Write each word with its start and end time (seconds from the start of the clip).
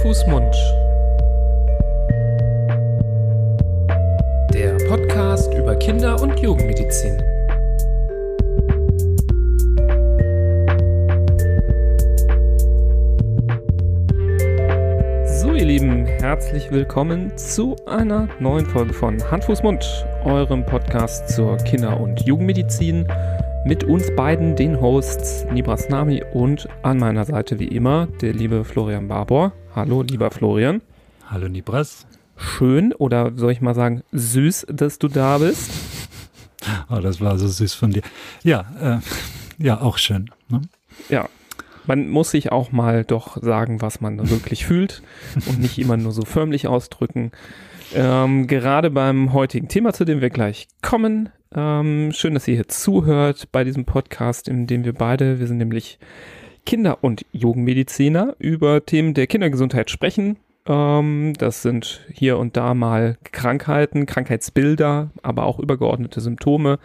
Fuß, 0.00 0.26
Mund. 0.26 0.54
Der 4.52 4.76
Podcast 4.88 5.52
über 5.54 5.76
Kinder- 5.76 6.20
und 6.20 6.38
Jugendmedizin. 6.40 7.16
So, 15.26 15.52
ihr 15.52 15.64
Lieben, 15.64 16.06
herzlich 16.06 16.70
willkommen 16.70 17.36
zu 17.36 17.76
einer 17.86 18.28
neuen 18.40 18.66
Folge 18.66 18.92
von 18.92 19.18
Hand, 19.30 19.44
Fuß, 19.44 19.62
Mund, 19.62 20.06
eurem 20.24 20.66
Podcast 20.66 21.28
zur 21.28 21.56
Kinder- 21.58 22.00
und 22.00 22.26
Jugendmedizin. 22.26 23.06
Mit 23.64 23.84
uns 23.84 24.14
beiden, 24.14 24.56
den 24.56 24.78
Hosts 24.78 25.46
Nibras 25.50 25.88
Nami 25.88 26.22
und 26.34 26.68
an 26.82 26.98
meiner 26.98 27.24
Seite 27.24 27.58
wie 27.58 27.68
immer 27.68 28.08
der 28.20 28.34
liebe 28.34 28.64
Florian 28.64 29.08
Barbour. 29.08 29.52
Hallo, 29.74 30.02
lieber 30.02 30.30
Florian. 30.30 30.82
Hallo, 31.28 31.48
Nibras. 31.48 32.06
Schön 32.36 32.92
oder 32.92 33.32
soll 33.34 33.50
ich 33.50 33.60
mal 33.60 33.74
sagen, 33.74 34.04
süß, 34.12 34.66
dass 34.68 35.00
du 35.00 35.08
da 35.08 35.38
bist. 35.38 35.68
Oh, 36.88 37.00
das 37.00 37.20
war 37.20 37.36
so 37.38 37.48
süß 37.48 37.74
von 37.74 37.90
dir. 37.90 38.02
Ja, 38.44 38.66
äh, 38.80 38.98
ja, 39.58 39.80
auch 39.80 39.98
schön. 39.98 40.30
Ne? 40.48 40.62
Ja, 41.08 41.28
man 41.86 42.08
muss 42.08 42.30
sich 42.30 42.52
auch 42.52 42.70
mal 42.70 43.04
doch 43.04 43.42
sagen, 43.42 43.82
was 43.82 44.00
man 44.00 44.30
wirklich 44.30 44.64
fühlt 44.64 45.02
und 45.46 45.58
nicht 45.58 45.76
immer 45.80 45.96
nur 45.96 46.12
so 46.12 46.22
förmlich 46.24 46.68
ausdrücken. 46.68 47.32
Ähm, 47.92 48.46
gerade 48.46 48.90
beim 48.90 49.32
heutigen 49.32 49.66
Thema, 49.66 49.92
zu 49.92 50.04
dem 50.04 50.20
wir 50.20 50.30
gleich 50.30 50.68
kommen. 50.82 51.30
Ähm, 51.52 52.12
schön, 52.12 52.34
dass 52.34 52.46
ihr 52.46 52.54
hier 52.54 52.68
zuhört 52.68 53.48
bei 53.50 53.64
diesem 53.64 53.86
Podcast, 53.86 54.46
in 54.46 54.68
dem 54.68 54.84
wir 54.84 54.92
beide, 54.92 55.40
wir 55.40 55.48
sind 55.48 55.58
nämlich 55.58 55.98
Kinder- 56.66 56.98
und 57.02 57.24
Jugendmediziner, 57.32 58.36
über 58.38 58.84
Themen 58.84 59.14
der 59.14 59.26
Kindergesundheit 59.26 59.90
sprechen. 59.90 60.38
Ähm, 60.66 61.34
das 61.38 61.62
sind 61.62 62.06
hier 62.12 62.38
und 62.38 62.56
da 62.56 62.74
mal 62.74 63.18
Krankheiten, 63.32 64.06
Krankheitsbilder, 64.06 65.10
aber 65.22 65.44
auch 65.44 65.58
übergeordnete 65.58 66.20
Symptome 66.20 66.78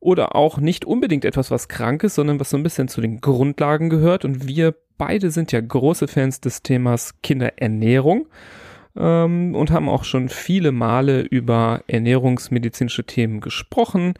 oder 0.00 0.36
auch 0.36 0.58
nicht 0.58 0.84
unbedingt 0.84 1.24
etwas, 1.24 1.50
was 1.50 1.68
krank 1.68 2.04
ist, 2.04 2.14
sondern 2.14 2.38
was 2.38 2.50
so 2.50 2.56
ein 2.56 2.62
bisschen 2.62 2.88
zu 2.88 3.00
den 3.00 3.20
Grundlagen 3.20 3.90
gehört. 3.90 4.24
Und 4.24 4.46
wir 4.46 4.74
beide 4.98 5.30
sind 5.30 5.52
ja 5.52 5.60
große 5.60 6.08
Fans 6.08 6.40
des 6.40 6.62
Themas 6.62 7.20
Kinderernährung 7.22 8.26
ähm, 8.96 9.54
und 9.54 9.70
haben 9.70 9.88
auch 9.88 10.04
schon 10.04 10.28
viele 10.28 10.72
Male 10.72 11.22
über 11.22 11.82
ernährungsmedizinische 11.86 13.04
Themen 13.04 13.40
gesprochen. 13.40 14.14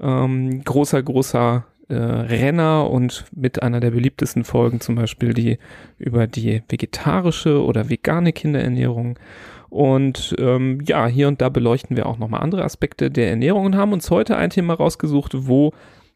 Ähm, 0.00 0.62
großer, 0.64 1.02
großer 1.02 1.64
äh, 1.92 1.96
Renner 1.96 2.90
und 2.90 3.24
mit 3.34 3.62
einer 3.62 3.80
der 3.80 3.90
beliebtesten 3.90 4.44
Folgen 4.44 4.80
zum 4.80 4.94
Beispiel 4.94 5.34
die 5.34 5.58
über 5.98 6.26
die 6.26 6.62
vegetarische 6.68 7.62
oder 7.62 7.90
vegane 7.90 8.32
Kinderernährung. 8.32 9.18
Und 9.68 10.34
ähm, 10.38 10.80
ja, 10.86 11.06
hier 11.06 11.28
und 11.28 11.40
da 11.40 11.48
beleuchten 11.48 11.96
wir 11.96 12.06
auch 12.06 12.18
nochmal 12.18 12.42
andere 12.42 12.64
Aspekte 12.64 13.10
der 13.10 13.30
Ernährung 13.30 13.66
und 13.66 13.76
haben 13.76 13.92
uns 13.92 14.10
heute 14.10 14.36
ein 14.36 14.50
Thema 14.50 14.74
rausgesucht, 14.74 15.32
wo 15.34 15.72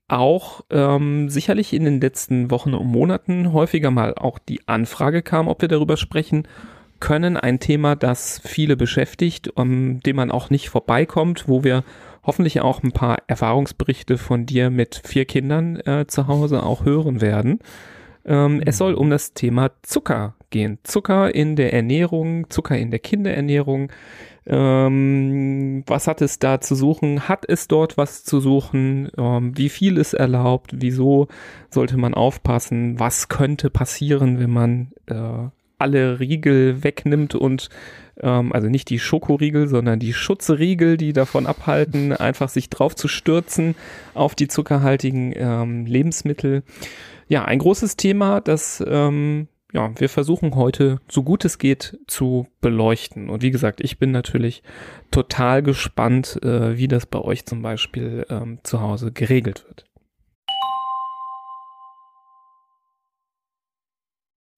auch 0.08 0.62
ähm, 0.70 1.28
sicherlich 1.28 1.72
in 1.72 1.84
den 1.84 2.00
letzten 2.00 2.50
Wochen 2.50 2.74
und 2.74 2.86
Monaten 2.86 3.52
häufiger 3.52 3.90
mal 3.90 4.14
auch 4.14 4.38
die 4.38 4.66
Anfrage 4.68 5.22
kam, 5.22 5.48
ob 5.48 5.62
wir 5.62 5.68
darüber 5.68 5.96
sprechen 5.96 6.46
können. 7.00 7.36
Ein 7.36 7.60
Thema, 7.60 7.96
das 7.96 8.40
viele 8.44 8.76
beschäftigt, 8.76 9.48
um 9.56 10.00
dem 10.00 10.16
man 10.16 10.30
auch 10.30 10.50
nicht 10.50 10.68
vorbeikommt, 10.68 11.48
wo 11.48 11.64
wir 11.64 11.82
hoffentlich 12.26 12.60
auch 12.60 12.82
ein 12.82 12.92
paar 12.92 13.18
Erfahrungsberichte 13.26 14.18
von 14.18 14.46
dir 14.46 14.70
mit 14.70 15.00
vier 15.04 15.24
Kindern 15.24 15.76
äh, 15.76 16.06
zu 16.06 16.26
Hause 16.26 16.62
auch 16.62 16.84
hören 16.84 17.20
werden. 17.20 17.60
Ähm, 18.24 18.60
es 18.66 18.78
soll 18.78 18.94
um 18.94 19.08
das 19.08 19.32
Thema 19.34 19.70
Zucker 19.82 20.34
gehen. 20.50 20.78
Zucker 20.82 21.34
in 21.34 21.56
der 21.56 21.72
Ernährung, 21.72 22.50
Zucker 22.50 22.76
in 22.76 22.90
der 22.90 22.98
Kinderernährung. 22.98 23.92
Ähm, 24.46 25.82
was 25.86 26.06
hat 26.06 26.20
es 26.22 26.38
da 26.38 26.60
zu 26.60 26.74
suchen? 26.74 27.28
Hat 27.28 27.44
es 27.48 27.68
dort 27.68 27.96
was 27.96 28.24
zu 28.24 28.40
suchen? 28.40 29.10
Ähm, 29.16 29.56
wie 29.56 29.68
viel 29.68 29.96
ist 29.96 30.14
erlaubt? 30.14 30.72
Wieso 30.76 31.28
sollte 31.70 31.96
man 31.96 32.14
aufpassen? 32.14 32.98
Was 32.98 33.28
könnte 33.28 33.70
passieren, 33.70 34.38
wenn 34.40 34.50
man 34.50 34.92
äh, 35.06 35.48
alle 35.78 36.20
Riegel 36.20 36.82
wegnimmt 36.82 37.34
und 37.34 37.68
ähm, 38.20 38.52
also 38.52 38.68
nicht 38.68 38.90
die 38.90 38.98
Schokoriegel, 38.98 39.68
sondern 39.68 39.98
die 39.98 40.12
Schutzriegel, 40.12 40.96
die 40.96 41.12
davon 41.12 41.46
abhalten, 41.46 42.12
einfach 42.16 42.48
sich 42.48 42.70
drauf 42.70 42.94
zu 42.94 43.08
stürzen 43.08 43.74
auf 44.14 44.34
die 44.34 44.48
zuckerhaltigen 44.48 45.32
ähm, 45.36 45.86
Lebensmittel. 45.86 46.62
Ja, 47.28 47.44
ein 47.44 47.58
großes 47.58 47.96
Thema, 47.96 48.40
das 48.40 48.84
ähm, 48.86 49.48
ja, 49.72 49.90
wir 49.98 50.08
versuchen 50.08 50.54
heute, 50.54 51.00
so 51.08 51.22
gut 51.22 51.44
es 51.44 51.58
geht, 51.58 51.98
zu 52.06 52.46
beleuchten. 52.60 53.28
Und 53.28 53.42
wie 53.42 53.50
gesagt, 53.50 53.80
ich 53.82 53.98
bin 53.98 54.10
natürlich 54.10 54.62
total 55.10 55.62
gespannt, 55.62 56.40
äh, 56.42 56.78
wie 56.78 56.88
das 56.88 57.06
bei 57.06 57.20
euch 57.20 57.46
zum 57.46 57.62
Beispiel 57.62 58.24
ähm, 58.30 58.58
zu 58.62 58.80
Hause 58.80 59.12
geregelt 59.12 59.66
wird. 59.66 59.85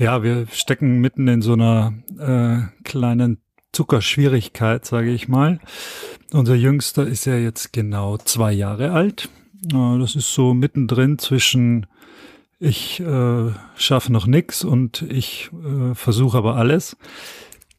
Ja, 0.00 0.22
wir 0.22 0.46
stecken 0.50 1.02
mitten 1.02 1.28
in 1.28 1.42
so 1.42 1.52
einer 1.52 1.92
äh, 2.18 2.84
kleinen 2.84 3.36
Zuckerschwierigkeit, 3.70 4.86
sage 4.86 5.10
ich 5.10 5.28
mal. 5.28 5.60
Unser 6.32 6.54
Jüngster 6.54 7.06
ist 7.06 7.26
ja 7.26 7.36
jetzt 7.36 7.74
genau 7.74 8.16
zwei 8.16 8.50
Jahre 8.50 8.92
alt. 8.92 9.28
Das 9.62 10.16
ist 10.16 10.32
so 10.32 10.54
mittendrin 10.54 11.18
zwischen 11.18 11.84
ich 12.58 13.00
äh, 13.00 13.50
schaffe 13.76 14.10
noch 14.10 14.26
nix 14.26 14.64
und 14.64 15.02
ich 15.02 15.50
äh, 15.52 15.94
versuche 15.94 16.38
aber 16.38 16.56
alles. 16.56 16.96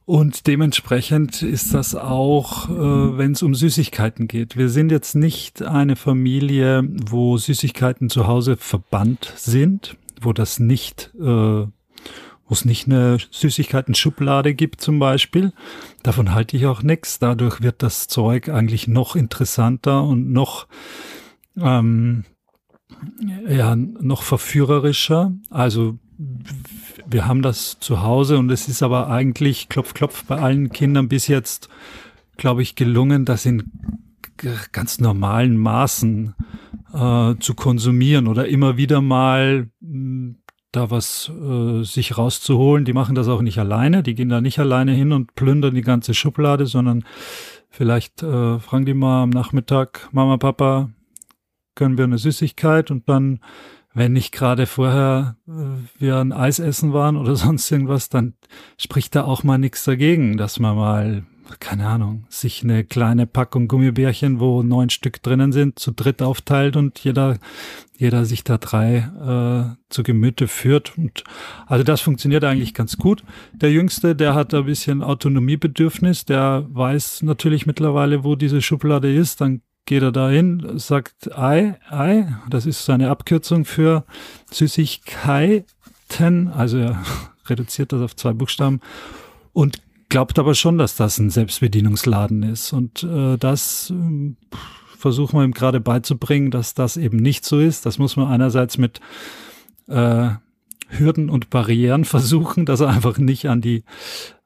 Und 0.05 0.45
dementsprechend 0.45 1.41
ist 1.41 1.73
das 1.73 1.95
auch, 1.95 2.69
äh, 2.69 3.17
wenn 3.17 3.31
es 3.31 3.41
um 3.41 3.55
Süßigkeiten 3.55 4.27
geht. 4.27 4.57
Wir 4.57 4.69
sind 4.69 4.91
jetzt 4.91 5.15
nicht 5.15 5.63
eine 5.63 5.95
Familie, 5.95 6.87
wo 6.87 7.35
Süßigkeiten 7.37 8.11
zu 8.11 8.27
Hause 8.27 8.57
verbannt 8.57 9.33
sind, 9.37 9.97
wo 10.21 10.33
das 10.33 10.59
nicht, 10.59 11.11
äh, 11.19 11.65
wo 12.47 12.53
es 12.53 12.65
nicht 12.65 12.87
eine 12.87 13.17
Süßigkeiten-Schublade 13.31 14.53
gibt 14.53 14.81
zum 14.81 14.99
Beispiel. 14.99 15.53
Davon 16.03 16.33
halte 16.33 16.57
ich 16.57 16.65
auch 16.65 16.83
nichts. 16.83 17.19
Dadurch 17.19 17.61
wird 17.61 17.81
das 17.81 18.07
Zeug 18.07 18.49
eigentlich 18.49 18.87
noch 18.87 19.15
interessanter 19.15 20.03
und 20.03 20.31
noch 20.31 20.67
ähm, 21.57 22.25
ja 23.47 23.75
noch 23.75 24.23
verführerischer. 24.23 25.33
Also 25.49 25.97
wir 27.07 27.25
haben 27.25 27.41
das 27.41 27.79
zu 27.79 28.03
Hause 28.03 28.37
und 28.37 28.51
es 28.51 28.67
ist 28.67 28.83
aber 28.83 29.09
eigentlich 29.09 29.69
klopf 29.69 29.93
klopf 29.93 30.25
bei 30.25 30.37
allen 30.37 30.71
Kindern 30.71 31.07
bis 31.07 31.27
jetzt, 31.27 31.69
glaube 32.37 32.61
ich, 32.61 32.75
gelungen, 32.75 33.25
das 33.25 33.45
in 33.45 33.71
ganz 34.71 34.99
normalen 34.99 35.57
Maßen 35.57 36.35
äh, 36.93 37.35
zu 37.39 37.53
konsumieren 37.55 38.27
oder 38.27 38.47
immer 38.47 38.77
wieder 38.77 39.01
mal 39.01 39.69
mh, 39.79 40.35
da 40.71 40.89
was 40.89 41.29
äh, 41.29 41.83
sich 41.83 42.17
rauszuholen. 42.17 42.85
Die 42.85 42.93
machen 42.93 43.15
das 43.15 43.27
auch 43.27 43.41
nicht 43.41 43.57
alleine, 43.57 44.03
die 44.03 44.15
gehen 44.15 44.29
da 44.29 44.41
nicht 44.41 44.59
alleine 44.59 44.93
hin 44.93 45.11
und 45.11 45.35
plündern 45.35 45.75
die 45.75 45.81
ganze 45.81 46.13
Schublade, 46.13 46.65
sondern 46.65 47.03
vielleicht 47.69 48.23
äh, 48.23 48.59
fragen 48.59 48.85
die 48.85 48.93
mal 48.93 49.23
am 49.23 49.29
Nachmittag, 49.29 50.09
Mama, 50.11 50.37
Papa, 50.37 50.89
können 51.75 51.97
wir 51.97 52.05
eine 52.05 52.17
Süßigkeit 52.17 52.91
und 52.91 53.07
dann 53.09 53.39
wenn 53.93 54.13
nicht 54.13 54.31
gerade 54.31 54.65
vorher 54.67 55.35
äh, 55.47 55.51
wir 55.99 56.17
ein 56.17 56.31
Eis 56.31 56.59
essen 56.59 56.93
waren 56.93 57.17
oder 57.17 57.35
sonst 57.35 57.69
irgendwas, 57.71 58.09
dann 58.09 58.33
spricht 58.77 59.15
da 59.15 59.23
auch 59.23 59.43
mal 59.43 59.57
nichts 59.57 59.83
dagegen, 59.83 60.37
dass 60.37 60.59
man 60.59 60.75
mal, 60.75 61.23
keine 61.59 61.87
Ahnung, 61.87 62.25
sich 62.29 62.63
eine 62.63 62.83
kleine 62.83 63.27
Packung 63.27 63.67
Gummibärchen, 63.67 64.39
wo 64.39 64.63
neun 64.63 64.89
Stück 64.89 65.21
drinnen 65.21 65.51
sind, 65.51 65.79
zu 65.79 65.91
dritt 65.91 66.21
aufteilt 66.21 66.75
und 66.75 66.99
jeder, 66.99 67.37
jeder 67.97 68.25
sich 68.25 68.43
da 68.43 68.57
drei 68.57 68.97
äh, 68.97 69.75
zu 69.89 70.03
Gemüte 70.03 70.47
führt. 70.47 70.97
Und 70.97 71.23
also 71.67 71.83
das 71.83 72.01
funktioniert 72.01 72.43
eigentlich 72.43 72.73
ganz 72.73 72.97
gut. 72.97 73.23
Der 73.53 73.71
Jüngste, 73.71 74.15
der 74.15 74.33
hat 74.33 74.53
ein 74.53 74.65
bisschen 74.65 75.03
Autonomiebedürfnis, 75.03 76.25
der 76.25 76.65
weiß 76.69 77.23
natürlich 77.23 77.65
mittlerweile, 77.65 78.23
wo 78.23 78.35
diese 78.35 78.61
Schublade 78.61 79.13
ist, 79.13 79.41
dann 79.41 79.61
geht 79.85 80.03
er 80.03 80.11
da 80.11 80.29
hin, 80.29 80.73
sagt 80.75 81.35
Ei, 81.37 81.77
Ei, 81.89 82.27
das 82.49 82.65
ist 82.65 82.85
seine 82.85 83.09
Abkürzung 83.09 83.65
für 83.65 84.05
Süßigkeiten, 84.51 86.47
also 86.53 86.77
er 86.77 87.03
reduziert 87.47 87.91
das 87.91 88.01
auf 88.01 88.15
zwei 88.15 88.33
Buchstaben 88.33 88.79
und 89.53 89.81
glaubt 90.11 90.37
aber 90.37 90.53
schon, 90.53 90.77
dass 90.77 90.95
das 90.95 91.17
ein 91.17 91.31
Selbstbedienungsladen 91.31 92.43
ist. 92.43 92.73
Und 92.73 93.01
äh, 93.01 93.37
das 93.37 93.91
äh, 93.91 94.35
versuchen 94.97 95.39
wir 95.39 95.43
ihm 95.45 95.53
gerade 95.53 95.79
beizubringen, 95.79 96.51
dass 96.51 96.75
das 96.75 96.97
eben 96.97 97.17
nicht 97.17 97.45
so 97.45 97.59
ist. 97.59 97.85
Das 97.85 97.97
muss 97.97 98.17
man 98.17 98.27
einerseits 98.27 98.77
mit 98.77 98.99
äh, 99.87 100.29
Hürden 100.89 101.29
und 101.29 101.49
Barrieren 101.49 102.05
versuchen, 102.05 102.65
dass 102.65 102.81
er 102.81 102.89
einfach 102.89 103.17
nicht 103.17 103.47
an 103.47 103.61
die 103.61 103.83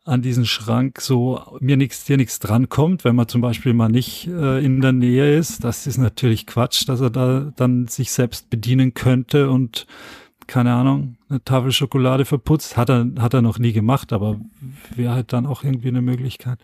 an 0.07 0.21
diesen 0.21 0.45
Schrank 0.45 1.01
so 1.01 1.41
mir 1.61 1.77
nichts 1.77 2.05
dir 2.05 2.17
nichts 2.17 2.37
drankommt, 2.37 3.03
wenn 3.03 3.15
man 3.15 3.27
zum 3.27 3.41
Beispiel 3.41 3.73
mal 3.73 3.89
nicht 3.89 4.27
äh, 4.27 4.63
in 4.63 4.79
der 4.79 4.91
Nähe 4.91 5.35
ist. 5.35 5.63
Das 5.63 5.87
ist 5.87 5.97
natürlich 5.97 6.45
Quatsch, 6.45 6.87
dass 6.87 7.01
er 7.01 7.09
da 7.09 7.51
dann 7.55 7.87
sich 7.87 8.11
selbst 8.11 8.51
bedienen 8.51 8.93
könnte 8.93 9.49
und 9.49 9.87
keine 10.47 10.73
Ahnung, 10.73 11.17
eine 11.29 11.43
Tafel 11.43 11.71
Schokolade 11.71 12.25
verputzt. 12.25 12.77
Hat 12.77 12.89
er, 12.89 13.07
hat 13.19 13.33
er 13.33 13.41
noch 13.41 13.59
nie 13.59 13.73
gemacht, 13.73 14.13
aber 14.13 14.39
wäre 14.95 15.13
halt 15.13 15.33
dann 15.33 15.45
auch 15.45 15.63
irgendwie 15.63 15.89
eine 15.89 16.01
Möglichkeit. 16.01 16.59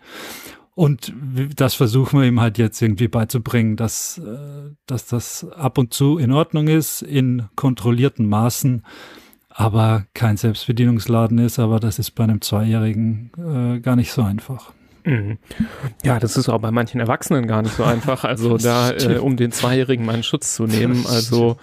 Und 0.74 1.12
das 1.56 1.74
versuchen 1.74 2.20
wir 2.20 2.26
ihm 2.26 2.40
halt 2.40 2.56
jetzt 2.56 2.80
irgendwie 2.80 3.08
beizubringen, 3.08 3.76
dass, 3.76 4.18
äh, 4.18 4.70
dass 4.86 5.06
das 5.06 5.46
ab 5.52 5.76
und 5.76 5.92
zu 5.92 6.16
in 6.16 6.32
Ordnung 6.32 6.68
ist, 6.68 7.02
in 7.02 7.48
kontrollierten 7.56 8.26
Maßen, 8.26 8.82
aber 9.50 10.06
kein 10.14 10.38
Selbstbedienungsladen 10.38 11.38
ist. 11.38 11.58
Aber 11.58 11.78
das 11.78 11.98
ist 11.98 12.12
bei 12.12 12.24
einem 12.24 12.40
Zweijährigen 12.40 13.30
äh, 13.36 13.80
gar 13.80 13.96
nicht 13.96 14.12
so 14.12 14.22
einfach. 14.22 14.72
Mhm. 15.04 15.38
Ja, 16.04 16.20
das 16.20 16.36
ist 16.36 16.48
auch 16.48 16.60
bei 16.60 16.70
manchen 16.70 17.00
Erwachsenen 17.00 17.46
gar 17.46 17.62
nicht 17.62 17.74
so 17.74 17.84
einfach. 17.84 18.24
Also 18.24 18.56
da, 18.58 18.92
äh, 18.92 19.18
um 19.18 19.36
den 19.36 19.52
Zweijährigen 19.52 20.04
meinen 20.04 20.22
Schutz 20.22 20.54
zu 20.54 20.66
nehmen. 20.66 21.06
Also 21.08 21.56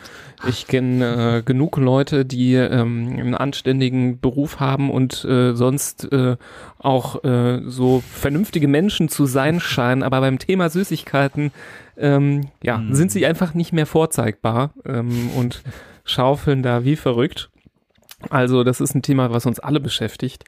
ich 0.47 0.67
kenne 0.67 1.37
äh, 1.37 1.41
genug 1.43 1.77
Leute, 1.77 2.25
die 2.25 2.53
ähm, 2.55 3.15
einen 3.19 3.35
anständigen 3.35 4.19
Beruf 4.19 4.59
haben 4.59 4.89
und 4.89 5.25
äh, 5.25 5.53
sonst 5.53 6.11
äh, 6.11 6.37
auch 6.77 7.23
äh, 7.23 7.61
so 7.65 8.01
vernünftige 8.11 8.67
Menschen 8.67 9.09
zu 9.09 9.25
sein 9.25 9.59
scheinen, 9.59 10.03
aber 10.03 10.21
beim 10.21 10.39
Thema 10.39 10.69
Süßigkeiten 10.69 11.51
ähm, 11.97 12.47
ja, 12.63 12.77
mhm. 12.77 12.93
sind 12.93 13.11
sie 13.11 13.25
einfach 13.25 13.53
nicht 13.53 13.73
mehr 13.73 13.85
vorzeigbar 13.85 14.73
ähm, 14.85 15.29
und 15.35 15.61
schaufeln 16.05 16.63
da 16.63 16.85
wie 16.85 16.95
verrückt. 16.95 17.49
Also 18.29 18.63
das 18.63 18.81
ist 18.81 18.95
ein 18.95 19.01
Thema, 19.01 19.31
was 19.31 19.45
uns 19.45 19.59
alle 19.59 19.79
beschäftigt. 19.79 20.43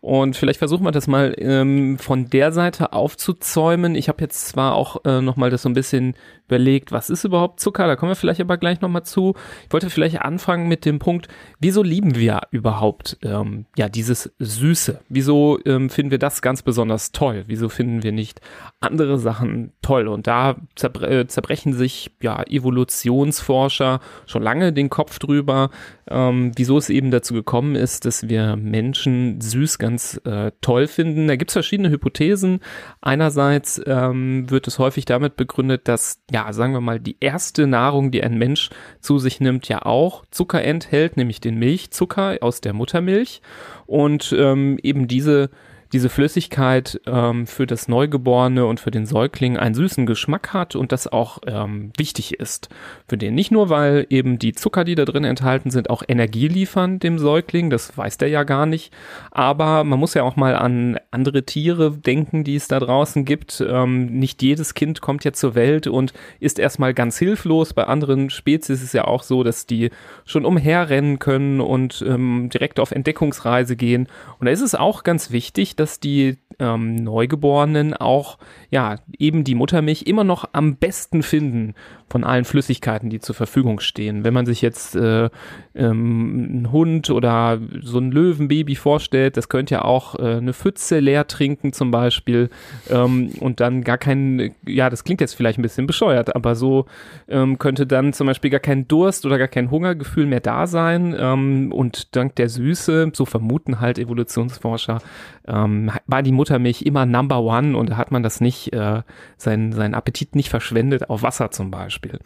Und 0.00 0.36
vielleicht 0.36 0.58
versuchen 0.58 0.84
wir 0.84 0.92
das 0.92 1.06
mal 1.06 1.34
ähm, 1.38 1.98
von 1.98 2.28
der 2.28 2.52
Seite 2.52 2.92
aufzuzäumen. 2.92 3.94
Ich 3.94 4.08
habe 4.08 4.20
jetzt 4.20 4.48
zwar 4.48 4.74
auch 4.74 5.04
äh, 5.04 5.22
nochmal 5.22 5.50
das 5.50 5.62
so 5.62 5.68
ein 5.68 5.74
bisschen 5.74 6.14
überlegt, 6.46 6.92
was 6.92 7.10
ist 7.10 7.24
überhaupt 7.24 7.60
Zucker? 7.60 7.86
Da 7.86 7.96
kommen 7.96 8.10
wir 8.10 8.16
vielleicht 8.16 8.40
aber 8.40 8.58
gleich 8.58 8.80
nochmal 8.80 9.04
zu. 9.04 9.34
Ich 9.66 9.72
wollte 9.72 9.90
vielleicht 9.90 10.20
anfangen 10.20 10.68
mit 10.68 10.84
dem 10.84 10.98
Punkt, 10.98 11.28
wieso 11.58 11.82
lieben 11.82 12.16
wir 12.16 12.42
überhaupt 12.50 13.16
ähm, 13.22 13.66
ja 13.76 13.88
dieses 13.88 14.32
Süße? 14.38 15.00
Wieso 15.08 15.58
ähm, 15.64 15.88
finden 15.90 16.10
wir 16.10 16.18
das 16.18 16.42
ganz 16.42 16.62
besonders 16.62 17.12
toll? 17.12 17.44
Wieso 17.46 17.68
finden 17.68 18.02
wir 18.02 18.12
nicht 18.12 18.40
andere 18.80 19.18
Sachen 19.18 19.72
toll? 19.80 20.08
Und 20.08 20.26
da 20.26 20.56
zerbre 20.76 21.08
äh, 21.08 21.26
zerbrechen 21.26 21.72
sich 21.72 22.10
ja 22.20 22.42
Evolutionsforscher 22.42 24.00
schon 24.26 24.42
lange 24.42 24.72
den 24.72 24.90
Kopf 24.90 25.18
drüber, 25.18 25.70
ähm, 26.08 26.52
wieso 26.56 26.76
es 26.76 26.90
eben 26.90 27.10
dazu 27.10 27.32
gekommen 27.34 27.74
ist, 27.74 28.04
dass 28.04 28.28
wir 28.28 28.56
Menschen 28.56 29.40
süß 29.40 29.78
ganz 29.78 30.20
äh, 30.24 30.52
toll 30.60 30.86
finden. 30.86 31.28
Da 31.28 31.36
gibt 31.36 31.50
es 31.50 31.54
verschiedene 31.54 31.90
Hypothesen. 31.90 32.60
Einerseits 33.00 33.80
ähm, 33.86 34.50
wird 34.50 34.66
es 34.66 34.78
häufig 34.78 35.06
damit 35.06 35.36
begründet, 35.36 35.88
dass 35.88 36.20
ja, 36.34 36.52
sagen 36.52 36.72
wir 36.72 36.80
mal, 36.80 36.98
die 36.98 37.16
erste 37.20 37.68
Nahrung, 37.68 38.10
die 38.10 38.24
ein 38.24 38.36
Mensch 38.36 38.70
zu 38.98 39.20
sich 39.20 39.38
nimmt, 39.38 39.68
ja 39.68 39.82
auch 39.86 40.24
Zucker 40.32 40.64
enthält, 40.64 41.16
nämlich 41.16 41.40
den 41.40 41.60
Milchzucker 41.60 42.38
aus 42.40 42.60
der 42.60 42.72
Muttermilch. 42.72 43.40
Und 43.86 44.34
ähm, 44.36 44.76
eben 44.82 45.06
diese 45.06 45.50
diese 45.94 46.08
Flüssigkeit 46.08 47.00
ähm, 47.06 47.46
für 47.46 47.68
das 47.68 47.86
Neugeborene 47.86 48.66
und 48.66 48.80
für 48.80 48.90
den 48.90 49.06
Säugling 49.06 49.56
einen 49.56 49.76
süßen 49.76 50.06
Geschmack 50.06 50.52
hat 50.52 50.74
und 50.74 50.90
das 50.90 51.06
auch 51.06 51.38
ähm, 51.46 51.92
wichtig 51.96 52.40
ist 52.40 52.68
für 53.06 53.16
den. 53.16 53.36
Nicht 53.36 53.52
nur, 53.52 53.68
weil 53.68 54.04
eben 54.10 54.40
die 54.40 54.52
Zucker, 54.52 54.82
die 54.82 54.96
da 54.96 55.04
drin 55.04 55.22
enthalten 55.22 55.70
sind, 55.70 55.90
auch 55.90 56.02
Energie 56.06 56.48
liefern 56.48 56.98
dem 56.98 57.20
Säugling, 57.20 57.70
das 57.70 57.96
weiß 57.96 58.18
der 58.18 58.28
ja 58.28 58.42
gar 58.42 58.66
nicht, 58.66 58.92
aber 59.30 59.84
man 59.84 60.00
muss 60.00 60.14
ja 60.14 60.24
auch 60.24 60.34
mal 60.34 60.56
an 60.56 60.98
andere 61.12 61.44
Tiere 61.44 61.92
denken, 61.92 62.42
die 62.42 62.56
es 62.56 62.66
da 62.66 62.80
draußen 62.80 63.24
gibt. 63.24 63.64
Ähm, 63.66 64.06
nicht 64.06 64.42
jedes 64.42 64.74
Kind 64.74 65.00
kommt 65.00 65.22
ja 65.22 65.32
zur 65.32 65.54
Welt 65.54 65.86
und 65.86 66.12
ist 66.40 66.58
erstmal 66.58 66.92
ganz 66.92 67.18
hilflos. 67.18 67.72
Bei 67.72 67.84
anderen 67.84 68.30
Spezies 68.30 68.80
ist 68.80 68.82
es 68.82 68.92
ja 68.92 69.04
auch 69.04 69.22
so, 69.22 69.44
dass 69.44 69.66
die 69.66 69.90
schon 70.24 70.44
umherrennen 70.44 71.20
können 71.20 71.60
und 71.60 72.04
ähm, 72.04 72.50
direkt 72.52 72.80
auf 72.80 72.90
Entdeckungsreise 72.90 73.76
gehen. 73.76 74.08
Und 74.40 74.46
da 74.46 74.50
ist 74.50 74.60
es 74.60 74.74
auch 74.74 75.04
ganz 75.04 75.30
wichtig, 75.30 75.76
dass 75.76 75.83
dass 75.84 76.00
die 76.00 76.38
ähm, 76.58 76.94
Neugeborenen 76.94 77.94
auch 77.94 78.38
ja 78.70 78.96
eben 79.18 79.44
die 79.44 79.54
Muttermilch 79.54 80.04
immer 80.06 80.24
noch 80.24 80.48
am 80.52 80.76
besten 80.76 81.22
finden 81.22 81.74
von 82.08 82.24
allen 82.24 82.44
Flüssigkeiten, 82.44 83.10
die 83.10 83.18
zur 83.18 83.34
Verfügung 83.34 83.80
stehen. 83.80 84.24
Wenn 84.24 84.34
man 84.34 84.46
sich 84.46 84.62
jetzt 84.62 84.94
äh, 84.94 85.30
ähm, 85.74 86.48
einen 86.48 86.72
Hund 86.72 87.10
oder 87.10 87.58
so 87.82 87.98
ein 87.98 88.12
Löwenbaby 88.12 88.76
vorstellt, 88.76 89.36
das 89.36 89.48
könnte 89.48 89.74
ja 89.74 89.84
auch 89.84 90.18
äh, 90.18 90.36
eine 90.36 90.52
Pfütze 90.52 91.00
leer 91.00 91.26
trinken 91.26 91.72
zum 91.72 91.90
Beispiel 91.90 92.50
ähm, 92.88 93.32
und 93.40 93.60
dann 93.60 93.82
gar 93.82 93.98
kein, 93.98 94.54
ja, 94.66 94.90
das 94.90 95.04
klingt 95.04 95.20
jetzt 95.20 95.34
vielleicht 95.34 95.58
ein 95.58 95.62
bisschen 95.62 95.86
bescheuert, 95.86 96.36
aber 96.36 96.54
so 96.54 96.86
ähm, 97.28 97.58
könnte 97.58 97.86
dann 97.86 98.12
zum 98.12 98.26
Beispiel 98.26 98.50
gar 98.50 98.60
kein 98.60 98.86
Durst 98.86 99.26
oder 99.26 99.38
gar 99.38 99.48
kein 99.48 99.70
Hungergefühl 99.70 100.26
mehr 100.26 100.40
da 100.40 100.66
sein 100.66 101.16
ähm, 101.18 101.72
und 101.72 102.14
dank 102.14 102.36
der 102.36 102.48
Süße, 102.48 103.10
so 103.12 103.24
vermuten 103.24 103.80
halt 103.80 103.98
Evolutionsforscher, 103.98 105.00
ähm, 105.46 105.90
war 106.06 106.22
die 106.22 106.32
Muttermilch 106.32 106.82
immer 106.82 107.06
Number 107.06 107.40
One 107.42 107.76
und 107.76 107.90
da 107.90 107.96
hat 107.96 108.10
man 108.10 108.22
das 108.22 108.40
nicht, 108.40 108.72
äh, 108.72 109.02
sein, 109.36 109.72
seinen 109.72 109.94
Appetit 109.94 110.34
nicht 110.34 110.48
verschwendet 110.48 111.08
auf 111.10 111.22
Wasser 111.22 111.50
zum 111.50 111.70
Beispiel. 111.70 111.84
Beispiel. 111.84 112.18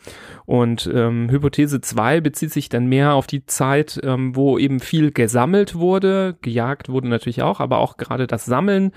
Und 0.47 0.91
ähm, 0.93 1.29
Hypothese 1.31 1.81
2 1.81 2.21
bezieht 2.21 2.53
sich 2.53 2.69
dann 2.69 2.87
mehr 2.87 3.15
auf 3.15 3.27
die 3.27 3.45
Zeit, 3.47 4.01
ähm, 4.03 4.35
wo 4.35 4.59
eben 4.59 4.81
viel 4.81 5.11
gesammelt 5.11 5.75
wurde, 5.75 6.37
gejagt 6.43 6.89
wurde 6.89 7.09
natürlich 7.09 7.43
auch, 7.43 7.61
aber 7.61 7.79
auch 7.79 7.97
gerade 7.97 8.27
das 8.27 8.45
Sammeln. 8.45 8.93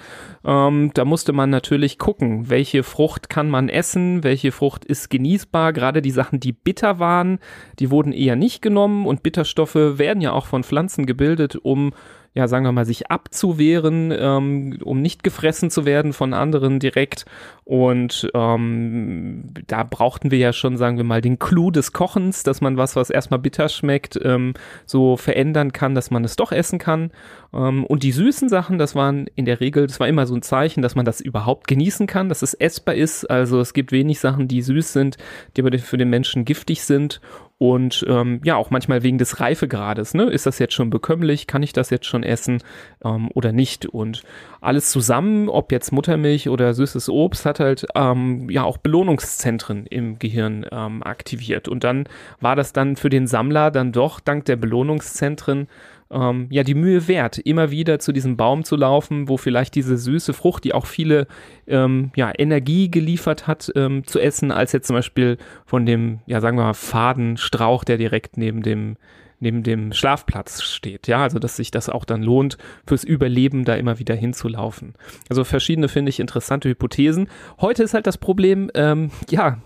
Ähm, 0.46 0.92
da 0.94 1.04
musste 1.06 1.34
man 1.34 1.50
natürlich 1.50 1.98
gucken, 1.98 2.50
welche 2.50 2.84
Frucht 2.84 3.30
kann 3.30 3.50
man 3.50 3.70
essen, 3.70 4.24
welche 4.24 4.52
Frucht 4.52 4.86
ist 4.86 5.10
genießbar. 5.10 5.74
Gerade 5.74 6.02
die 6.02 6.12
Sachen, 6.12 6.40
die 6.40 6.54
bitter 6.54 7.00
waren, 7.00 7.40
die 7.80 7.92
wurden 7.92 8.14
eher 8.14 8.36
nicht 8.36 8.62
genommen 8.62 9.06
und 9.06 9.24
Bitterstoffe 9.24 9.76
werden 9.76 10.22
ja 10.22 10.32
auch 10.32 10.46
von 10.46 10.64
Pflanzen 10.64 11.06
gebildet, 11.06 11.56
um 11.56 11.94
ja, 12.34 12.48
sagen 12.48 12.64
wir 12.64 12.72
mal, 12.72 12.86
sich 12.86 13.12
abzuwehren, 13.12 14.14
ähm, 14.18 14.80
um 14.84 15.02
nicht 15.02 15.22
gefressen 15.22 15.70
zu 15.70 15.86
werden 15.86 16.14
von 16.14 16.34
anderen 16.34 16.80
direkt. 16.80 17.26
Und 17.66 18.30
ähm, 18.34 19.54
da 19.68 19.84
brauchten 19.84 20.32
wir 20.32 20.38
ja 20.38 20.54
schon, 20.54 20.78
sagen 20.78 20.96
wir 20.96 21.04
mal, 21.04 21.20
den 21.20 21.40
Clou 21.40 21.72
des 21.72 21.92
Kochens, 21.92 22.44
dass 22.44 22.62
man 22.62 22.78
was, 22.78 22.96
was 22.96 23.10
erstmal 23.10 23.40
bitter 23.40 23.68
schmeckt, 23.68 24.18
ähm, 24.24 24.54
so 24.86 25.18
verändern 25.18 25.74
kann, 25.74 25.94
dass 25.94 26.10
man 26.10 26.24
es 26.24 26.38
doch 26.38 26.54
essen 26.54 26.80
kann. 26.80 27.12
Ähm, 27.54 27.86
und 27.86 28.04
die 28.04 28.14
süßen 28.14 28.48
Sachen, 28.48 28.78
das 28.78 28.96
waren 28.96 29.28
in 29.36 29.44
der 29.44 29.60
Regel, 29.60 29.88
das 29.88 30.00
war 30.00 30.08
immer 30.08 30.26
so 30.26 30.36
ein 30.36 30.42
Zeichen, 30.42 30.82
dass 30.82 30.96
man 30.96 31.06
das 31.06 31.20
überhaupt 31.20 31.68
genießen 31.68 32.08
kann, 32.08 32.30
dass 32.30 32.44
es 32.44 32.54
essbar 32.54 32.96
ist. 32.96 33.30
Also 33.30 33.60
es 33.60 33.74
gibt 33.74 33.92
wenig 33.92 34.22
Sachen, 34.22 34.48
die 34.48 34.62
süß 34.62 34.94
sind, 34.94 35.18
die 35.58 35.62
aber 35.62 35.78
für 35.80 35.98
den 35.98 36.10
Menschen 36.10 36.46
giftig 36.46 36.84
sind. 36.84 37.20
Und 37.62 38.04
ähm, 38.10 38.42
ja, 38.44 38.56
auch 38.56 38.72
manchmal 38.72 39.04
wegen 39.04 39.20
des 39.20 39.40
Reifegrades. 39.40 40.16
Ne? 40.16 40.24
Ist 40.24 40.48
das 40.48 40.58
jetzt 40.58 40.74
schon 40.74 40.90
bekömmlich? 40.90 41.46
Kann 41.46 41.62
ich 41.62 41.74
das 41.74 41.92
jetzt 41.92 42.08
schon 42.08 42.24
essen 42.24 42.64
ähm, 43.06 43.30
oder 43.36 43.52
nicht? 43.52 43.86
Und 43.86 44.24
alles 44.62 44.90
zusammen, 44.90 45.48
ob 45.48 45.72
jetzt 45.72 45.92
Muttermilch 45.92 46.50
oder 46.50 46.74
süßes 46.74 47.08
Obst, 47.08 47.46
hat 47.46 47.60
halt 47.60 47.86
ähm, 47.94 48.50
ja 48.50 48.64
auch 48.64 48.78
Belohnungszentren 48.78 49.86
im 49.86 50.18
Gehirn 50.18 50.66
ähm, 50.72 51.04
aktiviert. 51.04 51.68
Und 51.68 51.84
dann 51.84 52.06
war 52.40 52.56
das 52.56 52.74
dann 52.74 52.96
für 52.96 53.12
den 53.12 53.28
Sammler 53.28 53.70
dann 53.70 53.92
doch 53.92 54.20
dank 54.20 54.46
der 54.46 54.56
Belohnungszentren 54.56 55.68
ähm, 56.12 56.48
ja 56.50 56.64
die 56.64 56.76
Mühe 56.76 57.08
wert, 57.08 57.38
immer 57.38 57.72
wieder 57.72 58.00
zu 58.00 58.12
diesem 58.12 58.38
Baum 58.38 58.64
zu 58.64 58.76
laufen, 58.76 59.28
wo 59.28 59.38
vielleicht 59.38 59.76
diese 59.76 59.98
süße 59.98 60.34
Frucht, 60.34 60.64
die 60.64 60.74
auch 60.74 60.86
viele 60.86 61.28
ähm, 61.68 62.12
ja, 62.16 62.32
Energie 62.38 62.92
geliefert 62.92 63.48
hat, 63.48 63.72
ähm, 63.76 64.06
zu 64.06 64.20
essen, 64.20 64.52
als 64.52 64.72
jetzt 64.72 64.88
zum 64.88 64.96
Beispiel 64.96 65.38
von 65.66 65.86
dem, 65.86 66.20
ja 66.26 66.42
sagen 66.42 66.58
wir 66.58 66.64
mal, 66.64 66.74
Fadenstrauch, 66.74 67.84
der 67.84 67.98
direkt 67.98 68.38
neben 68.38 68.62
dem 68.62 68.98
neben 69.42 69.64
dem 69.64 69.92
Schlafplatz 69.92 70.62
steht. 70.62 71.08
Ja, 71.08 71.24
also 71.24 71.40
dass 71.40 71.56
sich 71.56 71.72
das 71.72 71.90
auch 71.90 72.06
dann 72.06 72.22
lohnt, 72.22 72.58
fürs 72.86 73.04
Überleben 73.04 73.66
da 73.66 73.74
immer 73.74 73.98
wieder 74.00 74.14
hinzulaufen. 74.14 74.94
Also 75.30 75.44
verschiedene 75.44 75.90
finde 75.90 76.10
ich 76.10 76.20
interessante 76.20 76.70
Hypothesen. 76.70 77.28
Heute 77.60 77.82
ist 77.82 77.96
halt 77.96 78.06
das 78.06 78.20
Problem, 78.20 78.70
ähm, 78.76 79.10
ja, 79.30 79.58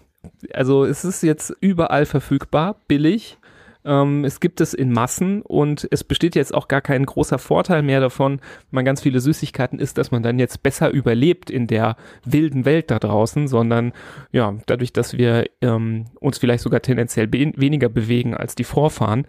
also 0.53 0.85
es 0.85 1.05
ist 1.05 1.21
jetzt 1.23 1.53
überall 1.59 2.05
verfügbar, 2.05 2.77
billig. 2.87 3.37
Ähm, 3.85 4.25
es 4.25 4.39
gibt 4.39 4.61
es 4.61 4.73
in 4.73 4.91
Massen 4.91 5.41
und 5.41 5.87
es 5.91 6.03
besteht 6.03 6.35
jetzt 6.35 6.53
auch 6.53 6.67
gar 6.67 6.81
kein 6.81 7.05
großer 7.05 7.37
Vorteil 7.37 7.83
mehr 7.83 8.01
davon, 8.01 8.39
wenn 8.39 8.71
man 8.71 8.85
ganz 8.85 9.01
viele 9.01 9.19
Süßigkeiten 9.19 9.79
isst, 9.79 9.97
dass 9.97 10.11
man 10.11 10.23
dann 10.23 10.39
jetzt 10.39 10.63
besser 10.63 10.89
überlebt 10.89 11.49
in 11.49 11.67
der 11.67 11.95
wilden 12.25 12.65
Welt 12.65 12.91
da 12.91 12.99
draußen, 12.99 13.47
sondern 13.47 13.93
ja, 14.31 14.55
dadurch, 14.65 14.91
dass 14.91 15.17
wir 15.17 15.45
ähm, 15.61 16.05
uns 16.19 16.39
vielleicht 16.39 16.63
sogar 16.63 16.81
tendenziell 16.81 17.27
be 17.27 17.53
weniger 17.55 17.89
bewegen 17.89 18.33
als 18.33 18.55
die 18.55 18.63
Vorfahren, 18.63 19.27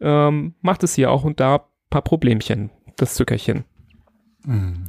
ähm, 0.00 0.54
macht 0.62 0.82
es 0.84 0.94
hier 0.94 1.10
auch 1.10 1.24
und 1.24 1.38
da 1.38 1.66
paar 1.90 2.02
Problemchen, 2.02 2.70
das 2.96 3.14
Zuckerchen. 3.14 3.64
Mhm. 4.44 4.88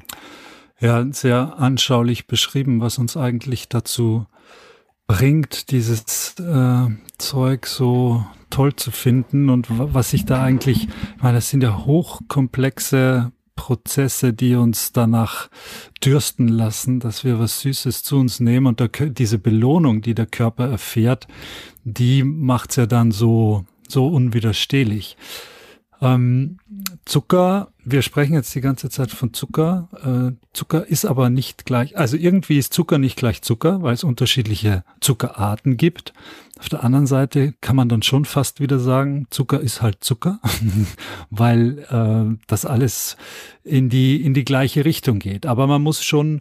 Ja, 0.80 1.06
sehr 1.12 1.60
anschaulich 1.60 2.28
beschrieben, 2.28 2.80
was 2.80 2.98
uns 2.98 3.18
eigentlich 3.18 3.68
dazu 3.68 4.28
bringt, 5.08 5.72
dieses 5.72 6.36
äh, 6.40 6.88
Zeug 7.18 7.66
so 7.66 8.24
toll 8.50 8.76
zu 8.76 8.92
finden 8.92 9.50
und 9.50 9.68
was 9.70 10.12
sich 10.12 10.26
da 10.26 10.42
eigentlich, 10.42 10.88
ich 10.88 11.24
meine, 11.24 11.38
das 11.38 11.50
sind 11.50 11.64
ja 11.64 11.86
hochkomplexe 11.86 13.32
Prozesse, 13.56 14.32
die 14.32 14.56
uns 14.56 14.94
danach 14.94 15.50
dürsten 16.04 16.48
lassen, 16.48 17.02
dass 17.02 17.26
wir 17.26 17.40
was 17.40 17.60
Süßes 17.60 18.04
zu 18.04 18.18
uns 18.18 18.40
nehmen 18.40 18.68
und 18.68 18.80
der, 18.80 18.88
diese 18.88 19.38
Belohnung, 19.38 20.02
die 20.02 20.16
der 20.16 20.28
Körper 20.28 20.70
erfährt, 20.70 21.28
die 21.84 22.24
macht's 22.24 22.78
ja 22.78 22.86
dann 22.86 23.12
so, 23.12 23.66
so 23.88 24.08
unwiderstehlich. 24.08 25.18
Ähm, 26.02 26.58
Zucker, 27.06 27.72
wir 27.84 28.02
sprechen 28.02 28.34
jetzt 28.34 28.54
die 28.56 28.62
ganze 28.62 28.90
Zeit 28.90 29.12
von 29.12 29.34
Zucker. 29.34 29.90
Äh, 30.32 30.36
Zucker 30.54 30.86
ist 30.88 31.06
aber 31.06 31.30
nicht 31.30 31.66
gleich, 31.66 31.98
also 31.98 32.16
irgendwie 32.16 32.58
ist 32.58 32.74
Zucker 32.74 32.98
nicht 32.98 33.18
gleich 33.18 33.42
Zucker, 33.42 33.82
weil 33.82 33.94
es 33.94 34.04
unterschiedliche 34.04 34.84
Zuckerarten 35.02 35.76
gibt. 35.76 36.14
Auf 36.60 36.70
der 36.70 36.84
anderen 36.84 37.08
Seite 37.08 37.54
kann 37.62 37.76
man 37.76 37.90
dann 37.90 38.02
schon 38.02 38.26
fast 38.26 38.60
wieder 38.60 38.80
sagen, 38.80 39.28
Zucker 39.30 39.60
ist 39.60 39.82
halt 39.82 40.04
Zucker, 40.04 40.40
weil 41.30 41.80
äh, 41.90 42.38
das 42.48 42.66
alles 42.66 43.18
in 43.64 43.90
die, 43.90 44.24
in 44.24 44.34
die 44.34 44.46
gleiche 44.46 44.86
Richtung 44.86 45.20
geht. 45.20 45.46
Aber 45.46 45.68
man 45.68 45.82
muss 45.82 46.04
schon, 46.04 46.40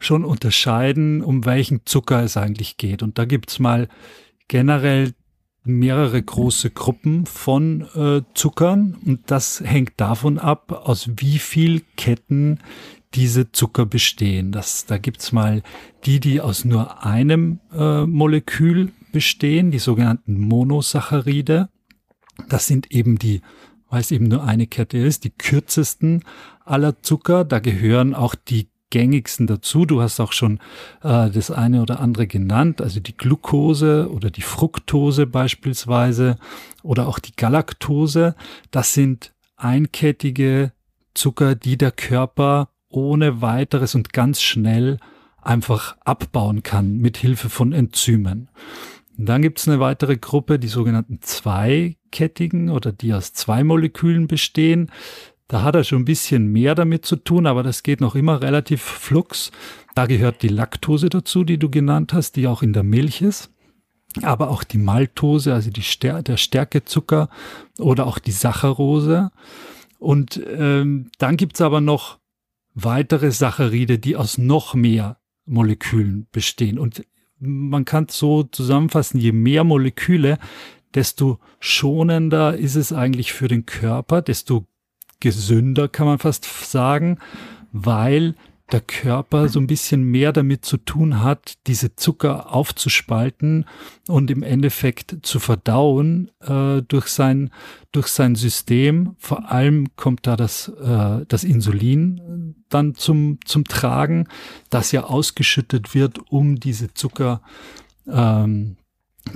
schon 0.00 0.24
unterscheiden, 0.24 1.22
um 1.22 1.44
welchen 1.44 1.86
Zucker 1.86 2.22
es 2.22 2.36
eigentlich 2.36 2.76
geht. 2.76 3.02
Und 3.02 3.18
da 3.18 3.24
gibt's 3.24 3.58
mal 3.58 3.88
generell 4.48 5.14
mehrere 5.64 6.20
große 6.20 6.70
Gruppen 6.70 7.26
von 7.26 7.86
äh, 7.94 8.22
Zuckern 8.34 8.98
und 9.04 9.30
das 9.30 9.60
hängt 9.64 9.92
davon 9.96 10.38
ab, 10.38 10.72
aus 10.86 11.10
wie 11.16 11.38
viel 11.38 11.82
Ketten 11.96 12.58
diese 13.14 13.52
Zucker 13.52 13.86
bestehen. 13.86 14.52
Das, 14.52 14.86
da 14.86 14.98
gibt's 14.98 15.32
mal 15.32 15.62
die, 16.04 16.18
die 16.18 16.40
aus 16.40 16.64
nur 16.64 17.04
einem 17.04 17.60
äh, 17.72 18.06
Molekül 18.06 18.90
bestehen, 19.12 19.70
die 19.70 19.78
sogenannten 19.78 20.40
Monosaccharide. 20.40 21.68
Das 22.48 22.66
sind 22.66 22.90
eben 22.90 23.18
die, 23.18 23.42
weil 23.88 24.00
es 24.00 24.10
eben 24.10 24.26
nur 24.28 24.44
eine 24.44 24.66
Kette 24.66 24.98
ist, 24.98 25.24
die 25.24 25.30
kürzesten 25.30 26.24
aller 26.64 27.02
Zucker. 27.02 27.44
Da 27.44 27.58
gehören 27.58 28.14
auch 28.14 28.34
die 28.34 28.68
gängigsten 28.92 29.48
dazu. 29.48 29.86
Du 29.86 30.00
hast 30.00 30.20
auch 30.20 30.32
schon 30.32 30.58
äh, 31.02 31.30
das 31.30 31.50
eine 31.50 31.82
oder 31.82 31.98
andere 31.98 32.28
genannt, 32.28 32.80
also 32.80 33.00
die 33.00 33.16
Glucose 33.16 34.08
oder 34.12 34.30
die 34.30 34.42
Fructose 34.42 35.26
beispielsweise 35.26 36.36
oder 36.84 37.08
auch 37.08 37.18
die 37.18 37.34
Galaktose. 37.34 38.36
Das 38.70 38.94
sind 38.94 39.32
einkettige 39.56 40.72
Zucker, 41.14 41.56
die 41.56 41.76
der 41.76 41.90
Körper 41.90 42.68
ohne 42.88 43.40
weiteres 43.40 43.94
und 43.94 44.12
ganz 44.12 44.42
schnell 44.42 44.98
einfach 45.40 45.96
abbauen 46.04 46.62
kann 46.62 46.98
mit 46.98 47.16
Hilfe 47.16 47.48
von 47.48 47.72
Enzymen. 47.72 48.48
Und 49.18 49.28
dann 49.28 49.42
gibt 49.42 49.58
es 49.58 49.68
eine 49.68 49.80
weitere 49.80 50.16
Gruppe, 50.16 50.58
die 50.58 50.68
sogenannten 50.68 51.20
zweikettigen 51.22 52.70
oder 52.70 52.92
die 52.92 53.14
aus 53.14 53.32
zwei 53.32 53.64
Molekülen 53.64 54.26
bestehen. 54.26 54.90
Da 55.52 55.62
hat 55.62 55.74
er 55.74 55.84
schon 55.84 56.00
ein 56.00 56.06
bisschen 56.06 56.50
mehr 56.50 56.74
damit 56.74 57.04
zu 57.04 57.14
tun, 57.14 57.46
aber 57.46 57.62
das 57.62 57.82
geht 57.82 58.00
noch 58.00 58.14
immer 58.14 58.40
relativ 58.40 58.80
flux. 58.80 59.52
Da 59.94 60.06
gehört 60.06 60.40
die 60.40 60.48
Laktose 60.48 61.10
dazu, 61.10 61.44
die 61.44 61.58
du 61.58 61.68
genannt 61.68 62.14
hast, 62.14 62.36
die 62.36 62.46
auch 62.46 62.62
in 62.62 62.72
der 62.72 62.84
Milch 62.84 63.20
ist. 63.20 63.50
Aber 64.22 64.48
auch 64.48 64.64
die 64.64 64.78
Maltose, 64.78 65.52
also 65.52 65.70
die 65.70 65.82
Stär 65.82 66.22
der 66.22 66.38
Stärkezucker 66.38 67.28
oder 67.78 68.06
auch 68.06 68.18
die 68.18 68.32
Saccharose. 68.32 69.30
Und 69.98 70.40
ähm, 70.56 71.10
dann 71.18 71.36
gibt's 71.36 71.60
aber 71.60 71.82
noch 71.82 72.18
weitere 72.72 73.30
Saccharide, 73.30 73.98
die 73.98 74.16
aus 74.16 74.38
noch 74.38 74.72
mehr 74.72 75.18
Molekülen 75.44 76.28
bestehen. 76.32 76.78
Und 76.78 77.04
man 77.38 77.84
kann 77.84 78.06
so 78.08 78.44
zusammenfassen, 78.44 79.20
je 79.20 79.32
mehr 79.32 79.64
Moleküle, 79.64 80.38
desto 80.94 81.40
schonender 81.60 82.56
ist 82.56 82.76
es 82.76 82.90
eigentlich 82.94 83.34
für 83.34 83.48
den 83.48 83.66
Körper, 83.66 84.22
desto 84.22 84.66
gesünder, 85.22 85.88
kann 85.88 86.06
man 86.06 86.18
fast 86.18 86.44
sagen, 86.44 87.18
weil 87.72 88.34
der 88.72 88.80
Körper 88.80 89.48
so 89.48 89.60
ein 89.60 89.66
bisschen 89.66 90.02
mehr 90.02 90.32
damit 90.32 90.64
zu 90.64 90.78
tun 90.78 91.22
hat, 91.22 91.58
diese 91.66 91.94
Zucker 91.94 92.54
aufzuspalten 92.54 93.66
und 94.08 94.30
im 94.30 94.42
Endeffekt 94.42 95.16
zu 95.22 95.40
verdauen 95.40 96.30
äh, 96.40 96.80
durch 96.82 97.08
sein 97.08 97.50
durch 97.92 98.06
sein 98.08 98.34
System. 98.34 99.14
Vor 99.18 99.50
allem 99.50 99.94
kommt 99.96 100.26
da 100.26 100.36
das 100.36 100.68
äh, 100.68 101.24
das 101.28 101.44
Insulin 101.44 102.54
dann 102.70 102.94
zum 102.94 103.38
zum 103.44 103.64
Tragen, 103.64 104.26
das 104.70 104.90
ja 104.92 105.04
ausgeschüttet 105.04 105.94
wird, 105.94 106.18
um 106.30 106.58
diese 106.58 106.94
Zucker 106.94 107.42
ähm, 108.10 108.76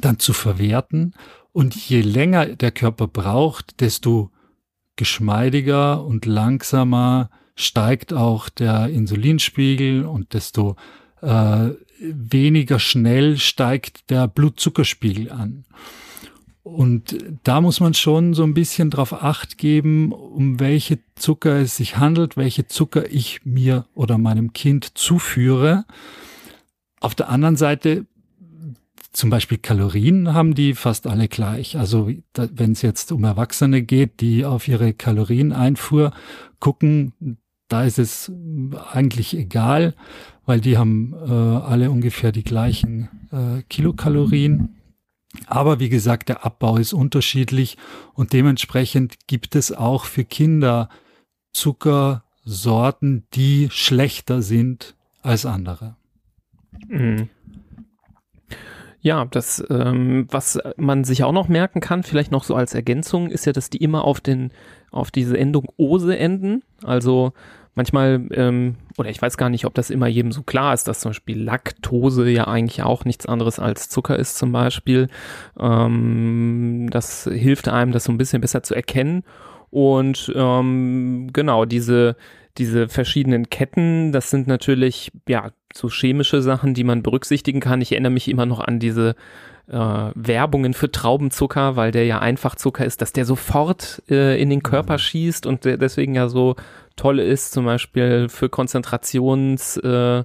dann 0.01 0.19
zu 0.19 0.33
verwerten. 0.33 1.15
Und 1.53 1.75
je 1.75 2.01
länger 2.01 2.47
der 2.47 2.71
Körper 2.71 3.07
braucht, 3.07 3.81
desto 3.81 4.31
geschmeidiger 4.97 6.05
und 6.05 6.27
langsamer 6.27 7.31
steigt 7.55 8.13
auch 8.13 8.49
der 8.49 8.89
Insulinspiegel 8.89 10.05
und 10.05 10.35
desto 10.35 10.77
äh, 11.23 11.71
weniger 12.01 12.79
schnell 12.79 13.39
steigt 13.39 14.11
der 14.11 14.29
Blutzuckerspiegel 14.29 15.31
an. 15.31 15.65
Und 16.63 17.17
da 17.45 17.61
muss 17.61 17.79
man 17.79 17.95
schon 17.95 18.35
so 18.35 18.43
ein 18.43 18.53
bisschen 18.53 18.91
drauf 18.91 19.13
acht 19.13 19.57
geben, 19.57 20.11
um 20.11 20.59
welche 20.59 20.99
Zucker 21.15 21.61
es 21.61 21.77
sich 21.77 21.97
handelt, 21.97 22.37
welche 22.37 22.67
Zucker 22.67 23.09
ich 23.09 23.45
mir 23.45 23.87
oder 23.95 24.19
meinem 24.19 24.53
Kind 24.53 24.99
zuführe. 24.99 25.85
Auf 26.99 27.15
der 27.15 27.29
anderen 27.29 27.57
Seite 27.57 28.07
zum 29.17 29.31
Beispiel 29.31 29.57
Kalorien 29.57 30.35
haben 30.35 30.55
die 30.55 30.75
fast 30.75 31.07
alle 31.07 31.27
gleich. 31.27 31.79
Also 31.79 32.11
wenn 32.35 32.73
es 32.73 32.83
jetzt 32.83 33.13
um 33.13 33.25
Erwachsene 33.25 33.83
geht, 33.83 34.21
die 34.21 34.45
auf 34.45 34.69
ihre 34.69 34.93
Kalorieneinfuhr 34.93 36.13
gucken, 36.61 37.39
da 37.69 37.85
ist 37.85 37.99
es 37.99 38.31
eigentlich 38.93 39.35
egal, 39.35 39.95
weil 40.45 40.61
die 40.61 40.77
haben 40.77 41.15
äh, 41.15 41.33
alle 41.33 41.91
ungefähr 41.91 42.31
die 42.31 42.45
gleichen 42.45 43.09
äh, 43.33 43.63
Kilokalorien. 43.71 44.77
Aber 45.47 45.81
wie 45.81 45.89
gesagt, 45.89 46.29
der 46.29 46.45
Abbau 46.45 46.77
ist 46.77 46.93
unterschiedlich 46.93 47.79
und 48.13 48.35
dementsprechend 48.35 49.27
gibt 49.27 49.57
es 49.57 49.73
auch 49.73 50.05
für 50.05 50.25
Kinder 50.25 50.91
Zuckersorten, 51.53 53.27
die 53.33 53.69
schlechter 53.71 54.43
sind 54.43 54.95
als 55.23 55.47
andere. 55.47 55.97
Mhm. 56.89 57.31
Ja, 59.07 59.25
das, 59.25 59.65
ähm, 59.71 60.27
was 60.33 60.59
man 60.77 61.05
sich 61.05 61.23
auch 61.23 61.31
noch 61.31 61.47
merken 61.47 61.79
kann, 61.81 62.03
vielleicht 62.03 62.33
noch 62.33 62.43
so 62.43 62.57
als 62.57 62.75
Ergänzung, 62.75 63.31
ist 63.31 63.47
ja, 63.47 63.53
dass 63.53 63.71
die 63.71 63.77
immer 63.77 64.03
auf 64.03 64.21
den, 64.21 64.51
auf 64.91 65.13
diese 65.13 65.39
Endung 65.39 65.69
Ose 65.77 66.19
enden. 66.19 66.65
Also 66.83 67.33
manchmal, 67.77 68.27
ähm, 68.33 68.75
oder 68.99 69.09
ich 69.09 69.23
weiß 69.23 69.37
gar 69.37 69.49
nicht, 69.49 69.65
ob 69.65 69.75
das 69.75 69.91
immer 69.91 70.09
jedem 70.09 70.33
so 70.33 70.43
klar 70.43 70.75
ist, 70.75 70.89
dass 70.89 70.99
zum 70.99 71.11
Beispiel 71.11 71.41
Laktose 71.41 72.29
ja 72.29 72.49
eigentlich 72.49 72.83
auch 72.83 73.05
nichts 73.05 73.27
anderes 73.27 73.61
als 73.61 73.91
Zucker 73.91 74.19
ist 74.19 74.39
zum 74.39 74.51
Beispiel. 74.51 75.07
Ähm, 75.57 76.89
das 76.91 77.31
hilft 77.33 77.69
einem, 77.69 77.93
das 77.93 78.03
so 78.03 78.13
ein 78.13 78.19
bisschen 78.19 78.41
besser 78.41 78.65
zu 78.65 78.75
erkennen. 78.75 79.23
Und 79.71 80.33
ähm, 80.35 81.31
genau, 81.33 81.65
diese, 81.65 82.17
diese 82.59 82.89
verschiedenen 82.89 83.51
Ketten, 83.51 84.13
das 84.13 84.31
sind 84.31 84.47
natürlich, 84.47 85.13
ja, 85.29 85.51
so 85.75 85.89
chemische 85.89 86.43
Sachen, 86.43 86.75
die 86.75 86.85
man 86.85 87.03
berücksichtigen 87.03 87.61
kann. 87.61 87.81
Ich 87.81 87.93
erinnere 87.93 88.13
mich 88.13 88.29
immer 88.29 88.47
noch 88.47 88.61
an 88.61 88.79
diese 88.79 89.15
äh, 89.69 90.11
Werbungen 90.15 90.75
für 90.75 90.91
Traubenzucker, 90.91 91.77
weil 91.77 91.91
der 91.91 92.07
ja 92.07 92.19
Einfachzucker 92.21 92.85
ist, 92.85 93.03
dass 93.03 93.13
der 93.13 93.25
sofort 93.25 94.03
äh, 94.09 94.41
in 94.41 94.51
den 94.51 94.63
Körper 94.63 94.95
mhm. 94.95 94.99
schießt 94.99 95.47
und 95.47 95.65
der 95.65 95.77
deswegen 95.77 96.15
ja 96.15 96.29
so 96.29 96.57
toll 96.97 97.19
ist, 97.19 97.53
zum 97.53 97.67
Beispiel 97.67 98.29
für 98.29 98.49
Konzentrations 98.49 99.77
äh, 99.79 100.25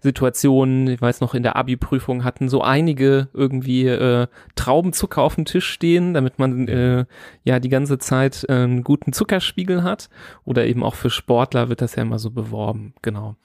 Situationen, 0.00 0.88
ich 0.88 1.00
weiß 1.00 1.20
noch, 1.20 1.34
in 1.34 1.42
der 1.42 1.56
Abi-Prüfung 1.56 2.24
hatten 2.24 2.48
so 2.48 2.62
einige 2.62 3.28
irgendwie 3.32 3.86
äh, 3.86 4.26
Traubenzucker 4.54 5.22
auf 5.22 5.34
dem 5.34 5.44
Tisch 5.44 5.68
stehen, 5.68 6.14
damit 6.14 6.38
man 6.38 6.68
äh, 6.68 7.04
ja 7.44 7.60
die 7.60 7.68
ganze 7.68 7.98
Zeit 7.98 8.44
äh, 8.48 8.52
einen 8.52 8.82
guten 8.82 9.12
Zuckerspiegel 9.12 9.82
hat. 9.82 10.08
Oder 10.44 10.66
eben 10.66 10.82
auch 10.82 10.94
für 10.94 11.10
Sportler 11.10 11.68
wird 11.68 11.82
das 11.82 11.96
ja 11.96 12.02
immer 12.02 12.18
so 12.18 12.30
beworben. 12.30 12.94
Genau. 13.02 13.36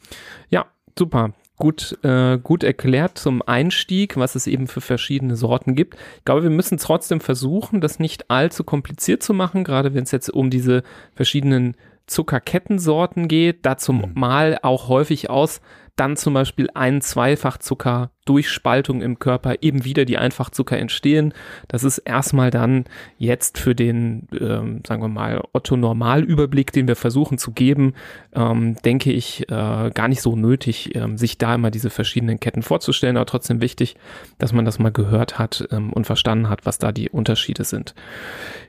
Ja, 0.50 0.66
super 0.98 1.34
gut, 1.58 1.98
äh, 2.04 2.38
gut 2.38 2.64
erklärt 2.64 3.18
zum 3.18 3.42
Einstieg, 3.42 4.18
was 4.18 4.36
es 4.36 4.48
eben 4.48 4.68
für 4.68 4.82
verschiedene 4.82 5.36
Sorten 5.36 5.76
gibt. 5.76 5.96
Ich 6.18 6.26
glaube, 6.26 6.44
wir 6.44 6.50
müssen 6.50 6.78
trotzdem 6.78 7.22
versuchen, 7.22 7.82
das 7.82 8.00
nicht 8.00 8.30
allzu 8.30 8.64
kompliziert 8.64 9.24
zu 9.24 9.34
machen, 9.34 9.64
gerade 9.64 9.94
wenn 9.94 10.04
es 10.04 10.12
jetzt 10.12 10.30
um 10.30 10.50
diese 10.50 10.84
verschiedenen 11.16 11.76
Zuckerkettensorten 12.08 13.28
geht, 13.28 13.66
dazu 13.66 13.94
mhm. 13.94 14.12
mal 14.14 14.60
auch 14.62 14.90
häufig 14.90 15.30
aus, 15.30 15.62
dann 15.96 16.18
zum 16.18 16.34
Beispiel 16.34 16.70
ein 16.74 17.02
Zweifachzucker 17.02 18.12
durch 18.26 18.50
Spaltung 18.50 19.02
im 19.02 19.20
Körper 19.20 19.56
eben 19.62 19.86
wieder 19.86 20.04
die 20.04 20.18
Einfachzucker 20.18 20.78
entstehen. 20.78 21.34
Das 21.68 21.84
ist 21.84 22.00
erstmal 22.00 22.50
dann 22.50 22.86
jetzt 23.20 23.60
für 23.60 23.76
den, 23.76 24.28
ähm, 24.38 24.82
sagen 24.86 25.04
wir 25.04 25.08
mal, 25.08 25.44
Otto-Normalüberblick, 25.54 26.72
den 26.72 26.88
wir 26.88 26.96
versuchen 26.96 27.38
zu 27.38 27.52
geben, 27.52 27.94
ähm, 28.34 28.76
denke 28.84 29.12
ich, 29.12 29.44
äh, 29.50 29.92
gar 29.94 30.08
nicht 30.08 30.22
so 30.22 30.36
nötig, 30.36 30.96
ähm, 30.96 31.18
sich 31.18 31.38
da 31.38 31.54
immer 31.54 31.70
diese 31.70 31.92
verschiedenen 31.92 32.40
Ketten 32.40 32.64
vorzustellen, 32.64 33.16
aber 33.16 33.28
trotzdem 33.28 33.62
wichtig, 33.62 33.96
dass 34.40 34.54
man 34.54 34.66
das 34.66 34.80
mal 34.80 34.92
gehört 34.92 35.38
hat 35.38 35.68
ähm, 35.72 35.94
und 35.94 36.06
verstanden 36.06 36.50
hat, 36.50 36.66
was 36.66 36.80
da 36.80 36.92
die 36.92 37.10
Unterschiede 37.10 37.64
sind. 37.64 37.94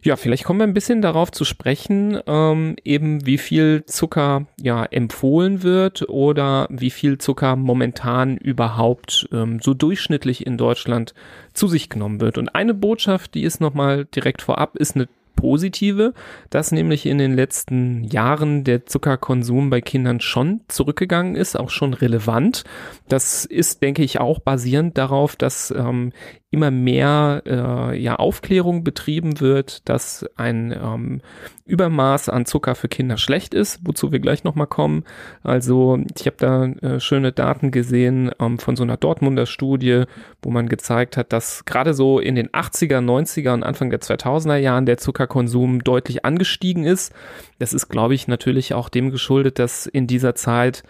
Ja, 0.02 0.16
vielleicht 0.16 0.44
kommen 0.44 0.60
wir 0.60 0.66
ein 0.66 0.74
bisschen 0.74 1.00
darauf 1.00 1.32
zu 1.32 1.46
sprechen, 1.46 2.20
ähm, 2.26 2.76
eben 2.84 3.24
wie 3.24 3.38
viel 3.38 3.84
Zucker 3.86 4.46
ja 4.60 4.84
empfohlen 4.84 5.62
wird 5.62 6.08
oder 6.10 6.66
wie 6.70 6.90
viel 6.90 7.15
Zucker 7.18 7.56
momentan 7.56 8.36
überhaupt 8.36 9.28
ähm, 9.32 9.60
so 9.60 9.74
durchschnittlich 9.74 10.46
in 10.46 10.56
Deutschland 10.56 11.14
zu 11.52 11.68
sich 11.68 11.88
genommen 11.88 12.20
wird. 12.20 12.38
Und 12.38 12.54
eine 12.54 12.74
Botschaft, 12.74 13.34
die 13.34 13.42
ist 13.42 13.60
nochmal 13.60 14.04
direkt 14.06 14.42
vorab, 14.42 14.76
ist 14.76 14.96
eine 14.96 15.08
positive, 15.36 16.14
dass 16.50 16.72
nämlich 16.72 17.06
in 17.06 17.18
den 17.18 17.34
letzten 17.34 18.02
Jahren 18.04 18.64
der 18.64 18.86
Zuckerkonsum 18.86 19.70
bei 19.70 19.80
Kindern 19.80 20.20
schon 20.20 20.62
zurückgegangen 20.66 21.36
ist, 21.36 21.56
auch 21.56 21.70
schon 21.70 21.94
relevant. 21.94 22.64
Das 23.06 23.44
ist, 23.44 23.82
denke 23.82 24.02
ich, 24.02 24.18
auch 24.18 24.40
basierend 24.40 24.98
darauf, 24.98 25.36
dass 25.36 25.70
ähm, 25.70 26.12
immer 26.52 26.70
mehr 26.70 27.42
äh, 27.44 28.00
ja, 28.00 28.16
Aufklärung 28.16 28.84
betrieben 28.84 29.40
wird, 29.40 29.88
dass 29.88 30.24
ein 30.36 30.72
ähm, 30.72 31.20
Übermaß 31.64 32.28
an 32.28 32.46
Zucker 32.46 32.76
für 32.76 32.86
Kinder 32.86 33.16
schlecht 33.16 33.52
ist, 33.52 33.80
wozu 33.82 34.12
wir 34.12 34.20
gleich 34.20 34.44
nochmal 34.44 34.68
kommen. 34.68 35.02
Also 35.42 35.98
ich 36.16 36.26
habe 36.26 36.36
da 36.38 36.64
äh, 36.66 37.00
schöne 37.00 37.32
Daten 37.32 37.72
gesehen 37.72 38.30
ähm, 38.38 38.60
von 38.60 38.76
so 38.76 38.84
einer 38.84 38.96
Dortmunder 38.96 39.46
Studie, 39.46 40.04
wo 40.40 40.50
man 40.50 40.68
gezeigt 40.68 41.16
hat, 41.16 41.32
dass 41.32 41.64
gerade 41.64 41.94
so 41.94 42.20
in 42.20 42.36
den 42.36 42.48
80er, 42.50 42.98
90er 42.98 43.52
und 43.52 43.64
Anfang 43.64 43.90
der 43.90 44.00
2000er 44.00 44.56
Jahren 44.56 44.86
der 44.86 44.98
Zuckerkonsum 44.98 45.82
deutlich 45.82 46.24
angestiegen 46.24 46.84
ist. 46.84 47.12
Das 47.58 47.72
ist, 47.72 47.88
glaube 47.88 48.14
ich, 48.14 48.28
natürlich 48.28 48.72
auch 48.72 48.88
dem 48.88 49.10
geschuldet, 49.10 49.58
dass 49.58 49.86
in 49.86 50.06
dieser 50.06 50.36
Zeit 50.36 50.84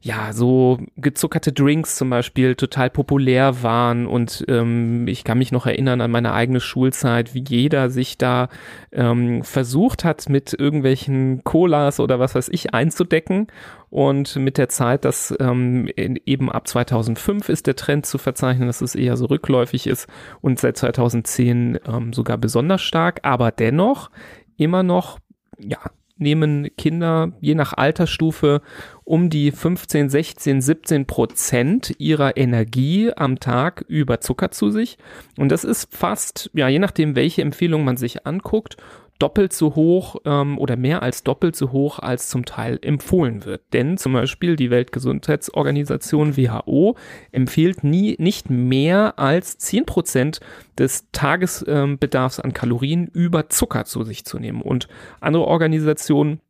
ja, 0.00 0.32
so 0.32 0.78
gezuckerte 0.96 1.52
Drinks 1.52 1.96
zum 1.96 2.10
Beispiel 2.10 2.54
total 2.54 2.88
populär 2.88 3.62
waren 3.62 4.06
und 4.06 4.44
ähm, 4.48 5.08
ich 5.08 5.24
kann 5.24 5.38
mich 5.38 5.50
noch 5.50 5.66
erinnern 5.66 6.00
an 6.00 6.10
meine 6.10 6.32
eigene 6.32 6.60
Schulzeit, 6.60 7.34
wie 7.34 7.44
jeder 7.46 7.90
sich 7.90 8.16
da 8.16 8.48
ähm, 8.92 9.42
versucht 9.42 10.04
hat, 10.04 10.28
mit 10.28 10.54
irgendwelchen 10.54 11.42
Colas 11.42 11.98
oder 11.98 12.20
was 12.20 12.34
weiß 12.34 12.48
ich 12.50 12.74
einzudecken 12.74 13.48
und 13.90 14.36
mit 14.36 14.56
der 14.56 14.68
Zeit, 14.68 15.04
dass 15.04 15.34
ähm, 15.40 15.88
eben 15.96 16.50
ab 16.50 16.68
2005 16.68 17.48
ist 17.48 17.66
der 17.66 17.76
Trend 17.76 18.06
zu 18.06 18.18
verzeichnen, 18.18 18.68
dass 18.68 18.80
es 18.80 18.94
eher 18.94 19.16
so 19.16 19.26
rückläufig 19.26 19.86
ist 19.86 20.08
und 20.40 20.60
seit 20.60 20.76
2010 20.76 21.80
ähm, 21.86 22.12
sogar 22.12 22.38
besonders 22.38 22.82
stark, 22.82 23.20
aber 23.22 23.50
dennoch 23.50 24.10
immer 24.56 24.82
noch 24.84 25.18
ja, 25.58 25.78
nehmen 26.18 26.68
Kinder 26.76 27.32
je 27.40 27.54
nach 27.54 27.72
Altersstufe 27.72 28.60
um 29.04 29.30
die 29.30 29.50
15, 29.50 30.10
16, 30.10 30.60
17 30.60 31.06
Prozent 31.06 31.94
ihrer 31.98 32.36
Energie 32.36 33.10
am 33.16 33.40
Tag 33.40 33.84
über 33.88 34.20
Zucker 34.20 34.50
zu 34.50 34.70
sich. 34.70 34.98
Und 35.38 35.50
das 35.50 35.64
ist 35.64 35.94
fast, 35.94 36.50
ja, 36.52 36.68
je 36.68 36.78
nachdem, 36.78 37.16
welche 37.16 37.42
Empfehlung 37.42 37.84
man 37.84 37.96
sich 37.96 38.26
anguckt, 38.26 38.76
doppelt 39.18 39.52
so 39.52 39.74
hoch 39.74 40.16
ähm, 40.24 40.58
oder 40.58 40.76
mehr 40.76 41.02
als 41.02 41.24
doppelt 41.24 41.56
so 41.56 41.72
hoch 41.72 41.98
als 41.98 42.28
zum 42.28 42.44
Teil 42.44 42.78
empfohlen 42.82 43.44
wird. 43.44 43.62
Denn 43.72 43.98
zum 43.98 44.12
Beispiel 44.12 44.56
die 44.56 44.70
Weltgesundheitsorganisation 44.70 46.36
WHO 46.36 46.96
empfiehlt 47.32 47.84
nie 47.84 48.16
nicht 48.18 48.50
mehr 48.50 49.18
als 49.18 49.58
zehn 49.58 49.86
Prozent 49.86 50.40
des 50.78 51.06
Tagesbedarfs 51.12 52.38
ähm, 52.38 52.44
an 52.44 52.52
Kalorien 52.52 53.08
über 53.08 53.48
Zucker 53.48 53.84
zu 53.84 54.04
sich 54.04 54.24
zu 54.24 54.38
nehmen. 54.38 54.62
Und 54.62 54.88
andere 55.20 55.44
Organisationen 55.44 56.40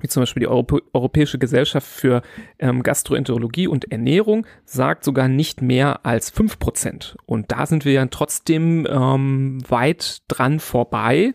wie 0.00 0.08
zum 0.08 0.22
Beispiel 0.22 0.40
die 0.40 0.48
Europä 0.48 0.80
Europäische 0.92 1.38
Gesellschaft 1.38 1.86
für 1.86 2.22
ähm, 2.58 2.82
Gastroenterologie 2.82 3.66
und 3.66 3.90
Ernährung, 3.90 4.46
sagt 4.64 5.04
sogar 5.04 5.28
nicht 5.28 5.62
mehr 5.62 6.04
als 6.04 6.30
fünf 6.30 6.58
Prozent. 6.58 7.16
Und 7.24 7.50
da 7.50 7.66
sind 7.66 7.84
wir 7.84 7.92
ja 7.92 8.06
trotzdem 8.06 8.86
ähm, 8.90 9.58
weit 9.68 10.22
dran 10.28 10.60
vorbei. 10.60 11.32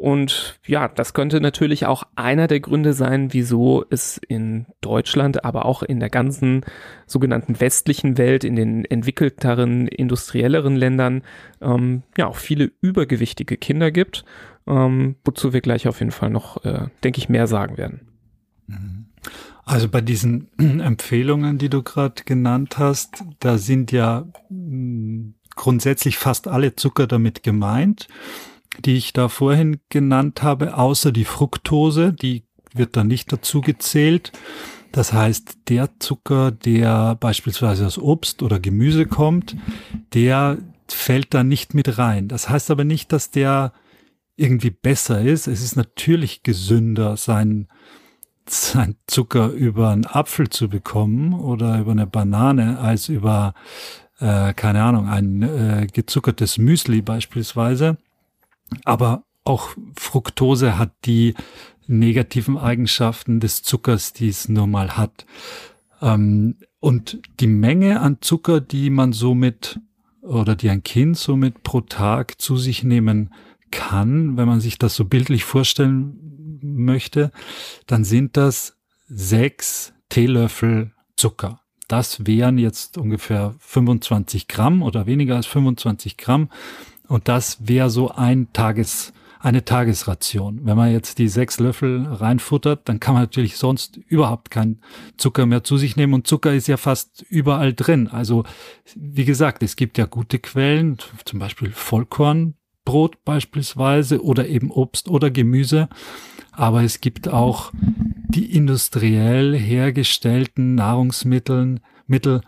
Und 0.00 0.58
ja, 0.66 0.88
das 0.88 1.12
könnte 1.12 1.42
natürlich 1.42 1.84
auch 1.84 2.04
einer 2.16 2.46
der 2.46 2.60
Gründe 2.60 2.94
sein, 2.94 3.34
wieso 3.34 3.84
es 3.90 4.16
in 4.16 4.64
Deutschland, 4.80 5.44
aber 5.44 5.66
auch 5.66 5.82
in 5.82 6.00
der 6.00 6.08
ganzen 6.08 6.64
sogenannten 7.06 7.60
westlichen 7.60 8.16
Welt, 8.16 8.42
in 8.42 8.56
den 8.56 8.86
entwickelteren, 8.86 9.88
industrielleren 9.88 10.74
Ländern, 10.74 11.22
ähm, 11.60 12.02
ja 12.16 12.28
auch 12.28 12.38
viele 12.38 12.72
übergewichtige 12.80 13.58
Kinder 13.58 13.90
gibt, 13.90 14.24
ähm, 14.66 15.16
wozu 15.22 15.52
wir 15.52 15.60
gleich 15.60 15.86
auf 15.86 15.98
jeden 15.98 16.12
Fall 16.12 16.30
noch, 16.30 16.64
äh, 16.64 16.86
denke 17.04 17.18
ich, 17.18 17.28
mehr 17.28 17.46
sagen 17.46 17.76
werden. 17.76 18.00
Also 19.66 19.86
bei 19.86 20.00
diesen 20.00 20.48
Empfehlungen, 20.58 21.58
die 21.58 21.68
du 21.68 21.82
gerade 21.82 22.24
genannt 22.24 22.78
hast, 22.78 23.22
da 23.40 23.58
sind 23.58 23.92
ja 23.92 24.26
mh, 24.48 25.34
grundsätzlich 25.56 26.16
fast 26.16 26.48
alle 26.48 26.74
Zucker 26.74 27.06
damit 27.06 27.42
gemeint 27.42 28.08
die 28.78 28.96
ich 28.96 29.12
da 29.12 29.28
vorhin 29.28 29.80
genannt 29.88 30.42
habe, 30.42 30.76
außer 30.76 31.12
die 31.12 31.24
Fructose, 31.24 32.12
die 32.12 32.44
wird 32.74 32.96
da 32.96 33.04
nicht 33.04 33.32
dazu 33.32 33.60
gezählt. 33.60 34.32
Das 34.92 35.12
heißt, 35.12 35.68
der 35.68 35.98
Zucker, 35.98 36.50
der 36.50 37.14
beispielsweise 37.16 37.86
aus 37.86 37.98
Obst 37.98 38.42
oder 38.42 38.58
Gemüse 38.58 39.06
kommt, 39.06 39.56
der 40.14 40.58
fällt 40.88 41.32
da 41.34 41.44
nicht 41.44 41.74
mit 41.74 41.98
rein. 41.98 42.28
Das 42.28 42.48
heißt 42.48 42.70
aber 42.70 42.84
nicht, 42.84 43.12
dass 43.12 43.30
der 43.30 43.72
irgendwie 44.36 44.70
besser 44.70 45.20
ist. 45.20 45.46
Es 45.46 45.62
ist 45.62 45.76
natürlich 45.76 46.42
gesünder, 46.42 47.16
sein, 47.16 47.68
sein 48.48 48.96
Zucker 49.06 49.50
über 49.50 49.90
einen 49.90 50.06
Apfel 50.06 50.48
zu 50.48 50.68
bekommen 50.68 51.34
oder 51.34 51.78
über 51.78 51.92
eine 51.92 52.06
Banane 52.06 52.78
als 52.78 53.08
über, 53.08 53.54
äh, 54.18 54.52
keine 54.54 54.82
Ahnung, 54.82 55.08
ein 55.08 55.42
äh, 55.42 55.86
gezuckertes 55.92 56.58
Müsli 56.58 57.02
beispielsweise. 57.02 57.98
Aber 58.84 59.24
auch 59.44 59.70
Fructose 59.96 60.78
hat 60.78 60.92
die 61.04 61.34
negativen 61.86 62.56
Eigenschaften 62.56 63.40
des 63.40 63.62
Zuckers, 63.62 64.12
die 64.12 64.28
es 64.28 64.48
nun 64.48 64.70
mal 64.70 64.96
hat. 64.96 65.26
Ähm, 66.00 66.56
und 66.78 67.20
die 67.40 67.46
Menge 67.46 68.00
an 68.00 68.18
Zucker, 68.20 68.60
die 68.60 68.90
man 68.90 69.12
somit 69.12 69.80
oder 70.22 70.54
die 70.54 70.70
ein 70.70 70.82
Kind 70.82 71.16
somit 71.16 71.62
pro 71.62 71.80
Tag 71.80 72.40
zu 72.40 72.56
sich 72.56 72.84
nehmen 72.84 73.32
kann, 73.70 74.36
wenn 74.36 74.46
man 74.46 74.60
sich 74.60 74.78
das 74.78 74.94
so 74.94 75.04
bildlich 75.04 75.44
vorstellen 75.44 76.58
möchte, 76.62 77.32
dann 77.86 78.04
sind 78.04 78.36
das 78.36 78.76
sechs 79.08 79.92
Teelöffel 80.08 80.92
Zucker. 81.16 81.60
Das 81.88 82.26
wären 82.26 82.56
jetzt 82.58 82.98
ungefähr 82.98 83.54
25 83.58 84.48
Gramm 84.48 84.82
oder 84.82 85.06
weniger 85.06 85.36
als 85.36 85.46
25 85.46 86.16
Gramm. 86.16 86.50
Und 87.10 87.26
das 87.26 87.58
wäre 87.66 87.90
so 87.90 88.12
ein 88.12 88.52
Tages, 88.52 89.12
eine 89.40 89.64
Tagesration. 89.64 90.60
Wenn 90.62 90.76
man 90.76 90.92
jetzt 90.92 91.18
die 91.18 91.26
sechs 91.26 91.58
Löffel 91.58 92.06
reinfuttert, 92.06 92.88
dann 92.88 93.00
kann 93.00 93.14
man 93.14 93.24
natürlich 93.24 93.56
sonst 93.56 93.96
überhaupt 93.96 94.52
keinen 94.52 94.80
Zucker 95.16 95.44
mehr 95.44 95.64
zu 95.64 95.76
sich 95.76 95.96
nehmen. 95.96 96.14
Und 96.14 96.28
Zucker 96.28 96.54
ist 96.54 96.68
ja 96.68 96.76
fast 96.76 97.22
überall 97.28 97.72
drin. 97.72 98.06
Also, 98.06 98.44
wie 98.94 99.24
gesagt, 99.24 99.64
es 99.64 99.74
gibt 99.74 99.98
ja 99.98 100.06
gute 100.06 100.38
Quellen, 100.38 100.98
zum 101.24 101.40
Beispiel 101.40 101.72
Vollkornbrot 101.72 103.24
beispielsweise 103.24 104.22
oder 104.22 104.46
eben 104.46 104.70
Obst 104.70 105.08
oder 105.08 105.32
Gemüse. 105.32 105.88
Aber 106.52 106.84
es 106.84 107.00
gibt 107.00 107.26
auch 107.26 107.72
die 107.74 108.54
industriell 108.56 109.58
hergestellten 109.58 110.76
Nahrungsmitteln, 110.76 111.80
Mittel, 112.06 112.42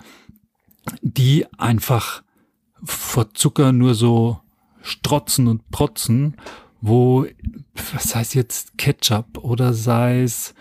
die 1.00 1.46
einfach 1.58 2.22
vor 2.84 3.34
Zucker 3.34 3.72
nur 3.72 3.96
so 3.96 4.38
strotzen 4.82 5.48
und 5.48 5.70
protzen, 5.70 6.36
wo, 6.80 7.26
was 7.92 8.14
heißt 8.14 8.34
jetzt 8.34 8.76
Ketchup 8.76 9.38
oder 9.38 9.72
sei 9.72 10.22
es, 10.22 10.54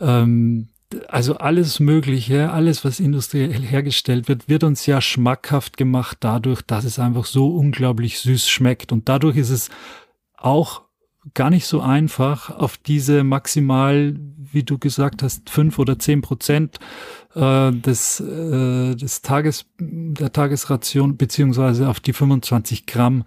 ähm, 0.00 0.68
also 1.08 1.36
alles 1.36 1.80
Mögliche, 1.80 2.50
alles, 2.50 2.84
was 2.84 3.00
industriell 3.00 3.62
hergestellt 3.62 4.28
wird, 4.28 4.48
wird 4.48 4.64
uns 4.64 4.84
ja 4.86 5.00
schmackhaft 5.00 5.76
gemacht 5.76 6.18
dadurch, 6.20 6.62
dass 6.62 6.84
es 6.84 6.98
einfach 6.98 7.24
so 7.24 7.56
unglaublich 7.56 8.18
süß 8.20 8.48
schmeckt. 8.48 8.92
Und 8.92 9.08
dadurch 9.08 9.36
ist 9.36 9.50
es 9.50 9.70
auch 10.36 10.82
gar 11.34 11.50
nicht 11.50 11.66
so 11.66 11.80
einfach, 11.80 12.50
auf 12.50 12.76
diese 12.76 13.24
maximal, 13.24 14.14
wie 14.52 14.64
du 14.64 14.78
gesagt 14.78 15.22
hast, 15.22 15.50
fünf 15.50 15.78
oder 15.78 15.98
zehn 15.98 16.20
Prozent 16.20 16.78
äh, 17.34 17.72
des, 17.72 18.20
äh, 18.20 18.94
des 18.94 19.22
Tages, 19.22 19.66
der 19.78 20.32
Tagesration 20.32 21.16
beziehungsweise 21.16 21.88
auf 21.88 22.00
die 22.00 22.12
25 22.12 22.86
Gramm 22.86 23.24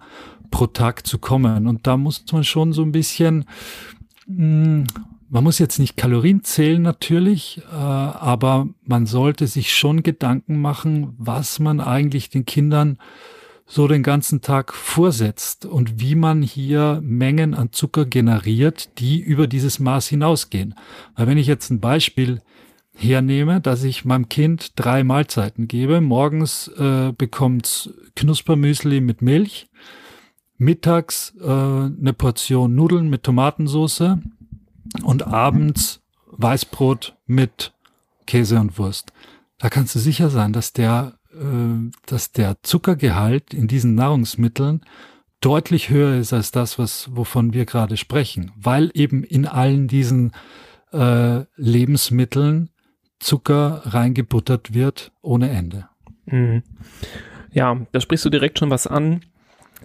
pro 0.50 0.66
Tag 0.66 1.06
zu 1.06 1.18
kommen. 1.18 1.66
Und 1.66 1.86
da 1.86 1.96
muss 1.96 2.24
man 2.32 2.44
schon 2.44 2.72
so 2.72 2.82
ein 2.82 2.92
bisschen 2.92 3.46
mh, 4.26 4.36
hm, 4.36 4.86
man 5.28 5.44
muss 5.44 5.58
jetzt 5.58 5.78
nicht 5.78 5.96
Kalorien 5.96 6.44
zählen 6.44 6.80
natürlich, 6.80 7.60
äh, 7.72 7.74
aber 7.74 8.68
man 8.84 9.06
sollte 9.06 9.46
sich 9.46 9.74
schon 9.74 10.02
Gedanken 10.02 10.60
machen, 10.60 11.14
was 11.18 11.58
man 11.58 11.80
eigentlich 11.80 12.30
den 12.30 12.46
Kindern 12.46 12.98
so 13.66 13.88
den 13.88 14.02
ganzen 14.02 14.40
Tag 14.40 14.72
vorsetzt 14.72 15.66
und 15.66 16.00
wie 16.00 16.14
man 16.14 16.40
hier 16.40 17.00
Mengen 17.02 17.54
an 17.54 17.72
Zucker 17.72 18.04
generiert, 18.04 18.98
die 18.98 19.20
über 19.20 19.48
dieses 19.48 19.80
Maß 19.80 20.06
hinausgehen. 20.06 20.74
Weil 21.16 21.26
wenn 21.26 21.38
ich 21.38 21.48
jetzt 21.48 21.70
ein 21.70 21.80
Beispiel 21.80 22.42
hernehme, 22.94 23.60
dass 23.60 23.82
ich 23.82 24.04
meinem 24.04 24.28
Kind 24.28 24.72
drei 24.76 25.02
Mahlzeiten 25.02 25.66
gebe, 25.68 26.00
morgens 26.00 26.68
äh, 26.68 27.12
bekommt 27.12 27.92
Knuspermüsli 28.14 29.00
mit 29.00 29.20
Milch, 29.20 29.68
mittags 30.58 31.34
äh, 31.40 31.44
eine 31.44 32.14
Portion 32.16 32.74
Nudeln 32.74 33.10
mit 33.10 33.24
Tomatensauce 33.24 34.18
und 35.02 35.26
abends 35.26 36.00
Weißbrot 36.28 37.16
mit 37.26 37.72
Käse 38.26 38.60
und 38.60 38.78
Wurst. 38.78 39.12
Da 39.58 39.70
kannst 39.70 39.94
du 39.94 39.98
sicher 39.98 40.30
sein, 40.30 40.52
dass 40.52 40.72
der 40.72 41.18
dass 42.06 42.32
der 42.32 42.56
Zuckergehalt 42.62 43.52
in 43.54 43.68
diesen 43.68 43.94
Nahrungsmitteln 43.94 44.82
deutlich 45.40 45.90
höher 45.90 46.16
ist 46.16 46.32
als 46.32 46.50
das, 46.50 46.78
was, 46.78 47.14
wovon 47.14 47.52
wir 47.52 47.66
gerade 47.66 47.96
sprechen, 47.96 48.52
weil 48.56 48.90
eben 48.94 49.22
in 49.22 49.46
allen 49.46 49.88
diesen 49.88 50.32
äh, 50.92 51.44
Lebensmitteln 51.56 52.70
Zucker 53.18 53.82
reingebuttert 53.84 54.74
wird 54.74 55.12
ohne 55.22 55.50
Ende. 55.50 55.88
Mhm. 56.26 56.62
Ja, 57.52 57.80
da 57.92 58.00
sprichst 58.00 58.24
du 58.24 58.30
direkt 58.30 58.58
schon 58.58 58.70
was 58.70 58.86
an, 58.86 59.22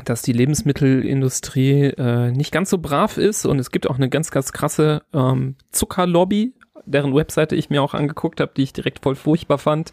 dass 0.04 0.22
die 0.22 0.34
Lebensmittelindustrie 0.34 1.94
äh, 1.98 2.32
nicht 2.32 2.52
ganz 2.52 2.70
so 2.70 2.78
brav 2.78 3.18
ist 3.18 3.46
und 3.46 3.60
es 3.60 3.72
gibt 3.72 3.90
auch 3.90 3.96
eine 3.96 4.10
ganz, 4.10 4.32
ganz 4.32 4.52
krasse 4.52 5.04
ähm, 5.14 5.56
Zuckerlobby, 5.72 6.54
deren 6.86 7.14
Webseite 7.14 7.56
ich 7.56 7.70
mir 7.70 7.84
auch 7.84 7.94
angeguckt 7.94 8.42
habe, 8.42 8.52
die 8.56 8.64
ich 8.64 8.74
direkt 8.74 9.04
voll 9.04 9.16
furchtbar 9.16 9.58
fand 9.58 9.92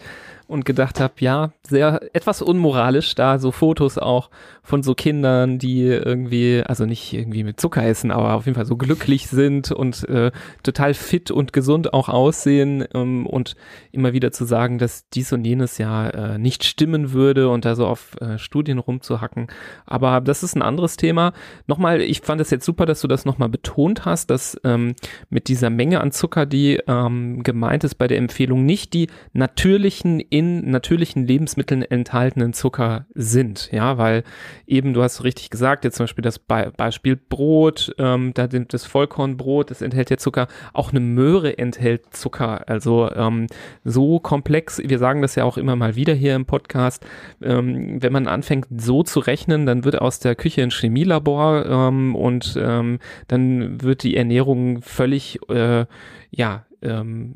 und 0.48 0.64
gedacht 0.64 0.98
habe, 0.98 1.14
ja, 1.20 1.52
sehr 1.62 2.00
etwas 2.14 2.40
unmoralisch 2.42 3.14
da, 3.14 3.38
so 3.38 3.52
Fotos 3.52 3.98
auch 3.98 4.30
von 4.62 4.82
so 4.82 4.94
Kindern, 4.94 5.58
die 5.58 5.82
irgendwie, 5.82 6.62
also 6.66 6.86
nicht 6.86 7.12
irgendwie 7.12 7.44
mit 7.44 7.60
Zucker 7.60 7.84
essen, 7.84 8.10
aber 8.10 8.34
auf 8.34 8.46
jeden 8.46 8.56
Fall 8.56 8.66
so 8.66 8.76
glücklich 8.76 9.28
sind 9.28 9.70
und 9.70 10.08
äh, 10.08 10.30
total 10.62 10.94
fit 10.94 11.30
und 11.30 11.52
gesund 11.52 11.92
auch 11.92 12.08
aussehen 12.08 12.84
ähm, 12.94 13.26
und 13.26 13.56
immer 13.92 14.12
wieder 14.14 14.32
zu 14.32 14.46
sagen, 14.46 14.78
dass 14.78 15.08
dies 15.10 15.32
und 15.32 15.44
jenes 15.44 15.78
ja 15.78 16.08
äh, 16.08 16.38
nicht 16.38 16.64
stimmen 16.64 17.12
würde 17.12 17.50
und 17.50 17.64
da 17.64 17.76
so 17.76 17.86
auf 17.86 18.16
äh, 18.20 18.38
Studien 18.38 18.78
rumzuhacken. 18.78 19.48
Aber 19.84 20.20
das 20.22 20.42
ist 20.42 20.56
ein 20.56 20.62
anderes 20.62 20.96
Thema. 20.96 21.32
Nochmal, 21.66 22.00
ich 22.00 22.22
fand 22.22 22.40
es 22.40 22.50
jetzt 22.50 22.64
super, 22.64 22.86
dass 22.86 23.02
du 23.02 23.08
das 23.08 23.26
nochmal 23.26 23.50
betont 23.50 24.06
hast, 24.06 24.30
dass 24.30 24.58
ähm, 24.64 24.94
mit 25.28 25.48
dieser 25.48 25.68
Menge 25.68 26.00
an 26.00 26.10
Zucker, 26.10 26.46
die 26.46 26.80
ähm, 26.86 27.42
gemeint 27.42 27.84
ist 27.84 27.96
bei 27.96 28.06
der 28.06 28.18
Empfehlung, 28.18 28.64
nicht 28.64 28.94
die 28.94 29.08
natürlichen 29.34 30.20
in 30.38 30.70
natürlichen 30.70 31.26
Lebensmitteln 31.26 31.82
enthaltenen 31.82 32.52
Zucker 32.52 33.06
sind. 33.12 33.70
Ja, 33.72 33.98
weil 33.98 34.22
eben, 34.68 34.94
du 34.94 35.02
hast 35.02 35.24
richtig 35.24 35.50
gesagt, 35.50 35.84
jetzt 35.84 35.96
zum 35.96 36.04
Beispiel 36.04 36.22
das 36.22 36.38
Be 36.38 36.72
Beispiel 36.76 37.16
Brot, 37.16 37.92
ähm, 37.98 38.30
da 38.34 38.46
das 38.46 38.84
Vollkornbrot, 38.84 39.72
das 39.72 39.82
enthält 39.82 40.10
ja 40.10 40.16
Zucker. 40.16 40.46
Auch 40.72 40.92
eine 40.92 41.00
Möhre 41.00 41.58
enthält 41.58 42.14
Zucker. 42.14 42.68
Also 42.68 43.10
ähm, 43.10 43.48
so 43.82 44.20
komplex, 44.20 44.78
wir 44.78 45.00
sagen 45.00 45.22
das 45.22 45.34
ja 45.34 45.42
auch 45.42 45.58
immer 45.58 45.74
mal 45.74 45.96
wieder 45.96 46.14
hier 46.14 46.36
im 46.36 46.46
Podcast, 46.46 47.04
ähm, 47.42 48.00
wenn 48.00 48.12
man 48.12 48.28
anfängt 48.28 48.68
so 48.76 49.02
zu 49.02 49.18
rechnen, 49.18 49.66
dann 49.66 49.82
wird 49.82 50.00
aus 50.00 50.20
der 50.20 50.36
Küche 50.36 50.62
ein 50.62 50.70
Chemielabor 50.70 51.66
ähm, 51.66 52.14
und 52.14 52.56
ähm, 52.62 53.00
dann 53.26 53.82
wird 53.82 54.04
die 54.04 54.16
Ernährung 54.16 54.82
völlig, 54.82 55.40
äh, 55.50 55.86
ja, 56.30 56.64
ähm, 56.80 57.34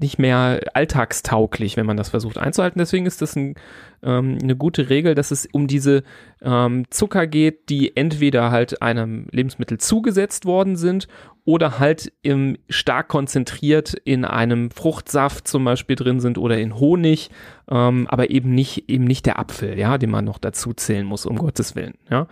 nicht 0.00 0.18
mehr 0.18 0.60
alltagstauglich, 0.74 1.76
wenn 1.76 1.86
man 1.86 1.96
das 1.96 2.10
versucht 2.10 2.38
einzuhalten. 2.38 2.78
Deswegen 2.78 3.06
ist 3.06 3.22
das 3.22 3.36
ein, 3.36 3.54
ähm, 4.02 4.38
eine 4.42 4.56
gute 4.56 4.90
Regel, 4.90 5.14
dass 5.14 5.30
es 5.30 5.46
um 5.52 5.66
diese 5.66 6.02
ähm, 6.42 6.84
Zucker 6.90 7.26
geht, 7.26 7.68
die 7.68 7.96
entweder 7.96 8.50
halt 8.50 8.82
einem 8.82 9.26
Lebensmittel 9.30 9.78
zugesetzt 9.78 10.44
worden 10.44 10.76
sind 10.76 11.08
oder 11.44 11.78
halt 11.78 12.12
im, 12.22 12.58
stark 12.68 13.08
konzentriert 13.08 13.94
in 14.04 14.24
einem 14.24 14.70
Fruchtsaft 14.72 15.46
zum 15.46 15.64
Beispiel 15.64 15.94
drin 15.94 16.18
sind 16.18 16.38
oder 16.38 16.58
in 16.58 16.78
Honig, 16.78 17.30
ähm, 17.70 18.06
aber 18.08 18.30
eben 18.30 18.50
nicht 18.50 18.88
eben 18.90 19.04
nicht 19.04 19.26
der 19.26 19.38
Apfel, 19.38 19.78
ja, 19.78 19.96
den 19.96 20.10
man 20.10 20.24
noch 20.24 20.38
dazu 20.38 20.72
zählen 20.74 21.06
muss, 21.06 21.24
um 21.24 21.38
Gottes 21.38 21.76
Willen. 21.76 21.94
Ja, 22.10 22.26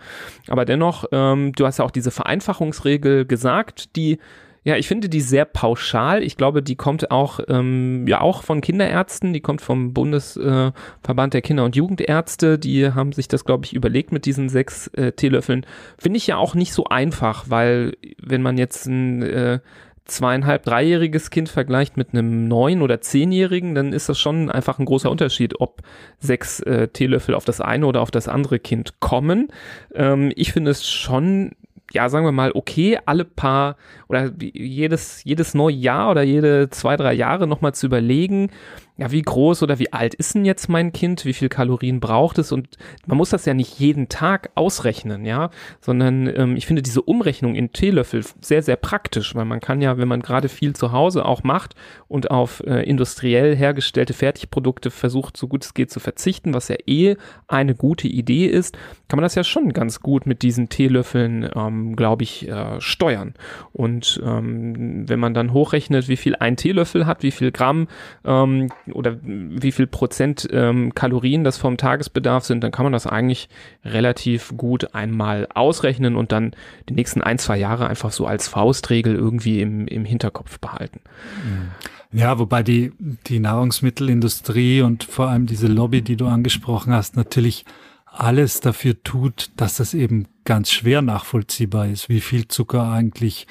aber 0.47 0.65
dennoch, 0.65 1.05
ähm, 1.11 1.53
du 1.53 1.65
hast 1.65 1.79
ja 1.79 1.85
auch 1.85 1.91
diese 1.91 2.11
Vereinfachungsregel 2.11 3.25
gesagt, 3.25 3.95
die 3.95 4.19
ja, 4.65 4.77
ich 4.77 4.87
finde 4.87 5.09
die 5.09 5.21
sehr 5.21 5.45
pauschal. 5.45 6.23
Ich 6.23 6.37
glaube, 6.37 6.63
die 6.63 6.75
kommt 6.75 7.11
auch, 7.11 7.39
ähm, 7.47 8.07
ja, 8.07 8.21
auch 8.21 8.41
von 8.41 8.61
Kinderärzten. 8.61 9.31
Die 9.31 9.39
kommt 9.39 9.61
vom 9.61 9.93
Bundesverband 9.93 11.33
äh, 11.33 11.37
der 11.37 11.41
Kinder- 11.43 11.65
und 11.65 11.75
Jugendärzte. 11.75 12.57
Die 12.57 12.91
haben 12.91 13.11
sich 13.11 13.27
das, 13.27 13.45
glaube 13.45 13.65
ich, 13.65 13.73
überlegt 13.73 14.11
mit 14.11 14.25
diesen 14.25 14.49
sechs 14.49 14.87
äh, 14.87 15.11
Teelöffeln. 15.11 15.67
Finde 15.99 16.17
ich 16.17 16.25
ja 16.25 16.37
auch 16.37 16.55
nicht 16.55 16.73
so 16.73 16.85
einfach, 16.85 17.45
weil 17.47 17.95
wenn 18.19 18.41
man 18.41 18.57
jetzt 18.57 18.87
ein 18.87 19.21
äh, 19.21 19.59
zweieinhalb, 20.05 20.63
dreijähriges 20.63 21.29
Kind 21.29 21.47
vergleicht 21.47 21.95
mit 21.95 22.13
einem 22.13 22.47
neun- 22.47 22.81
oder 22.81 23.01
zehnjährigen, 23.01 23.75
dann 23.75 23.93
ist 23.93 24.09
das 24.09 24.17
schon 24.17 24.49
einfach 24.49 24.79
ein 24.79 24.85
großer 24.85 25.11
Unterschied, 25.11 25.61
ob 25.61 25.83
sechs 26.17 26.59
äh, 26.61 26.87
Teelöffel 26.87 27.35
auf 27.35 27.45
das 27.45 27.61
eine 27.61 27.85
oder 27.85 28.01
auf 28.01 28.09
das 28.09 28.27
andere 28.27 28.57
Kind 28.57 28.99
kommen. 28.99 29.49
Ähm, 29.93 30.31
ich 30.35 30.53
finde 30.53 30.71
es 30.71 30.87
schon 30.87 31.51
ja, 31.95 32.09
sagen 32.09 32.25
wir 32.25 32.31
mal, 32.31 32.51
okay, 32.53 32.99
alle 33.05 33.25
paar 33.25 33.77
oder 34.07 34.31
jedes, 34.39 35.23
jedes 35.23 35.53
neue 35.53 35.75
Jahr 35.75 36.11
oder 36.11 36.23
jede 36.23 36.69
zwei, 36.69 36.95
drei 36.97 37.13
Jahre 37.13 37.47
nochmal 37.47 37.73
zu 37.73 37.87
überlegen, 37.87 38.49
ja, 38.97 39.11
wie 39.11 39.21
groß 39.21 39.61
oder 39.63 39.77
wie 39.77 39.91
alt 39.91 40.13
ist 40.13 40.35
denn 40.35 40.45
jetzt 40.45 40.69
mein 40.69 40.93
Kind, 40.93 41.25
wie 41.25 41.33
viel 41.33 41.49
Kalorien 41.49 41.99
braucht 41.99 42.37
es 42.37 42.53
und 42.53 42.77
man 43.05 43.17
muss 43.17 43.29
das 43.29 43.45
ja 43.45 43.53
nicht 43.53 43.77
jeden 43.77 44.07
Tag 44.07 44.51
ausrechnen, 44.55 45.25
ja, 45.25 45.49
sondern 45.81 46.27
ähm, 46.33 46.55
ich 46.55 46.65
finde 46.65 46.81
diese 46.81 47.01
Umrechnung 47.01 47.55
in 47.55 47.73
Teelöffel 47.73 48.23
sehr, 48.39 48.61
sehr 48.61 48.77
praktisch, 48.77 49.35
weil 49.35 49.43
man 49.43 49.59
kann 49.59 49.81
ja, 49.81 49.97
wenn 49.97 50.07
man 50.07 50.21
gerade 50.21 50.47
viel 50.47 50.73
zu 50.73 50.93
Hause 50.93 51.25
auch 51.25 51.43
macht 51.43 51.75
und 52.07 52.31
auf 52.31 52.63
äh, 52.65 52.83
industriell 52.83 53.55
hergestellte 53.55 54.13
Fertigprodukte 54.13 54.91
versucht, 54.91 55.35
so 55.35 55.49
gut 55.49 55.65
es 55.65 55.73
geht 55.73 55.91
zu 55.91 55.99
verzichten, 55.99 56.53
was 56.53 56.69
ja 56.69 56.77
eh 56.87 57.17
eine 57.47 57.75
gute 57.75 58.07
Idee 58.07 58.45
ist, 58.45 58.77
kann 59.09 59.17
man 59.17 59.23
das 59.23 59.35
ja 59.35 59.43
schon 59.43 59.73
ganz 59.73 59.99
gut 59.99 60.25
mit 60.25 60.41
diesen 60.41 60.69
Teelöffeln, 60.69 61.49
ähm, 61.53 61.95
glaube 61.97 62.23
ich, 62.23 62.47
äh, 62.47 62.79
steuern. 62.79 63.33
Und 63.73 63.94
ähm, 64.23 65.07
wenn 65.07 65.19
man 65.19 65.33
dann 65.33 65.53
hochrechnet, 65.53 66.07
wie 66.07 66.17
viel 66.17 66.35
ein 66.35 66.57
Teelöffel 66.57 67.05
hat, 67.05 67.23
wie 67.23 67.31
viel 67.31 67.51
Gramm, 67.51 67.87
ähm, 68.23 68.71
oder 68.91 69.17
wie 69.23 69.71
viel 69.71 69.87
Prozent 69.87 70.47
ähm, 70.51 70.93
Kalorien 70.95 71.43
das 71.43 71.57
vom 71.57 71.77
Tagesbedarf 71.77 72.45
sind, 72.45 72.63
dann 72.63 72.71
kann 72.71 72.85
man 72.85 72.93
das 72.93 73.07
eigentlich 73.07 73.49
relativ 73.83 74.53
gut 74.57 74.93
einmal 74.93 75.47
ausrechnen 75.53 76.15
und 76.15 76.31
dann 76.31 76.51
die 76.89 76.93
nächsten 76.93 77.21
ein, 77.21 77.37
zwei 77.37 77.57
Jahre 77.57 77.87
einfach 77.87 78.11
so 78.11 78.25
als 78.25 78.47
Faustregel 78.47 79.15
irgendwie 79.15 79.61
im, 79.61 79.87
im 79.87 80.05
Hinterkopf 80.05 80.59
behalten. 80.59 80.99
Mhm. 81.43 82.19
Ja, 82.19 82.39
wobei 82.39 82.63
die, 82.63 82.93
die 83.27 83.39
Nahrungsmittelindustrie 83.39 84.81
und 84.81 85.03
vor 85.03 85.27
allem 85.27 85.47
diese 85.47 85.67
Lobby, 85.67 86.01
die 86.01 86.15
du 86.15 86.27
angesprochen 86.27 86.93
hast, 86.93 87.17
natürlich 87.17 87.65
alles 88.05 88.61
dafür 88.61 89.03
tut, 89.03 89.51
dass 89.57 89.75
das 89.75 89.93
eben 89.93 90.27
ganz 90.45 90.71
schwer 90.71 91.01
nachvollziehbar 91.01 91.87
ist, 91.87 92.07
wie 92.07 92.21
viel 92.21 92.47
Zucker 92.47 92.89
eigentlich 92.89 93.47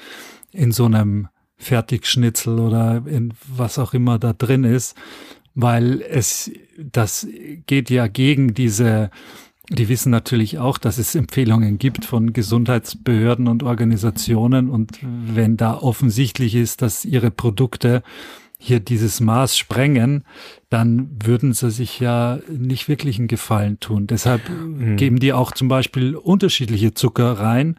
in 0.55 0.71
so 0.71 0.85
einem 0.85 1.27
Fertigschnitzel 1.57 2.59
oder 2.59 3.03
in 3.05 3.33
was 3.47 3.79
auch 3.79 3.93
immer 3.93 4.19
da 4.19 4.33
drin 4.33 4.63
ist, 4.63 4.95
weil 5.53 6.01
es, 6.01 6.51
das 6.77 7.27
geht 7.65 7.89
ja 7.89 8.07
gegen 8.07 8.53
diese, 8.53 9.09
die 9.69 9.87
wissen 9.87 10.11
natürlich 10.11 10.59
auch, 10.59 10.77
dass 10.77 10.97
es 10.97 11.15
Empfehlungen 11.15 11.79
gibt 11.79 12.05
von 12.05 12.33
Gesundheitsbehörden 12.33 13.47
und 13.47 13.63
Organisationen 13.63 14.69
und 14.69 14.99
wenn 15.01 15.57
da 15.57 15.75
offensichtlich 15.77 16.55
ist, 16.55 16.81
dass 16.81 17.05
ihre 17.05 17.31
Produkte 17.31 18.03
hier 18.57 18.79
dieses 18.79 19.19
Maß 19.19 19.57
sprengen, 19.57 20.23
dann 20.69 21.09
würden 21.23 21.53
sie 21.53 21.71
sich 21.71 21.99
ja 21.99 22.39
nicht 22.49 22.87
wirklich 22.87 23.17
einen 23.17 23.27
Gefallen 23.27 23.79
tun. 23.79 24.07
Deshalb 24.07 24.41
mhm. 24.49 24.95
geben 24.97 25.19
die 25.19 25.33
auch 25.33 25.51
zum 25.51 25.67
Beispiel 25.67 26.15
unterschiedliche 26.15 26.93
Zucker 26.93 27.33
rein, 27.33 27.77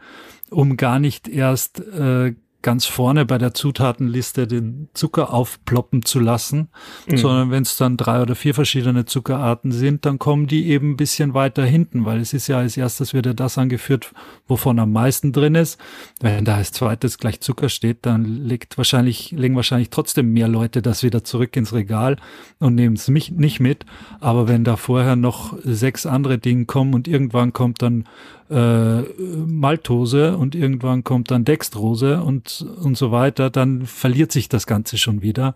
um 0.51 0.77
gar 0.77 0.99
nicht 0.99 1.29
erst 1.29 1.81
äh, 1.81 2.35
ganz 2.67 2.85
vorne 2.85 3.25
bei 3.25 3.39
der 3.39 3.55
Zutatenliste 3.55 4.49
den 4.49 4.89
Zucker 4.93 5.33
aufploppen 5.33 6.05
zu 6.05 6.19
lassen, 6.19 6.67
mhm. 7.09 7.17
sondern 7.17 7.51
wenn 7.53 7.63
es 7.63 7.77
dann 7.77 7.97
drei 7.97 8.21
oder 8.21 8.35
vier 8.35 8.55
verschiedene 8.55 9.05
Zuckerarten 9.05 9.71
sind, 9.71 10.05
dann 10.05 10.19
kommen 10.19 10.49
die 10.49 10.67
eben 10.67 10.91
ein 10.91 10.97
bisschen 10.97 11.33
weiter 11.33 11.65
hinten, 11.65 12.05
weil 12.05 12.19
es 12.19 12.33
ist 12.33 12.49
ja 12.49 12.59
als 12.59 12.77
erstes 12.77 13.15
wird 13.15 13.27
ja 13.27 13.35
das 13.35 13.57
angeführt, 13.57 14.13
wovon 14.49 14.81
am 14.81 14.91
meisten 14.91 15.33
drin 15.33 15.55
ist. 15.55 15.79
Wenn 16.21 16.45
da 16.45 16.57
als 16.57 16.73
zweites 16.73 17.19
gleich 17.19 17.41
Zucker 17.41 17.69
steht, 17.69 17.99
dann 18.03 18.25
legt 18.25 18.77
wahrscheinlich, 18.79 19.31
legen 19.31 19.55
wahrscheinlich 19.55 19.91
trotzdem 19.91 20.33
mehr 20.33 20.49
Leute 20.49 20.83
das 20.83 21.05
wieder 21.05 21.23
zurück 21.23 21.57
ins 21.57 21.73
Regal 21.73 22.17
und 22.59 22.75
nehmen 22.75 22.97
es 22.97 23.07
nicht 23.07 23.61
mit. 23.61 23.87
Aber 24.19 24.49
wenn 24.49 24.65
da 24.65 24.75
vorher 24.75 25.15
noch 25.15 25.57
sechs 25.63 26.05
andere 26.05 26.39
Dinge 26.39 26.65
kommen 26.65 26.95
und 26.95 27.07
irgendwann 27.07 27.53
kommt 27.53 27.81
dann 27.81 28.07
äh, 28.51 29.03
Maltose 29.47 30.37
und 30.37 30.55
irgendwann 30.55 31.05
kommt 31.05 31.31
dann 31.31 31.45
Dextrose 31.45 32.23
und, 32.23 32.65
und 32.83 32.97
so 32.97 33.11
weiter, 33.11 33.51
dann 33.51 33.87
verliert 33.87 34.33
sich 34.33 34.49
das 34.49 34.67
Ganze 34.67 34.99
schon 34.99 35.23
wieder. 35.23 35.55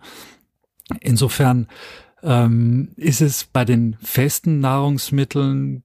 Insofern 1.00 1.68
ähm, 2.22 2.90
ist 2.96 3.20
es 3.20 3.44
bei 3.44 3.64
den 3.64 3.96
festen 4.02 4.60
Nahrungsmitteln, 4.60 5.84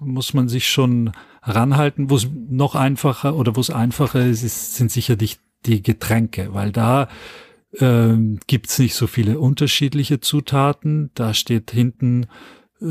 muss 0.00 0.34
man 0.34 0.48
sich 0.48 0.68
schon 0.68 1.12
ranhalten. 1.42 2.10
Wo 2.10 2.16
es 2.16 2.28
noch 2.48 2.74
einfacher 2.74 3.36
oder 3.36 3.56
wo 3.56 3.60
es 3.60 3.70
einfacher 3.70 4.26
ist, 4.26 4.42
ist 4.42 4.74
sind 4.74 4.90
sicher 4.90 5.16
die, 5.16 5.82
Getränke, 5.82 6.52
weil 6.54 6.72
da 6.72 7.08
ähm, 7.78 8.40
gibt 8.48 8.76
nicht 8.80 8.94
so 8.96 9.06
viele 9.06 9.38
unterschiedliche 9.38 10.20
Zutaten. 10.20 11.10
Da 11.14 11.34
steht 11.34 11.70
hinten 11.70 12.26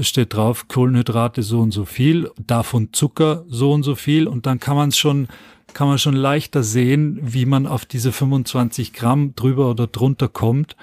steht 0.01 0.34
drauf 0.34 0.67
Kohlenhydrate 0.67 1.43
so 1.43 1.60
und 1.60 1.71
so 1.71 1.86
viel, 1.86 2.30
davon 2.38 2.93
Zucker 2.93 3.43
so 3.47 3.71
und 3.71 3.84
so 3.84 3.95
viel. 3.95 4.27
Und 4.27 4.45
dann 4.45 4.60
kann 4.60 4.75
man 4.75 4.89
es 4.89 4.97
schon 4.97 5.27
kann 5.73 5.88
man 5.88 5.99
schon 5.99 6.15
leichter 6.15 6.63
sehen, 6.63 7.19
wie 7.21 7.45
man 7.45 7.65
auf 7.65 7.86
diese 7.86 8.12
25 8.12 8.93
Gramm 8.93 9.36
drüber 9.36 9.69
oder 9.69 9.88
drunter 9.88 10.27
kommt. 10.27 10.75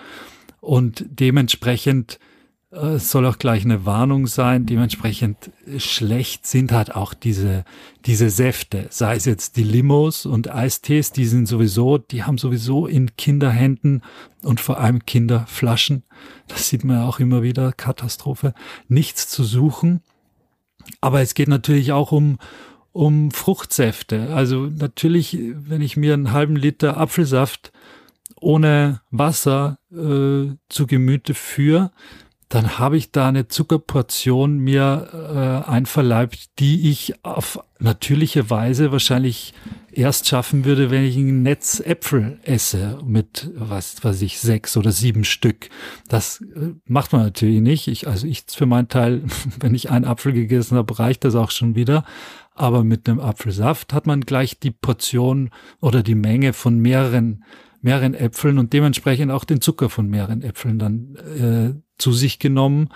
Und 0.61 1.05
dementsprechend 1.09 2.19
es 2.71 3.11
soll 3.11 3.25
auch 3.25 3.39
gleich 3.39 3.65
eine 3.65 3.87
Warnung 3.87 4.27
sein. 4.27 4.67
Dementsprechend 4.67 5.51
schlecht 5.79 6.47
sind 6.47 6.71
halt 6.71 6.95
auch 6.95 7.15
diese, 7.15 7.65
diese 8.05 8.29
Säfte. 8.29 8.89
Sei 8.91 9.17
es 9.17 9.25
jetzt 9.25 9.57
die 9.57 9.65
Limos 9.65 10.27
und 10.27 10.51
Eistees, 10.51 11.13
die 11.13 11.25
sind 11.25 11.47
sowieso, 11.47 11.97
die 11.97 12.25
haben 12.25 12.37
sowieso 12.37 12.87
in 12.87 13.17
Kinderhänden 13.17 14.03
und 14.43 14.61
vor 14.61 14.79
allem 14.81 15.07
Kinderflaschen. 15.07 16.03
Das 16.47 16.69
sieht 16.69 16.85
man 16.85 16.97
ja 16.97 17.07
auch 17.07 17.21
immer 17.21 17.43
wieder. 17.43 17.73
Katastrophe. 17.73 18.53
Nichts 18.87 19.29
zu 19.29 19.45
suchen. 19.45 20.03
Aber 21.01 21.23
es 21.23 21.33
geht 21.33 21.49
natürlich 21.49 21.93
auch 21.93 22.13
um, 22.13 22.39
um 22.93 23.31
Fruchtsäfte. 23.31 24.35
Also 24.35 24.67
natürlich, 24.67 25.39
wenn 25.55 25.81
ich 25.81 25.97
mir 25.97 26.13
einen 26.13 26.33
halben 26.33 26.57
Liter 26.57 26.99
Apfelsaft 26.99 27.73
ohne 28.41 29.01
Wasser 29.11 29.79
äh, 29.91 30.55
zu 30.69 30.87
Gemüte 30.87 31.35
führe, 31.35 31.91
dann 32.49 32.79
habe 32.79 32.97
ich 32.97 33.13
da 33.13 33.29
eine 33.29 33.49
Zuckerportion 33.49 34.59
mir 34.59 35.65
äh, 35.67 35.71
einverleibt, 35.71 36.59
die 36.59 36.91
ich 36.91 37.23
auf 37.23 37.61
natürliche 37.79 38.49
Weise 38.49 38.91
wahrscheinlich 38.91 39.53
erst 39.93 40.29
schaffen 40.29 40.65
würde, 40.65 40.91
wenn 40.91 41.05
ich 41.05 41.17
ein 41.17 41.43
Netz 41.43 41.81
Äpfel 41.81 42.39
esse 42.45 42.99
mit, 43.05 43.51
was 43.55 44.03
weiß 44.03 44.23
ich, 44.23 44.39
sechs 44.39 44.79
oder 44.79 44.93
sieben 44.93 45.25
Stück. 45.25 45.69
Das 46.09 46.41
äh, 46.41 46.73
macht 46.87 47.13
man 47.13 47.23
natürlich 47.23 47.61
nicht. 47.61 47.87
Ich, 47.87 48.09
also 48.09 48.27
ich 48.27 48.45
für 48.49 48.67
meinen 48.67 48.89
Teil, 48.89 49.23
wenn 49.61 49.75
ich 49.75 49.91
einen 49.91 50.07
Apfel 50.07 50.33
gegessen 50.33 50.79
habe, 50.79 50.99
reicht 50.99 51.25
das 51.25 51.35
auch 51.35 51.51
schon 51.51 51.75
wieder. 51.75 52.05
Aber 52.55 52.83
mit 52.83 53.09
einem 53.09 53.21
Apfelsaft 53.21 53.93
hat 53.93 54.07
man 54.07 54.23
gleich 54.23 54.59
die 54.59 54.73
Portion 54.73 55.51
oder 55.81 56.03
die 56.03 56.17
Menge 56.17 56.55
von 56.55 56.79
mehreren 56.79 57.45
mehreren 57.81 58.15
Äpfeln 58.15 58.59
und 58.59 58.73
dementsprechend 58.73 59.31
auch 59.31 59.45
den 59.45 59.61
Zucker 59.61 59.89
von 59.89 60.09
mehreren 60.09 60.43
Äpfeln 60.43 60.81
dann 60.81 61.15
äh, 61.15 61.81
zu 61.99 62.13
sich 62.13 62.39
genommen 62.39 62.91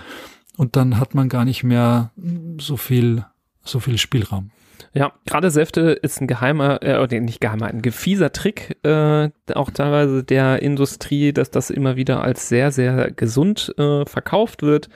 und 0.56 0.76
dann 0.76 0.98
hat 0.98 1.14
man 1.14 1.28
gar 1.28 1.44
nicht 1.44 1.64
mehr 1.64 2.12
so 2.58 2.76
viel, 2.76 3.24
so 3.64 3.80
viel 3.80 3.98
Spielraum. 3.98 4.50
Ja, 4.94 5.12
gerade 5.26 5.50
Säfte 5.50 5.92
ist 6.02 6.20
ein 6.20 6.26
geheimer, 6.26 6.82
äh, 6.82 7.20
nicht 7.20 7.40
geheimer, 7.40 7.66
ein 7.66 7.82
gefieser 7.82 8.32
Trick, 8.32 8.78
äh, 8.84 9.30
auch 9.54 9.70
teilweise 9.70 10.22
der 10.22 10.60
Industrie, 10.60 11.32
dass 11.32 11.50
das 11.50 11.70
immer 11.70 11.96
wieder 11.96 12.22
als 12.22 12.48
sehr, 12.48 12.72
sehr 12.72 13.10
gesund 13.10 13.72
äh, 13.78 14.04
verkauft 14.04 14.62
wird 14.62 14.88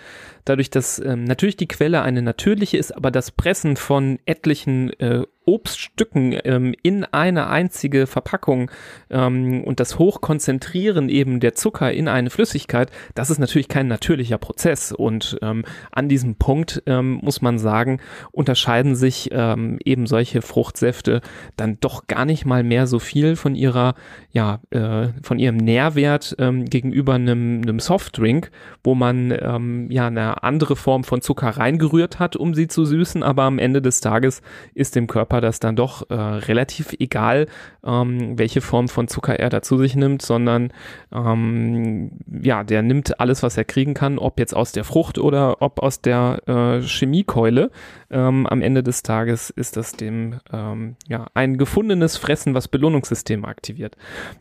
dadurch, 0.46 0.70
dass 0.70 0.98
ähm, 0.98 1.24
natürlich 1.24 1.56
die 1.56 1.68
Quelle 1.68 2.00
eine 2.02 2.22
natürliche 2.22 2.78
ist, 2.78 2.96
aber 2.96 3.10
das 3.10 3.30
Pressen 3.30 3.76
von 3.76 4.18
etlichen 4.24 4.98
äh, 4.98 5.24
Obststücken 5.46 6.36
ähm, 6.44 6.74
in 6.82 7.04
eine 7.04 7.46
einzige 7.46 8.08
Verpackung 8.08 8.70
ähm, 9.10 9.62
und 9.62 9.78
das 9.78 9.96
Hochkonzentrieren 9.98 11.08
eben 11.08 11.38
der 11.38 11.54
Zucker 11.54 11.92
in 11.92 12.08
eine 12.08 12.30
Flüssigkeit, 12.30 12.90
das 13.14 13.30
ist 13.30 13.38
natürlich 13.38 13.68
kein 13.68 13.86
natürlicher 13.86 14.38
Prozess. 14.38 14.90
Und 14.90 15.38
ähm, 15.42 15.64
an 15.92 16.08
diesem 16.08 16.34
Punkt 16.34 16.82
ähm, 16.86 17.20
muss 17.22 17.42
man 17.42 17.60
sagen, 17.60 18.00
unterscheiden 18.32 18.96
sich 18.96 19.30
ähm, 19.32 19.78
eben 19.84 20.08
solche 20.08 20.42
Fruchtsäfte 20.42 21.20
dann 21.56 21.78
doch 21.78 22.08
gar 22.08 22.24
nicht 22.24 22.44
mal 22.44 22.64
mehr 22.64 22.88
so 22.88 22.98
viel 22.98 23.36
von 23.36 23.54
ihrer, 23.54 23.94
ja, 24.32 24.60
äh, 24.70 25.08
von 25.22 25.38
ihrem 25.38 25.58
Nährwert 25.58 26.34
ähm, 26.40 26.64
gegenüber 26.64 27.14
einem, 27.14 27.62
einem 27.62 27.78
Softdrink, 27.78 28.50
wo 28.82 28.96
man 28.96 29.30
ähm, 29.30 29.90
ja 29.92 30.08
eine 30.08 30.35
andere 30.42 30.76
Form 30.76 31.04
von 31.04 31.20
Zucker 31.20 31.50
reingerührt 31.50 32.18
hat, 32.18 32.36
um 32.36 32.54
sie 32.54 32.68
zu 32.68 32.84
süßen, 32.84 33.22
aber 33.22 33.44
am 33.44 33.58
Ende 33.58 33.82
des 33.82 34.00
Tages 34.00 34.42
ist 34.74 34.96
dem 34.96 35.06
Körper 35.06 35.40
das 35.40 35.60
dann 35.60 35.76
doch 35.76 36.08
äh, 36.10 36.14
relativ 36.14 36.94
egal, 36.98 37.46
ähm, 37.84 38.38
welche 38.38 38.60
Form 38.60 38.88
von 38.88 39.08
Zucker 39.08 39.38
er 39.38 39.50
da 39.50 39.62
zu 39.62 39.78
sich 39.78 39.96
nimmt, 39.96 40.22
sondern 40.22 40.72
ähm, 41.12 42.12
ja, 42.42 42.64
der 42.64 42.82
nimmt 42.82 43.20
alles, 43.20 43.42
was 43.42 43.56
er 43.56 43.64
kriegen 43.64 43.94
kann, 43.94 44.18
ob 44.18 44.38
jetzt 44.38 44.54
aus 44.54 44.72
der 44.72 44.84
Frucht 44.84 45.18
oder 45.18 45.62
ob 45.62 45.80
aus 45.82 46.00
der 46.00 46.42
äh, 46.46 46.82
Chemiekeule. 46.82 47.70
Ähm, 48.10 48.46
am 48.46 48.62
Ende 48.62 48.82
des 48.82 49.02
Tages 49.02 49.50
ist 49.50 49.76
das 49.76 49.92
dem 49.92 50.40
ähm, 50.52 50.96
ja 51.08 51.26
ein 51.34 51.58
gefundenes 51.58 52.16
Fressen, 52.16 52.54
was 52.54 52.68
Belohnungssystem 52.68 53.44
aktiviert. 53.44 53.96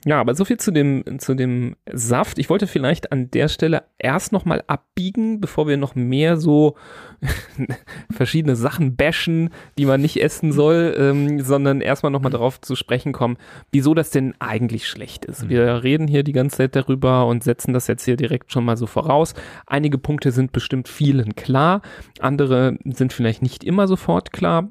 Ja, 0.05 0.19
aber 0.19 0.35
so 0.35 0.45
viel 0.45 0.57
zu 0.57 0.71
dem 0.71 1.19
zu 1.19 1.35
dem 1.35 1.75
Saft. 1.91 2.39
Ich 2.39 2.49
wollte 2.49 2.67
vielleicht 2.67 3.11
an 3.11 3.31
der 3.31 3.47
Stelle 3.47 3.83
erst 3.97 4.31
noch 4.31 4.45
mal 4.45 4.63
abbiegen, 4.67 5.41
bevor 5.41 5.67
wir 5.67 5.77
noch 5.77 5.84
mehr 5.93 6.37
so 6.37 6.75
verschiedene 8.11 8.55
Sachen 8.55 8.95
bashen, 8.95 9.51
die 9.77 9.85
man 9.85 10.01
nicht 10.01 10.21
essen 10.21 10.51
soll, 10.51 10.95
ähm, 10.97 11.41
sondern 11.41 11.81
erstmal 11.81 12.11
nochmal 12.11 12.31
darauf 12.31 12.59
zu 12.61 12.75
sprechen 12.75 13.13
kommen, 13.13 13.37
wieso 13.71 13.93
das 13.93 14.09
denn 14.09 14.33
eigentlich 14.39 14.87
schlecht 14.87 15.25
ist. 15.25 15.49
Wir 15.49 15.73
mhm. 15.73 15.79
reden 15.79 16.07
hier 16.07 16.23
die 16.23 16.33
ganze 16.33 16.57
Zeit 16.57 16.75
darüber 16.75 17.27
und 17.27 17.43
setzen 17.43 17.73
das 17.73 17.87
jetzt 17.87 18.05
hier 18.05 18.15
direkt 18.15 18.51
schon 18.51 18.65
mal 18.65 18.77
so 18.77 18.87
voraus. 18.87 19.33
Einige 19.67 19.97
Punkte 19.97 20.31
sind 20.31 20.51
bestimmt 20.51 20.87
vielen 20.87 21.35
klar, 21.35 21.81
andere 22.19 22.77
sind 22.85 23.13
vielleicht 23.13 23.41
nicht 23.41 23.63
immer 23.63 23.87
sofort 23.87 24.31
klar. 24.31 24.69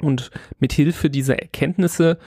Und 0.00 0.30
mit 0.58 0.72
Hilfe 0.72 1.10
dieser 1.10 1.38
Erkenntnisse 1.38 2.18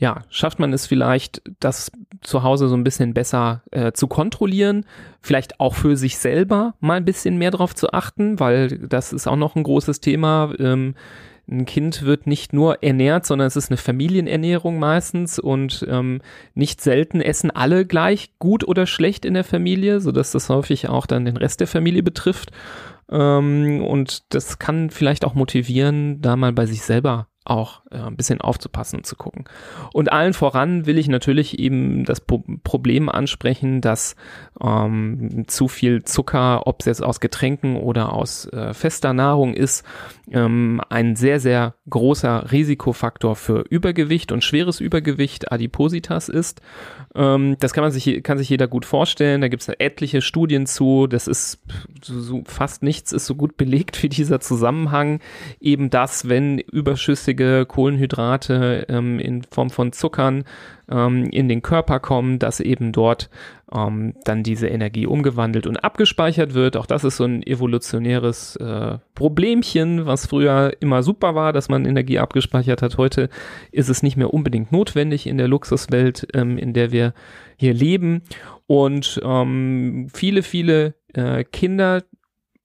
ja, 0.00 0.22
schafft 0.30 0.58
man 0.58 0.72
es 0.72 0.86
vielleicht, 0.86 1.42
das 1.60 1.92
zu 2.22 2.42
Hause 2.42 2.68
so 2.68 2.74
ein 2.74 2.84
bisschen 2.84 3.12
besser 3.12 3.62
äh, 3.70 3.92
zu 3.92 4.08
kontrollieren, 4.08 4.86
vielleicht 5.20 5.60
auch 5.60 5.74
für 5.74 5.94
sich 5.94 6.16
selber 6.16 6.74
mal 6.80 6.94
ein 6.94 7.04
bisschen 7.04 7.36
mehr 7.36 7.50
drauf 7.50 7.74
zu 7.74 7.92
achten, 7.92 8.40
weil 8.40 8.78
das 8.78 9.12
ist 9.12 9.26
auch 9.26 9.36
noch 9.36 9.56
ein 9.56 9.62
großes 9.62 10.00
Thema. 10.00 10.54
Ähm, 10.58 10.94
ein 11.50 11.66
Kind 11.66 12.02
wird 12.02 12.26
nicht 12.26 12.54
nur 12.54 12.82
ernährt, 12.82 13.26
sondern 13.26 13.48
es 13.48 13.56
ist 13.56 13.70
eine 13.70 13.76
Familienernährung 13.76 14.78
meistens 14.78 15.38
und 15.38 15.84
ähm, 15.86 16.22
nicht 16.54 16.80
selten 16.80 17.20
essen 17.20 17.50
alle 17.50 17.84
gleich 17.84 18.30
gut 18.38 18.66
oder 18.66 18.86
schlecht 18.86 19.26
in 19.26 19.34
der 19.34 19.44
Familie, 19.44 20.00
sodass 20.00 20.30
das 20.30 20.48
häufig 20.48 20.88
auch 20.88 21.04
dann 21.04 21.26
den 21.26 21.36
Rest 21.36 21.60
der 21.60 21.66
Familie 21.66 22.02
betrifft. 22.02 22.52
Ähm, 23.10 23.84
und 23.84 24.32
das 24.32 24.58
kann 24.58 24.88
vielleicht 24.88 25.26
auch 25.26 25.34
motivieren, 25.34 26.22
da 26.22 26.36
mal 26.36 26.54
bei 26.54 26.64
sich 26.64 26.80
selber 26.80 27.26
auch 27.44 27.82
äh, 27.90 27.96
ein 27.96 28.16
bisschen 28.16 28.40
aufzupassen 28.40 28.98
und 28.98 29.06
zu 29.06 29.16
gucken. 29.16 29.44
Und 29.92 30.12
allen 30.12 30.34
voran 30.34 30.86
will 30.86 30.98
ich 30.98 31.08
natürlich 31.08 31.58
eben 31.58 32.04
das 32.04 32.20
Pro 32.20 32.42
Problem 32.64 33.08
ansprechen, 33.08 33.80
dass 33.80 34.16
ähm, 34.62 35.44
zu 35.46 35.68
viel 35.68 36.02
Zucker, 36.04 36.66
ob 36.66 36.80
es 36.80 36.86
jetzt 36.86 37.02
aus 37.02 37.20
Getränken 37.20 37.76
oder 37.76 38.12
aus 38.12 38.46
äh, 38.46 38.74
fester 38.74 39.12
Nahrung 39.12 39.54
ist, 39.54 39.84
ähm, 40.30 40.80
ein 40.88 41.16
sehr, 41.16 41.40
sehr 41.40 41.74
großer 41.88 42.50
Risikofaktor 42.52 43.36
für 43.36 43.64
Übergewicht 43.68 44.32
und 44.32 44.44
schweres 44.44 44.80
Übergewicht, 44.80 45.50
Adipositas 45.50 46.28
ist. 46.28 46.60
Ähm, 47.14 47.56
das 47.58 47.72
kann 47.72 47.82
man 47.82 47.90
sich, 47.90 48.22
kann 48.22 48.38
sich 48.38 48.48
jeder 48.48 48.68
gut 48.68 48.84
vorstellen. 48.84 49.40
Da 49.40 49.48
gibt 49.48 49.62
es 49.62 49.68
etliche 49.68 50.22
Studien 50.22 50.66
zu. 50.66 51.06
Das 51.06 51.26
ist 51.26 51.60
so, 52.02 52.20
so, 52.20 52.42
fast 52.46 52.82
nichts 52.82 53.12
ist 53.12 53.26
so 53.26 53.34
gut 53.34 53.56
belegt 53.56 54.02
wie 54.02 54.08
dieser 54.08 54.40
Zusammenhang. 54.40 55.20
Eben 55.60 55.90
das, 55.90 56.28
wenn 56.28 56.62
überschüssige 57.30 57.66
Kohlenhydrate 57.66 58.86
ähm, 58.88 59.18
in 59.18 59.42
Form 59.42 59.70
von 59.70 59.92
Zuckern 59.92 60.44
ähm, 60.90 61.26
in 61.30 61.48
den 61.48 61.62
Körper 61.62 62.00
kommen, 62.00 62.38
dass 62.38 62.60
eben 62.60 62.92
dort 62.92 63.30
ähm, 63.72 64.14
dann 64.24 64.42
diese 64.42 64.66
Energie 64.66 65.06
umgewandelt 65.06 65.66
und 65.66 65.78
abgespeichert 65.78 66.54
wird. 66.54 66.76
Auch 66.76 66.86
das 66.86 67.04
ist 67.04 67.16
so 67.16 67.24
ein 67.24 67.42
evolutionäres 67.42 68.56
äh, 68.56 68.98
Problemchen, 69.14 70.06
was 70.06 70.26
früher 70.26 70.72
immer 70.80 71.02
super 71.02 71.34
war, 71.34 71.52
dass 71.52 71.68
man 71.68 71.84
Energie 71.84 72.18
abgespeichert 72.18 72.82
hat. 72.82 72.98
Heute 72.98 73.28
ist 73.70 73.88
es 73.88 74.02
nicht 74.02 74.16
mehr 74.16 74.34
unbedingt 74.34 74.72
notwendig 74.72 75.26
in 75.26 75.38
der 75.38 75.48
Luxuswelt, 75.48 76.26
ähm, 76.34 76.58
in 76.58 76.72
der 76.72 76.90
wir 76.90 77.14
hier 77.56 77.74
leben. 77.74 78.22
Und 78.66 79.20
ähm, 79.24 80.08
viele, 80.12 80.42
viele 80.42 80.94
äh, 81.14 81.44
Kinder, 81.44 82.02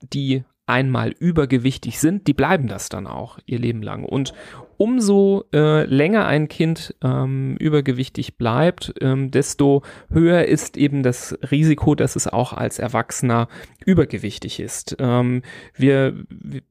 die 0.01 0.43
einmal 0.65 1.11
übergewichtig 1.11 1.99
sind, 1.99 2.27
die 2.27 2.33
bleiben 2.33 2.67
das 2.67 2.89
dann 2.89 3.07
auch 3.07 3.39
ihr 3.45 3.59
Leben 3.59 3.83
lang. 3.83 4.03
Und 4.03 4.33
umso 4.77 5.45
äh, 5.53 5.85
länger 5.85 6.25
ein 6.25 6.47
Kind 6.47 6.95
ähm, 7.03 7.55
übergewichtig 7.57 8.37
bleibt, 8.37 8.93
ähm, 9.01 9.31
desto 9.31 9.83
höher 10.09 10.45
ist 10.45 10.77
eben 10.77 11.03
das 11.03 11.37
Risiko, 11.51 11.95
dass 11.95 12.15
es 12.15 12.27
auch 12.27 12.53
als 12.53 12.79
Erwachsener 12.79 13.47
übergewichtig 13.85 14.59
ist. 14.59 14.97
Ähm, 14.99 15.43
wir, 15.75 16.15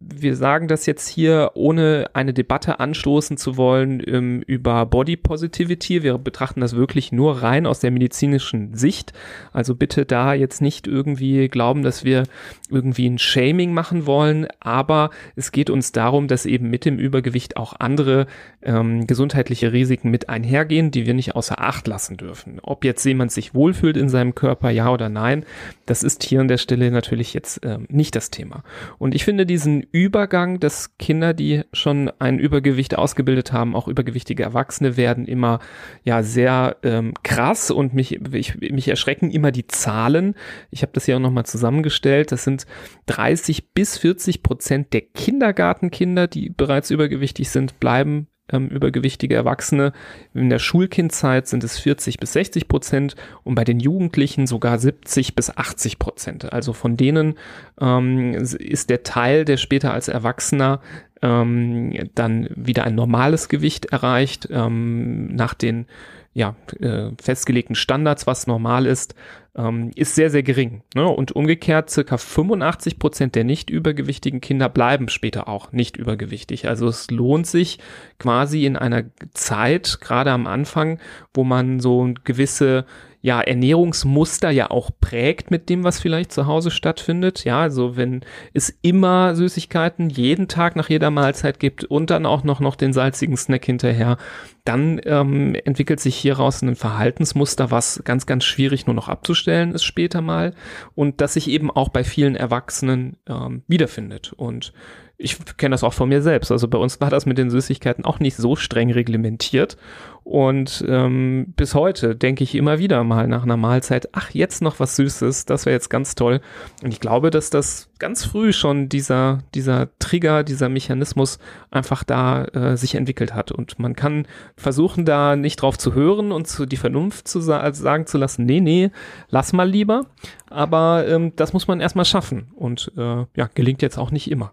wir 0.00 0.36
sagen 0.36 0.68
das 0.68 0.86
jetzt 0.86 1.08
hier, 1.08 1.52
ohne 1.54 2.10
eine 2.12 2.34
Debatte 2.34 2.80
anstoßen 2.80 3.36
zu 3.36 3.56
wollen 3.56 4.02
ähm, 4.06 4.42
über 4.46 4.84
Body 4.86 5.16
Positivity. 5.16 6.02
Wir 6.02 6.18
betrachten 6.18 6.60
das 6.60 6.74
wirklich 6.74 7.12
nur 7.12 7.42
rein 7.42 7.66
aus 7.66 7.80
der 7.80 7.90
medizinischen 7.90 8.74
Sicht. 8.74 9.12
Also 9.52 9.74
bitte 9.74 10.04
da 10.04 10.34
jetzt 10.34 10.60
nicht 10.60 10.86
irgendwie 10.86 11.48
glauben, 11.48 11.82
dass 11.82 12.04
wir 12.04 12.24
irgendwie 12.70 13.08
ein 13.08 13.18
Shaming 13.18 13.72
machen 13.72 14.06
wollen, 14.06 14.46
aber 14.60 15.10
es 15.36 15.52
geht 15.52 15.70
uns 15.70 15.92
darum, 15.92 16.28
dass 16.28 16.46
eben 16.46 16.68
mit 16.70 16.84
dem 16.84 16.98
Übergewicht 16.98 17.56
auch 17.56 17.74
andere 17.94 18.26
ähm, 18.62 19.07
gesundheitliche 19.07 19.72
Risiken 19.72 20.11
mit 20.11 20.28
einhergehen, 20.28 20.90
die 20.90 21.07
wir 21.07 21.14
nicht 21.14 21.37
außer 21.37 21.61
Acht 21.61 21.87
lassen 21.87 22.16
dürfen. 22.16 22.59
Ob 22.62 22.85
jetzt 22.85 23.04
jemand 23.04 23.30
sich 23.30 23.54
wohlfühlt 23.54 23.96
in 23.96 24.09
seinem 24.09 24.35
Körper, 24.35 24.70
ja 24.70 24.90
oder 24.90 25.09
nein, 25.09 25.44
das 25.87 26.02
ist 26.02 26.24
hier 26.24 26.40
an 26.40 26.48
der 26.48 26.59
Stelle 26.59 26.90
natürlich 26.90 27.35
jetzt 27.35 27.61
ähm, 27.64 27.87
nicht 27.88 28.16
das 28.16 28.30
Thema. 28.30 28.64
Und 28.98 29.14
ich 29.14 29.24
finde 29.24 29.46
diesen 29.46 29.83
Übergang, 29.92 30.59
dass 30.59 30.96
Kinder, 30.98 31.35
die 31.35 31.62
schon 31.72 32.11
ein 32.18 32.38
Übergewicht 32.38 32.98
ausgebildet 32.98 33.52
haben, 33.52 33.76
auch 33.76 33.87
übergewichtige 33.87 34.42
Erwachsene 34.42 34.96
werden, 34.96 35.26
immer 35.26 35.61
ja 36.02 36.22
sehr 36.22 36.76
ähm, 36.83 37.14
krass 37.22 37.70
und 37.70 37.94
mich, 37.94 38.20
ich, 38.33 38.61
mich 38.61 38.88
erschrecken 38.88 39.30
immer 39.30 39.52
die 39.52 39.68
Zahlen. 39.68 40.35
Ich 40.70 40.83
habe 40.83 40.92
das 40.92 41.04
hier 41.04 41.16
auch 41.16 41.20
nochmal 41.20 41.46
zusammengestellt. 41.46 42.33
Das 42.33 42.42
sind 42.42 42.66
30 43.07 43.72
bis 43.72 43.98
40 43.98 44.42
Prozent 44.42 44.92
der 44.92 45.02
Kindergartenkinder, 45.02 46.26
die 46.26 46.48
bereits 46.48 46.90
übergewichtig 46.90 47.50
sind, 47.50 47.78
bleiben 47.84 48.28
ähm, 48.50 48.68
übergewichtige 48.68 49.34
Erwachsene. 49.34 49.92
In 50.32 50.48
der 50.50 50.58
Schulkindzeit 50.58 51.46
sind 51.46 51.64
es 51.64 51.78
40 51.78 52.18
bis 52.18 52.32
60 52.32 52.68
Prozent 52.68 53.14
und 53.42 53.54
bei 53.54 53.64
den 53.64 53.78
Jugendlichen 53.78 54.46
sogar 54.46 54.78
70 54.78 55.34
bis 55.34 55.54
80 55.54 55.98
Prozent. 55.98 56.52
Also 56.52 56.72
von 56.72 56.96
denen 56.96 57.34
ähm, 57.78 58.32
ist 58.34 58.88
der 58.90 59.02
Teil, 59.02 59.44
der 59.44 59.56
später 59.56 59.92
als 59.92 60.08
Erwachsener 60.08 60.80
ähm, 61.22 62.10
dann 62.14 62.48
wieder 62.54 62.84
ein 62.84 62.94
normales 62.94 63.48
Gewicht 63.48 63.86
erreicht, 63.86 64.48
ähm, 64.50 65.34
nach 65.34 65.54
den 65.54 65.86
ja, 66.34 66.56
äh, 66.80 67.10
festgelegten 67.22 67.76
Standards, 67.76 68.26
was 68.26 68.46
normal 68.48 68.86
ist, 68.86 69.14
ähm, 69.56 69.92
ist 69.94 70.16
sehr, 70.16 70.30
sehr 70.30 70.42
gering. 70.42 70.82
Ne? 70.94 71.06
Und 71.06 71.32
umgekehrt, 71.32 71.90
circa 71.90 72.16
85 72.18 72.98
Prozent 72.98 73.34
der 73.36 73.44
nicht 73.44 73.70
übergewichtigen 73.70 74.40
Kinder 74.40 74.68
bleiben 74.68 75.08
später 75.08 75.48
auch 75.48 75.70
nicht 75.70 75.96
übergewichtig. 75.96 76.66
Also 76.68 76.88
es 76.88 77.08
lohnt 77.10 77.46
sich 77.46 77.78
quasi 78.18 78.66
in 78.66 78.76
einer 78.76 79.04
Zeit, 79.32 79.98
gerade 80.00 80.32
am 80.32 80.48
Anfang, 80.48 80.98
wo 81.32 81.44
man 81.44 81.78
so 81.78 82.12
gewisse 82.24 82.84
ja, 83.24 83.40
Ernährungsmuster 83.40 84.50
ja 84.50 84.70
auch 84.70 84.90
prägt 85.00 85.50
mit 85.50 85.70
dem, 85.70 85.82
was 85.82 85.98
vielleicht 85.98 86.30
zu 86.30 86.46
Hause 86.46 86.70
stattfindet. 86.70 87.44
Ja, 87.44 87.62
also 87.62 87.96
wenn 87.96 88.20
es 88.52 88.68
immer 88.82 89.34
Süßigkeiten 89.34 90.10
jeden 90.10 90.46
Tag 90.46 90.76
nach 90.76 90.90
jeder 90.90 91.10
Mahlzeit 91.10 91.58
gibt 91.58 91.84
und 91.84 92.10
dann 92.10 92.26
auch 92.26 92.44
noch, 92.44 92.60
noch 92.60 92.76
den 92.76 92.92
salzigen 92.92 93.38
Snack 93.38 93.64
hinterher, 93.64 94.18
dann 94.66 95.00
ähm, 95.06 95.54
entwickelt 95.54 96.00
sich 96.00 96.16
hieraus 96.16 96.60
ein 96.60 96.76
Verhaltensmuster, 96.76 97.70
was 97.70 98.02
ganz, 98.04 98.26
ganz 98.26 98.44
schwierig 98.44 98.87
nur 98.87 98.94
noch 98.94 99.08
abzustellen 99.08 99.72
ist 99.72 99.84
später 99.84 100.20
mal 100.20 100.52
und 100.94 101.22
das 101.22 101.32
sich 101.32 101.48
eben 101.48 101.70
auch 101.70 101.88
bei 101.88 102.04
vielen 102.04 102.37
Erwachsenen 102.37 103.16
ähm, 103.26 103.62
wiederfindet. 103.66 104.34
Und 104.34 104.74
ich 105.16 105.38
kenne 105.57 105.74
das 105.74 105.85
auch 105.85 105.92
von 105.92 106.09
mir 106.09 106.22
selbst. 106.22 106.50
Also 106.50 106.66
bei 106.66 106.79
uns 106.79 107.00
war 107.00 107.09
das 107.09 107.24
mit 107.24 107.38
den 107.38 107.50
Süßigkeiten 107.50 108.05
auch 108.05 108.18
nicht 108.18 108.37
so 108.37 108.57
streng 108.57 108.90
reglementiert. 108.90 109.77
Und 110.24 110.83
ähm, 110.88 111.53
bis 111.55 111.74
heute 111.74 112.16
denke 112.16 112.42
ich 112.42 112.55
immer 112.55 112.79
wieder 112.79 113.05
mal 113.05 113.29
nach 113.29 113.42
einer 113.42 113.59
Mahlzeit, 113.59 114.09
ach, 114.12 114.31
jetzt 114.31 114.62
noch 114.62 114.81
was 114.81 114.96
Süßes, 114.96 115.44
das 115.44 115.66
wäre 115.66 115.74
jetzt 115.74 115.90
ganz 115.90 116.14
toll. 116.14 116.40
Und 116.83 116.92
ich 116.92 116.98
glaube, 116.98 117.31
dass 117.31 117.50
das 117.50 117.90
ganz 117.98 118.24
früh 118.24 118.53
schon 118.53 118.88
dieser, 118.88 119.40
dieser 119.55 119.90
Trigger, 119.98 120.42
dieser 120.42 120.68
Mechanismus 120.68 121.38
einfach 121.70 122.05
da 122.05 122.46
äh, 122.46 122.77
sich 122.77 122.94
entwickelt 122.94 123.35
hat. 123.35 123.53
Und 123.53 123.79
man 123.79 123.94
kann 123.94 124.27
versuchen, 124.57 125.05
da 125.05 125.37
nicht 125.37 125.57
drauf 125.57 125.79
zu 125.79 125.94
hören 125.94 126.33
und 126.33 126.48
zu, 126.48 126.66
die 126.66 126.79
Vernunft 126.79 127.29
zu 127.29 127.40
sa 127.40 127.72
sagen 127.72 128.07
zu 128.07 128.18
lassen, 128.18 128.46
nee, 128.46 128.61
nee, 128.61 128.90
lass 129.29 129.53
mal 129.53 129.68
lieber. 129.68 130.07
Aber 130.48 131.07
ähm, 131.07 131.37
das 131.37 131.53
muss 131.53 131.68
man 131.68 131.81
erstmal 131.81 132.07
schaffen. 132.07 132.50
Und 132.57 132.90
äh, 132.96 133.27
ja, 133.37 133.50
gelingt 133.55 133.83
jetzt 133.83 133.98
auch 133.98 134.11
nicht 134.11 134.31
immer. 134.31 134.53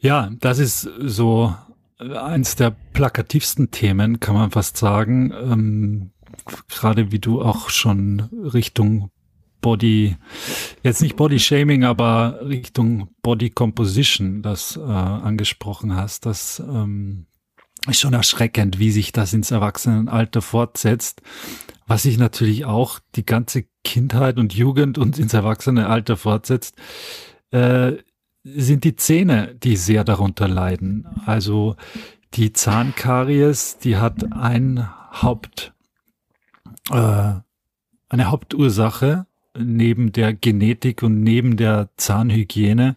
Ja, 0.00 0.30
das 0.40 0.58
ist 0.58 0.88
so 0.98 1.54
eins 1.98 2.56
der 2.56 2.74
plakativsten 2.92 3.70
Themen, 3.70 4.18
kann 4.18 4.34
man 4.34 4.50
fast 4.50 4.78
sagen. 4.78 5.32
Ähm, 5.32 6.10
Gerade 6.68 7.12
wie 7.12 7.18
du 7.18 7.42
auch 7.42 7.68
schon 7.68 8.20
Richtung 8.32 9.10
Body, 9.60 10.16
jetzt 10.82 11.02
nicht 11.02 11.16
Body 11.16 11.38
Shaming, 11.38 11.84
aber 11.84 12.40
Richtung 12.42 13.08
Body 13.20 13.50
Composition 13.50 14.40
das 14.40 14.76
äh, 14.76 14.80
angesprochen 14.80 15.94
hast. 15.94 16.24
Das 16.24 16.60
ähm, 16.60 17.26
ist 17.86 18.00
schon 18.00 18.14
erschreckend, 18.14 18.78
wie 18.78 18.90
sich 18.90 19.12
das 19.12 19.34
ins 19.34 19.50
Erwachsenenalter 19.50 20.40
fortsetzt, 20.40 21.20
was 21.86 22.04
sich 22.04 22.16
natürlich 22.16 22.64
auch 22.64 23.00
die 23.16 23.26
ganze 23.26 23.64
Kindheit 23.84 24.38
und 24.38 24.54
Jugend 24.54 24.96
und 24.96 25.18
ins 25.18 25.34
Erwachsenenalter 25.34 26.16
fortsetzt. 26.16 26.76
Äh, 27.50 27.98
sind 28.44 28.84
die 28.84 28.96
Zähne, 28.96 29.54
die 29.62 29.76
sehr 29.76 30.04
darunter 30.04 30.48
leiden. 30.48 31.06
Also 31.26 31.76
die 32.34 32.52
Zahnkaries, 32.52 33.78
die 33.78 33.96
hat 33.96 34.32
ein 34.32 34.88
Haupt, 35.22 35.72
äh, 36.90 37.32
eine 38.08 38.30
Hauptursache 38.30 39.26
neben 39.58 40.12
der 40.12 40.32
Genetik 40.32 41.02
und 41.02 41.22
neben 41.22 41.56
der 41.56 41.90
Zahnhygiene. 41.96 42.96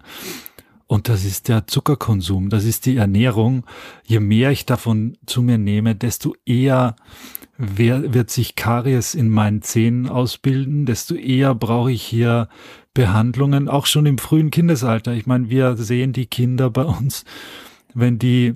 Und 0.86 1.10
das 1.10 1.26
ist 1.26 1.48
der 1.48 1.66
Zuckerkonsum, 1.66 2.50
das 2.50 2.66
ist 2.66 2.86
die 2.86 2.98
Ernährung. 2.98 3.66
Je 4.06 4.20
mehr 4.20 4.52
ich 4.52 4.66
davon 4.66 5.18
zu 5.26 5.42
mir 5.42 5.58
nehme, 5.58 5.96
desto 5.96 6.36
eher 6.46 6.96
wird 7.58 8.30
sich 8.30 8.56
Karies 8.56 9.16
in 9.16 9.30
meinen 9.30 9.62
Zähnen 9.62 10.08
ausbilden, 10.08 10.86
desto 10.86 11.16
eher 11.16 11.56
brauche 11.56 11.92
ich 11.92 12.04
hier 12.04 12.50
Behandlungen, 12.94 13.68
auch 13.68 13.86
schon 13.86 14.06
im 14.06 14.18
frühen 14.18 14.52
Kindesalter. 14.52 15.14
Ich 15.14 15.26
meine, 15.26 15.50
wir 15.50 15.78
sehen 15.78 16.14
die 16.14 16.28
Kinder 16.28 16.70
bei 16.70 16.84
uns, 16.84 17.26
wenn 17.94 18.20
die, 18.20 18.56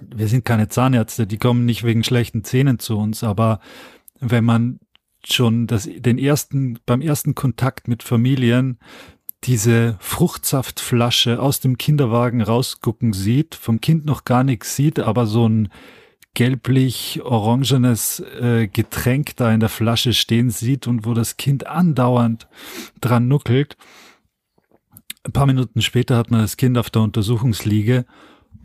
wir 0.00 0.28
sind 0.28 0.44
keine 0.44 0.68
Zahnärzte, 0.68 1.26
die 1.26 1.38
kommen 1.38 1.64
nicht 1.64 1.84
wegen 1.84 2.04
schlechten 2.04 2.44
Zähnen 2.44 2.78
zu 2.78 2.98
uns, 2.98 3.24
aber 3.24 3.60
wenn 4.20 4.44
man 4.44 4.80
schon 5.24 5.66
das, 5.66 5.88
den 5.90 6.18
ersten, 6.18 6.78
beim 6.86 7.00
ersten 7.00 7.34
Kontakt 7.34 7.88
mit 7.88 8.02
Familien 8.02 8.78
diese 9.44 9.96
Fruchtsaftflasche 10.00 11.40
aus 11.40 11.60
dem 11.60 11.78
Kinderwagen 11.78 12.42
rausgucken 12.42 13.12
sieht, 13.12 13.54
vom 13.54 13.80
Kind 13.80 14.04
noch 14.04 14.24
gar 14.24 14.44
nichts 14.44 14.74
sieht, 14.74 14.98
aber 14.98 15.26
so 15.26 15.48
ein 15.48 15.68
gelblich-orangenes 16.38 18.20
äh, 18.20 18.68
Getränk 18.68 19.34
da 19.34 19.52
in 19.52 19.58
der 19.58 19.68
Flasche 19.68 20.12
stehen 20.12 20.50
sieht 20.50 20.86
und 20.86 21.04
wo 21.04 21.12
das 21.12 21.36
Kind 21.36 21.66
andauernd 21.66 22.46
dran 23.00 23.26
nuckelt. 23.26 23.76
Ein 25.24 25.32
paar 25.32 25.46
Minuten 25.46 25.82
später 25.82 26.16
hat 26.16 26.30
man 26.30 26.40
das 26.40 26.56
Kind 26.56 26.78
auf 26.78 26.90
der 26.90 27.02
Untersuchungsliege 27.02 28.04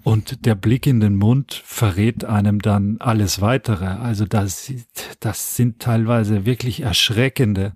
und 0.03 0.45
der 0.45 0.53
Blick 0.53 0.85
in 0.85 0.99
den 0.99 1.15
Mund 1.15 1.63
verrät 1.65 2.25
einem 2.25 2.61
dann 2.61 2.97
alles 2.99 3.41
weitere. 3.41 3.85
Also 3.87 4.25
das, 4.25 4.71
das 5.19 5.55
sind 5.55 5.79
teilweise 5.79 6.45
wirklich 6.45 6.81
erschreckende 6.81 7.73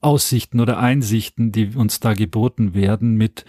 Aussichten 0.00 0.58
oder 0.58 0.78
Einsichten, 0.78 1.52
die 1.52 1.76
uns 1.76 2.00
da 2.00 2.14
geboten 2.14 2.74
werden 2.74 3.14
mit 3.14 3.44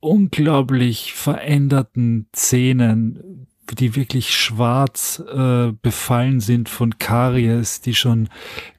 unglaublich 0.00 1.14
veränderten 1.14 2.28
Zähnen, 2.32 3.46
die 3.76 3.96
wirklich 3.96 4.34
schwarz 4.34 5.22
äh, 5.32 5.72
befallen 5.82 6.40
sind 6.40 6.68
von 6.68 6.98
Karies, 6.98 7.80
die 7.80 7.94
schon 7.94 8.28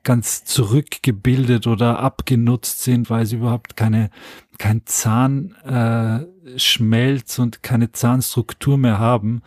ganz 0.03 0.45
zurückgebildet 0.45 1.67
oder 1.67 1.99
abgenutzt 1.99 2.83
sind, 2.83 3.09
weil 3.09 3.25
sie 3.25 3.37
überhaupt 3.37 3.75
keine 3.75 4.09
kein 4.57 4.81
Zahnschmelz 4.85 6.27
äh, 7.37 7.41
und 7.41 7.63
keine 7.63 7.91
Zahnstruktur 7.91 8.77
mehr 8.77 8.99
haben. 8.99 9.41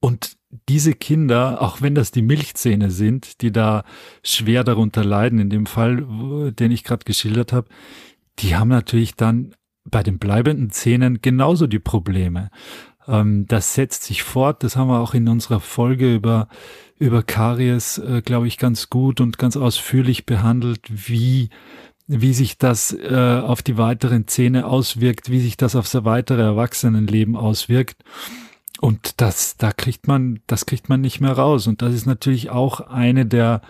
Und 0.00 0.36
diese 0.68 0.94
Kinder, 0.94 1.60
auch 1.60 1.82
wenn 1.82 1.94
das 1.94 2.10
die 2.10 2.22
Milchzähne 2.22 2.90
sind, 2.90 3.42
die 3.42 3.52
da 3.52 3.84
schwer 4.22 4.64
darunter 4.64 5.04
leiden, 5.04 5.38
in 5.38 5.50
dem 5.50 5.66
Fall, 5.66 6.52
den 6.52 6.72
ich 6.72 6.84
gerade 6.84 7.04
geschildert 7.04 7.52
habe, 7.52 7.68
die 8.38 8.56
haben 8.56 8.68
natürlich 8.68 9.14
dann 9.14 9.54
bei 9.84 10.02
den 10.02 10.18
bleibenden 10.18 10.70
Zähnen 10.70 11.20
genauso 11.20 11.66
die 11.66 11.78
Probleme. 11.78 12.50
Ähm, 13.08 13.46
das 13.46 13.74
setzt 13.74 14.04
sich 14.04 14.22
fort. 14.22 14.62
Das 14.62 14.76
haben 14.76 14.88
wir 14.88 15.00
auch 15.00 15.14
in 15.14 15.28
unserer 15.28 15.60
Folge 15.60 16.14
über, 16.14 16.48
über 16.98 17.22
Karies, 17.22 17.98
äh, 17.98 18.22
glaube 18.22 18.46
ich, 18.46 18.58
ganz 18.58 18.90
gut 18.90 19.20
und 19.20 19.38
ganz 19.38 19.56
ausführlich 19.56 20.26
behandelt, 20.26 20.80
wie 20.88 21.50
wie 22.06 22.34
sich 22.34 22.58
das 22.58 22.92
äh, 22.92 23.40
auf 23.42 23.62
die 23.62 23.78
weiteren 23.78 24.26
Zähne 24.26 24.66
auswirkt, 24.66 25.30
wie 25.30 25.40
sich 25.40 25.56
das 25.56 25.74
auf 25.74 25.90
das 25.90 26.04
weitere 26.04 26.42
Erwachsenenleben 26.42 27.36
auswirkt. 27.36 28.04
Und 28.80 29.22
das, 29.22 29.56
da 29.56 29.72
kriegt 29.72 30.06
man, 30.06 30.40
das 30.46 30.66
kriegt 30.66 30.88
man 30.88 31.00
nicht 31.00 31.20
mehr 31.20 31.32
raus. 31.32 31.66
Und 31.66 31.80
das 31.80 31.94
ist 31.94 32.06
natürlich 32.06 32.50
auch 32.50 32.80
eine 32.80 33.24
der 33.24 33.62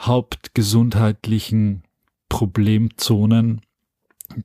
hauptgesundheitlichen 0.00 1.82
Problemzonen, 2.30 3.60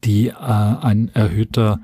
die 0.03 0.27
äh, 0.27 0.33
ein 0.33 1.09
erhöhter 1.13 1.79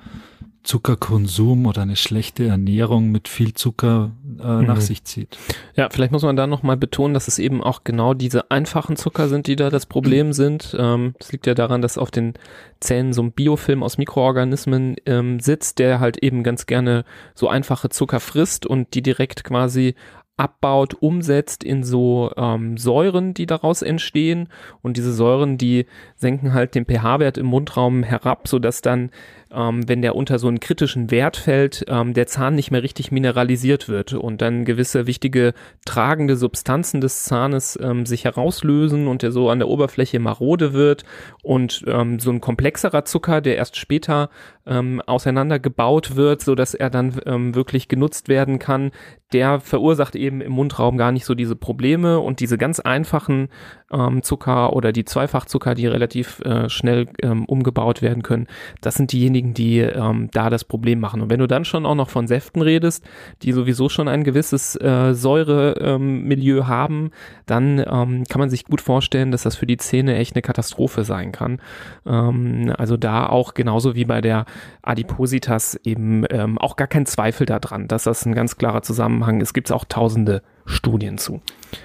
Zuckerkonsum 0.63 1.65
oder 1.65 1.81
eine 1.81 1.97
schlechte 1.97 2.45
Ernährung 2.45 3.11
mit 3.11 3.27
viel 3.27 3.53
Zucker 3.53 4.11
äh, 4.39 4.47
mhm. 4.47 4.65
nach 4.65 4.79
sich 4.79 5.03
zieht. 5.03 5.37
Ja, 5.75 5.89
vielleicht 5.89 6.13
muss 6.13 6.23
man 6.23 6.37
da 6.37 6.47
nochmal 6.47 6.77
betonen, 6.77 7.13
dass 7.13 7.27
es 7.27 7.37
eben 7.37 7.61
auch 7.61 7.83
genau 7.83 8.13
diese 8.13 8.49
einfachen 8.49 8.95
Zucker 8.95 9.27
sind, 9.27 9.47
die 9.47 9.57
da 9.57 9.69
das 9.69 9.85
Problem 9.85 10.27
mhm. 10.27 10.33
sind. 10.33 10.75
Ähm, 10.79 11.15
das 11.19 11.33
liegt 11.33 11.47
ja 11.47 11.53
daran, 11.53 11.81
dass 11.81 11.97
auf 11.97 12.11
den 12.11 12.33
Zähnen 12.79 13.11
so 13.11 13.21
ein 13.21 13.33
Biofilm 13.33 13.83
aus 13.83 13.97
Mikroorganismen 13.97 14.95
ähm, 15.05 15.41
sitzt, 15.41 15.79
der 15.79 15.99
halt 15.99 16.17
eben 16.17 16.43
ganz 16.43 16.65
gerne 16.65 17.03
so 17.35 17.49
einfache 17.49 17.89
Zucker 17.89 18.21
frisst 18.21 18.65
und 18.65 18.93
die 18.93 19.01
direkt 19.01 19.43
quasi 19.43 19.95
abbaut, 20.35 20.95
umsetzt 20.95 21.63
in 21.63 21.83
so 21.83 22.31
ähm, 22.37 22.77
Säuren, 22.77 23.33
die 23.33 23.45
daraus 23.45 23.81
entstehen. 23.81 24.49
Und 24.81 24.97
diese 24.97 25.13
Säuren, 25.13 25.57
die 25.57 25.85
senken 26.15 26.53
halt 26.53 26.73
den 26.73 26.85
pH-Wert 26.85 27.37
im 27.37 27.45
Mundraum 27.45 28.01
herab, 28.01 28.47
sodass 28.47 28.81
dann 28.81 29.11
ähm, 29.53 29.87
wenn 29.87 30.01
der 30.01 30.15
unter 30.15 30.39
so 30.39 30.47
einen 30.47 30.59
kritischen 30.59 31.11
Wert 31.11 31.37
fällt, 31.37 31.85
ähm, 31.87 32.13
der 32.13 32.27
Zahn 32.27 32.55
nicht 32.55 32.71
mehr 32.71 32.83
richtig 32.83 33.11
mineralisiert 33.11 33.87
wird 33.87 34.13
und 34.13 34.41
dann 34.41 34.65
gewisse 34.65 35.07
wichtige 35.07 35.53
tragende 35.85 36.35
Substanzen 36.35 37.01
des 37.01 37.23
Zahnes 37.23 37.77
ähm, 37.81 38.05
sich 38.05 38.25
herauslösen 38.25 39.07
und 39.07 39.21
der 39.21 39.31
so 39.31 39.49
an 39.49 39.59
der 39.59 39.67
Oberfläche 39.67 40.19
marode 40.19 40.73
wird 40.73 41.03
und 41.41 41.83
ähm, 41.87 42.19
so 42.19 42.31
ein 42.31 42.41
komplexerer 42.41 43.05
Zucker, 43.05 43.41
der 43.41 43.57
erst 43.57 43.77
später 43.77 44.29
ähm, 44.65 45.01
auseinandergebaut 45.05 46.15
wird, 46.15 46.41
so 46.41 46.55
dass 46.55 46.73
er 46.73 46.89
dann 46.89 47.19
ähm, 47.25 47.55
wirklich 47.55 47.87
genutzt 47.87 48.29
werden 48.29 48.59
kann, 48.59 48.91
der 49.33 49.59
verursacht 49.59 50.15
eben 50.15 50.41
im 50.41 50.51
Mundraum 50.51 50.97
gar 50.97 51.11
nicht 51.11 51.25
so 51.25 51.33
diese 51.35 51.55
Probleme 51.55 52.19
und 52.19 52.39
diese 52.39 52.57
ganz 52.57 52.79
einfachen 52.79 53.49
ähm, 53.91 54.21
Zucker 54.21 54.73
oder 54.73 54.91
die 54.91 55.05
Zweifachzucker, 55.05 55.75
die 55.75 55.87
relativ 55.87 56.39
äh, 56.41 56.69
schnell 56.69 57.07
ähm, 57.21 57.45
umgebaut 57.45 58.01
werden 58.01 58.23
können, 58.23 58.47
das 58.81 58.95
sind 58.95 59.11
diejenigen, 59.11 59.42
die 59.51 59.79
ähm, 59.79 60.29
da 60.31 60.49
das 60.49 60.63
Problem 60.63 61.01
machen. 61.01 61.21
Und 61.21 61.29
wenn 61.29 61.39
du 61.39 61.47
dann 61.47 61.65
schon 61.65 61.85
auch 61.85 61.95
noch 61.95 62.09
von 62.09 62.27
Säften 62.27 62.61
redest, 62.61 63.03
die 63.41 63.51
sowieso 63.51 63.89
schon 63.89 64.07
ein 64.07 64.23
gewisses 64.23 64.75
äh, 64.77 65.13
Säuremilieu 65.13 66.59
ähm, 66.59 66.67
haben, 66.67 67.11
dann 67.45 67.79
ähm, 67.79 68.23
kann 68.29 68.39
man 68.39 68.49
sich 68.49 68.63
gut 68.63 68.79
vorstellen, 68.79 69.31
dass 69.31 69.43
das 69.43 69.57
für 69.57 69.67
die 69.67 69.77
Zähne 69.77 70.15
echt 70.15 70.35
eine 70.35 70.41
Katastrophe 70.41 71.03
sein 71.03 71.33
kann. 71.33 71.59
Ähm, 72.05 72.73
also 72.77 72.95
da 72.95 73.27
auch 73.27 73.53
genauso 73.53 73.95
wie 73.95 74.05
bei 74.05 74.21
der 74.21 74.45
Adipositas 74.81 75.77
eben 75.83 76.23
ähm, 76.29 76.57
auch 76.57 76.77
gar 76.77 76.87
kein 76.87 77.05
Zweifel 77.05 77.45
daran, 77.45 77.89
dass 77.89 78.03
das 78.03 78.25
ein 78.25 78.33
ganz 78.35 78.57
klarer 78.57 78.83
Zusammenhang 78.83 79.41
ist. 79.41 79.53
Gibt 79.53 79.67
es 79.67 79.71
auch 79.71 79.85
tausende 79.85 80.41
Studien 80.65 81.17
zu. 81.17 81.41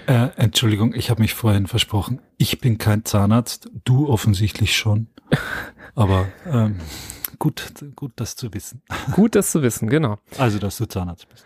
Äh, 0.07 0.29
Entschuldigung, 0.37 0.95
ich 0.95 1.11
habe 1.11 1.23
mich 1.23 1.35
vorhin 1.35 1.67
versprochen. 1.67 2.21
Ich 2.37 2.61
bin 2.61 2.79
kein 2.79 3.05
Zahnarzt, 3.05 3.71
du 3.85 4.09
offensichtlich 4.09 4.77
schon. 4.77 5.09
Aber 5.95 6.27
ähm, 6.51 6.77
gut, 7.39 7.73
gut, 7.97 8.13
das 8.17 8.37
zu 8.37 8.53
wissen. 8.55 8.83
Gut, 9.13 9.35
das 9.35 9.51
zu 9.51 9.63
wissen, 9.63 9.89
genau. 9.89 10.19
Also, 10.39 10.59
dass 10.59 10.79
du 10.79 10.87
Zahnarzt 10.87 11.29
bist. 11.29 11.45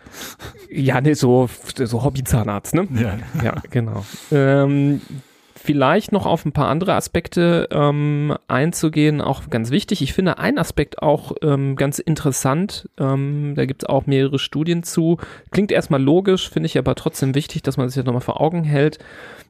Ja, 0.69 1.01
ne, 1.01 1.15
so, 1.15 1.49
so 1.75 2.03
Hobby-Zahnarzt, 2.03 2.73
ne? 2.73 2.87
Ja, 2.95 3.17
ja 3.43 3.55
genau. 3.69 4.05
Ähm, 4.31 5.01
vielleicht 5.63 6.11
noch 6.11 6.25
auf 6.25 6.45
ein 6.45 6.51
paar 6.51 6.67
andere 6.67 6.93
Aspekte 6.93 7.69
ähm, 7.71 8.35
einzugehen, 8.47 9.21
auch 9.21 9.49
ganz 9.49 9.71
wichtig. 9.71 10.01
Ich 10.01 10.13
finde 10.13 10.37
einen 10.37 10.57
Aspekt 10.57 11.01
auch 11.01 11.33
ähm, 11.41 11.75
ganz 11.77 11.99
interessant. 11.99 12.89
Ähm, 12.97 13.53
da 13.55 13.65
gibt 13.65 13.83
es 13.83 13.89
auch 13.89 14.05
mehrere 14.05 14.39
Studien 14.39 14.83
zu. 14.83 15.17
Klingt 15.51 15.71
erstmal 15.71 16.01
logisch, 16.01 16.49
finde 16.49 16.67
ich 16.67 16.77
aber 16.77 16.95
trotzdem 16.95 17.33
wichtig, 17.33 17.63
dass 17.63 17.77
man 17.77 17.87
sich 17.87 17.95
das 17.95 18.05
nochmal 18.05 18.21
vor 18.21 18.41
Augen 18.41 18.63
hält, 18.63 18.99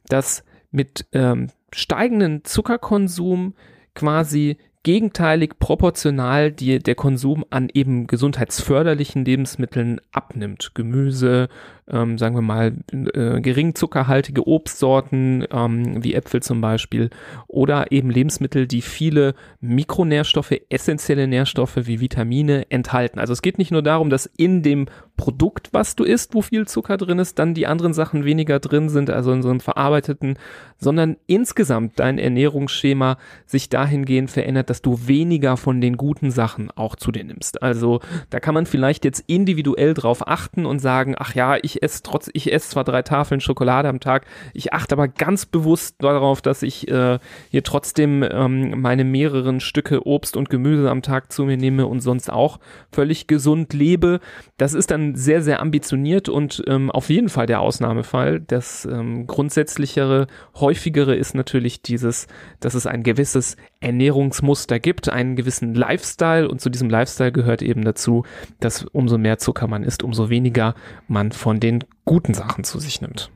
dass 0.08 0.44
mit 0.72 1.06
ähm, 1.14 1.50
steigenden 1.72 2.44
Zuckerkonsum 2.44 3.56
quasi 3.96 4.58
gegenteilig 4.84 5.60
proportional 5.60 6.52
die, 6.52 6.80
der 6.80 6.96
Konsum 6.96 7.46
an 7.50 7.70
eben 7.74 8.06
gesundheitsförderlichen 8.08 9.26
Lebensmitteln 9.26 10.02
abnimmt. 10.12 10.72
Gemüse, 10.76 11.48
ähm, 11.90 12.18
sagen 12.18 12.36
wir 12.36 12.42
mal, 12.42 12.74
äh, 12.92 13.42
gering 13.42 13.76
zuckerhaltige 13.76 14.48
Obstsorten, 14.48 15.46
ähm, 15.52 16.04
wie 16.04 16.14
Äpfel 16.14 16.42
zum 16.42 16.62
Beispiel, 16.62 17.10
oder 17.48 17.92
eben 17.92 18.10
Lebensmittel, 18.10 18.68
die 18.68 18.82
viele 18.82 19.36
Mikronährstoffe, 19.60 20.54
essentielle 20.70 21.28
Nährstoffe 21.28 21.76
wie 21.76 22.00
Vitamine 22.00 22.70
enthalten. 22.70 23.20
Also 23.20 23.34
es 23.34 23.42
geht 23.42 23.58
nicht 23.58 23.72
nur 23.72 23.82
darum, 23.82 24.10
dass 24.10 24.30
in 24.38 24.64
dem 24.64 24.88
Produkt, 25.18 25.70
was 25.74 25.96
du 25.96 26.04
isst, 26.04 26.34
wo 26.34 26.42
viel 26.42 26.68
Zucker 26.68 26.98
drin 26.98 27.20
ist, 27.20 27.38
dann 27.38 27.54
die 27.54 27.68
anderen 27.68 27.94
Sachen 27.94 28.26
weniger 28.26 28.60
drin 28.60 28.90
sind, 28.90 29.10
also 29.10 29.32
in 29.32 29.42
so 29.42 29.50
einem 29.50 29.60
verarbeiteten, 29.60 30.38
sondern 30.78 31.18
insgesamt 31.28 32.00
dein 32.00 32.18
Ernährungsschema 32.18 33.18
sich 33.46 33.70
dahingehend 33.70 34.32
verändert, 34.32 34.70
dass 34.70 34.82
du 34.82 35.08
weniger 35.08 35.56
von 35.58 35.82
den 35.82 35.98
guten 35.98 36.32
Sachen 36.32 36.72
auch 36.72 36.96
zu 36.96 37.12
dir 37.12 37.24
nimmst. 37.24 37.62
Also 37.62 38.00
da 38.30 38.40
kann 38.40 38.54
man 38.54 38.66
vielleicht 38.66 39.06
jetzt 39.06 39.24
individuell 39.28 39.94
drauf 39.94 40.28
achten 40.28 40.66
und 40.66 40.80
sagen, 40.80 41.16
ach 41.18 41.36
ja, 41.36 41.58
ich 41.62 41.73
ich 41.74 41.84
esse 41.84 42.04
trotz, 42.04 42.30
ich 42.34 42.52
esse 42.52 42.70
zwar 42.70 42.84
drei 42.84 43.02
Tafeln 43.02 43.42
Schokolade 43.42 43.90
am 43.90 44.00
Tag, 44.00 44.26
ich 44.54 44.74
achte 44.74 44.96
aber 44.96 45.08
ganz 45.08 45.46
bewusst 45.46 45.96
darauf, 46.00 46.42
dass 46.42 46.62
ich 46.62 46.88
äh, 46.88 47.20
hier 47.50 47.64
trotzdem 47.64 48.24
ähm, 48.30 48.82
meine 48.82 49.04
mehreren 49.04 49.60
Stücke 49.60 50.06
Obst 50.06 50.38
und 50.38 50.50
Gemüse 50.50 50.90
am 50.90 51.02
Tag 51.02 51.32
zu 51.32 51.46
mir 51.46 51.58
nehme 51.58 51.88
und 51.88 52.02
sonst 52.02 52.32
auch 52.32 52.60
völlig 52.92 53.28
gesund 53.28 53.74
lebe. 53.74 54.20
Das 54.58 54.74
ist 54.74 54.92
dann 54.92 55.16
sehr, 55.16 55.42
sehr 55.42 55.62
ambitioniert 55.62 56.30
und 56.30 56.64
ähm, 56.68 56.92
auf 56.92 57.10
jeden 57.10 57.30
Fall 57.30 57.46
der 57.46 57.62
Ausnahmefall. 57.62 58.40
Das 58.40 58.86
ähm, 58.86 59.28
grundsätzlichere, 59.28 60.28
häufigere 60.56 61.16
ist 61.16 61.34
natürlich 61.36 61.82
dieses, 61.82 62.28
dass 62.60 62.74
es 62.74 62.86
ein 62.86 63.04
gewisses 63.04 63.58
Ernährungsmuster 63.84 64.80
gibt, 64.80 65.10
einen 65.10 65.36
gewissen 65.36 65.74
Lifestyle 65.74 66.48
und 66.48 66.62
zu 66.62 66.70
diesem 66.70 66.90
Lifestyle 66.90 67.32
gehört 67.32 67.62
eben 67.62 67.84
dazu, 67.84 68.24
dass 68.60 68.84
umso 68.84 69.18
mehr 69.18 69.38
Zucker 69.38 69.68
man 69.68 69.84
isst, 69.84 70.04
umso 70.04 70.30
weniger 70.30 70.76
man 71.08 71.32
von 71.32 71.60
den 71.60 71.84
guten 72.06 72.34
Sachen 72.34 72.64
zu 72.64 72.80
sich 72.80 73.02
nimmt. 73.02 73.30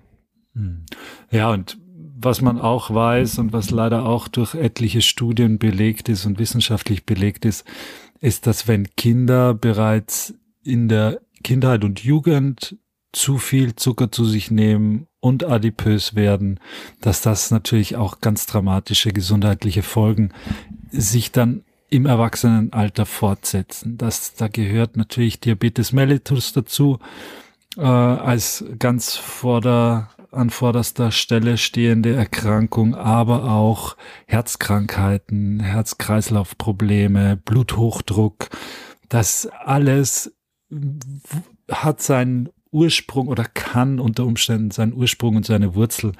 Hm. 0.53 0.85
Ja, 1.31 1.51
und 1.51 1.77
was 2.19 2.41
man 2.41 2.59
auch 2.59 2.93
weiß 2.93 3.37
und 3.39 3.53
was 3.53 3.69
leider 3.69 4.05
auch 4.05 4.27
durch 4.27 4.55
etliche 4.55 5.01
Studien 5.01 5.59
belegt 5.59 6.09
ist 6.09 6.25
und 6.25 6.39
wissenschaftlich 6.39 7.05
belegt 7.05 7.45
ist, 7.45 7.63
ist, 8.19 8.47
dass 8.47 8.67
wenn 8.67 8.87
Kinder 8.95 9.53
bereits 9.53 10.33
in 10.63 10.87
der 10.87 11.21
Kindheit 11.43 11.83
und 11.83 12.03
Jugend 12.03 12.75
zu 13.11 13.37
viel 13.37 13.75
Zucker 13.75 14.11
zu 14.11 14.25
sich 14.25 14.49
nehmen 14.49 15.07
und 15.19 15.43
adipös 15.43 16.15
werden, 16.15 16.59
dass 17.01 17.21
das 17.21 17.51
natürlich 17.51 17.95
auch 17.95 18.21
ganz 18.21 18.45
dramatische 18.45 19.11
gesundheitliche 19.11 19.83
Folgen 19.83 20.31
sich 20.91 21.31
dann 21.31 21.63
im 21.89 22.05
Erwachsenenalter 22.05 23.05
fortsetzen. 23.05 23.97
Das, 23.97 24.33
da 24.35 24.47
gehört 24.47 24.97
natürlich 24.97 25.39
Diabetes 25.39 25.91
mellitus 25.91 26.53
dazu, 26.53 26.99
äh, 27.77 27.81
als 27.81 28.65
ganz 28.77 29.15
vor 29.15 29.61
der, 29.61 30.09
an 30.31 30.49
vorderster 30.49 31.11
Stelle 31.11 31.57
stehende 31.57 32.13
Erkrankung, 32.13 32.95
aber 32.95 33.45
auch 33.45 33.95
Herzkrankheiten, 34.27 35.61
Herz-Kreislauf-Probleme, 35.61 37.37
Bluthochdruck. 37.37 38.49
Das 39.07 39.47
alles 39.47 40.35
hat 41.71 42.01
seinen 42.01 42.49
Ursprung 42.71 43.27
oder 43.27 43.45
kann 43.45 43.99
unter 43.99 44.25
Umständen 44.25 44.71
seinen 44.71 44.93
Ursprung 44.93 45.35
und 45.35 45.45
seine 45.45 45.75
Wurzel 45.75 46.13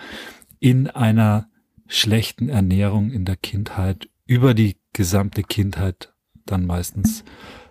in 0.59 0.87
einer 0.87 1.47
schlechten 1.87 2.49
Ernährung 2.49 3.11
in 3.11 3.25
der 3.25 3.37
Kindheit 3.37 4.09
über 4.25 4.53
die 4.53 4.77
gesamte 4.93 5.43
Kindheit 5.43 6.13
dann 6.45 6.65
meistens 6.65 7.23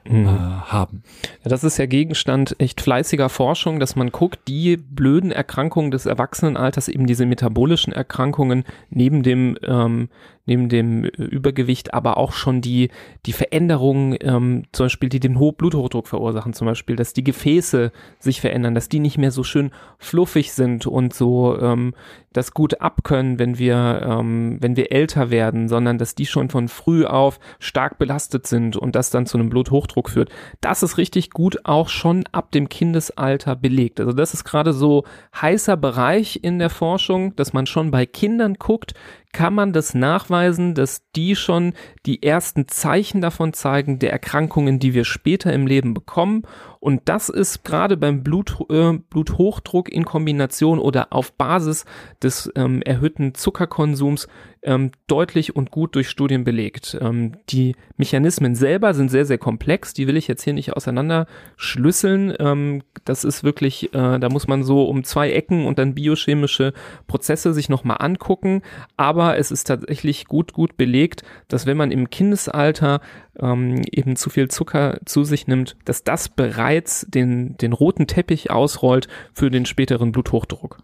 mhm. 0.09 0.27
äh, 0.27 0.29
haben. 0.29 1.03
Ja, 1.43 1.51
das 1.51 1.65
ist 1.65 1.79
ja 1.79 1.87
Gegenstand 1.87 2.57
echt 2.59 2.81
fleißiger 2.81 3.29
Forschung, 3.29 3.81
dass 3.81 3.97
man 3.97 4.11
guckt, 4.11 4.41
die 4.49 4.77
blöden 4.77 5.33
Erkrankungen 5.33 5.91
des 5.91 6.07
Erwachsenenalters, 6.07 6.89
eben 6.89 7.07
diese 7.07 7.27
metabolischen 7.27 7.93
Erkrankungen 7.93 8.65
neben 8.91 9.23
dem 9.23 9.59
ähm, 9.63 10.09
neben 10.47 10.69
dem 10.69 11.05
äh, 11.05 11.09
Übergewicht, 11.09 11.93
aber 11.93 12.17
auch 12.17 12.33
schon 12.33 12.61
die, 12.61 12.91
die 13.27 13.33
Veränderungen, 13.33 14.17
ähm, 14.21 14.65
zum 14.73 14.87
Beispiel, 14.87 15.09
die 15.09 15.21
den 15.21 15.39
hohen 15.39 15.57
Bluthochdruck 15.57 16.09
verursachen, 16.09 16.53
zum 16.55 16.67
Beispiel, 16.67 16.97
dass 16.97 17.13
die 17.13 17.25
Gefäße 17.25 17.93
sich 18.19 18.41
verändern, 18.41 18.75
dass 18.75 18.89
die 18.89 19.01
nicht 19.01 19.19
mehr 19.19 19.31
so 19.31 19.45
schön 19.45 19.71
fluffig 19.99 20.53
sind 20.53 20.87
und 20.87 21.13
so 21.13 21.59
ähm, 21.61 21.95
das 22.37 22.53
gut 22.53 22.81
abkönnen, 22.81 23.39
wenn 23.39 23.59
wir, 23.59 24.03
ähm, 24.05 24.59
wenn 24.61 24.77
wir 24.77 24.93
älter 24.93 25.31
werden, 25.31 25.69
sondern 25.69 25.99
dass 25.99 26.15
die 26.15 26.27
schon 26.27 26.51
von 26.51 26.69
früh 26.69 27.05
auf 27.05 27.39
stark 27.59 27.99
belastet 27.99 28.47
sind 28.47 28.77
und 28.77 28.95
das 28.95 29.11
dann 29.11 29.27
zu 29.27 29.39
einem 29.39 29.49
Bluthochdruck 29.49 30.11
führt. 30.11 30.31
Das 30.61 30.83
ist 30.83 30.99
richtig 30.99 31.31
gut 31.31 31.59
auch 31.65 31.89
schon 31.89 32.25
ab 32.33 32.53
dem 32.53 32.69
Kindesalter 32.69 33.57
belegt. 33.57 34.01
Also 34.01 34.13
das 34.13 34.35
ist 34.35 34.45
gerade 34.45 34.73
so 34.73 35.05
heißer 35.41 35.77
Bereich 35.77 36.41
in 36.43 36.59
der 36.59 36.71
Forschung, 36.71 37.35
dass 37.37 37.53
man 37.53 37.67
schon 37.67 37.91
bei 37.91 38.07
Kindern 38.07 38.55
guckt, 38.55 38.95
kann 39.37 39.53
man 39.53 39.75
das 39.75 39.93
nachweisen, 39.93 40.75
dass 40.75 41.03
die 41.15 41.37
schon 41.37 41.75
die 42.07 42.23
ersten 42.23 42.69
Zeichen 42.69 43.21
davon 43.21 43.53
zeigen, 43.53 43.99
der 43.99 44.11
Erkrankungen, 44.11 44.79
die 44.79 44.95
wir 44.95 45.05
später 45.05 45.53
im 45.53 45.67
Leben 45.67 45.93
bekommen. 45.93 46.45
Und 46.87 47.03
das 47.07 47.29
ist 47.29 47.65
gerade 47.65 47.97
beim 47.97 48.23
Blut, 48.23 48.59
äh, 48.71 48.93
Bluthochdruck 48.93 49.89
in 49.89 50.05
Kombination 50.05 50.79
oder 50.79 51.13
auf 51.13 51.33
Basis 51.33 51.85
des 52.23 52.49
ähm, 52.55 52.81
erhöhten 52.81 53.35
Zuckerkonsums 53.35 54.29
ähm, 54.67 54.91
deutlich 55.07 55.55
und 55.55 55.71
gut 55.71 55.95
durch 55.95 56.09
Studien 56.09 56.45
belegt. 56.45 56.97
Ähm, 57.01 57.33
die 57.49 57.75
Mechanismen 57.97 58.55
selber 58.55 58.95
sind 58.95 59.11
sehr, 59.11 59.25
sehr 59.25 59.39
komplex. 59.39 59.95
Die 59.95 60.07
will 60.07 60.17
ich 60.17 60.29
jetzt 60.29 60.43
hier 60.43 60.53
nicht 60.53 60.75
auseinanderschlüsseln. 60.75 62.35
Ähm, 62.39 62.83
das 63.05 63.25
ist 63.25 63.45
wirklich, 63.45 63.95
äh, 63.95 64.19
da 64.19 64.29
muss 64.29 64.49
man 64.49 64.65
so 64.65 64.85
um 64.85 65.05
zwei 65.05 65.33
Ecken 65.33 65.67
und 65.67 65.79
dann 65.79 65.95
biochemische 65.95 66.73
Prozesse 67.07 67.55
sich 67.55 67.69
nochmal 67.69 67.99
angucken. 68.01 68.63
Aber 68.97 69.39
es 69.39 69.51
ist 69.51 69.65
tatsächlich 69.65 70.27
gut, 70.27 70.53
gut 70.53 70.77
belegt, 70.77 71.23
dass 71.49 71.67
wenn 71.67 71.77
man 71.77 71.93
im 71.93 72.11
Kindesalter 72.11 73.01
ähm, 73.41 73.83
eben 73.91 74.17
zu 74.17 74.31
viel 74.31 74.49
Zucker 74.49 74.99
zu 75.05 75.25
sich 75.25 75.47
nimmt, 75.47 75.77
dass 75.85 76.03
das 76.03 76.29
bereits 76.29 76.76
den, 76.83 77.57
den 77.57 77.73
roten 77.73 78.07
Teppich 78.07 78.51
ausrollt 78.51 79.09
für 79.33 79.51
den 79.51 79.67
späteren 79.67 80.13
Bluthochdruck. 80.13 80.79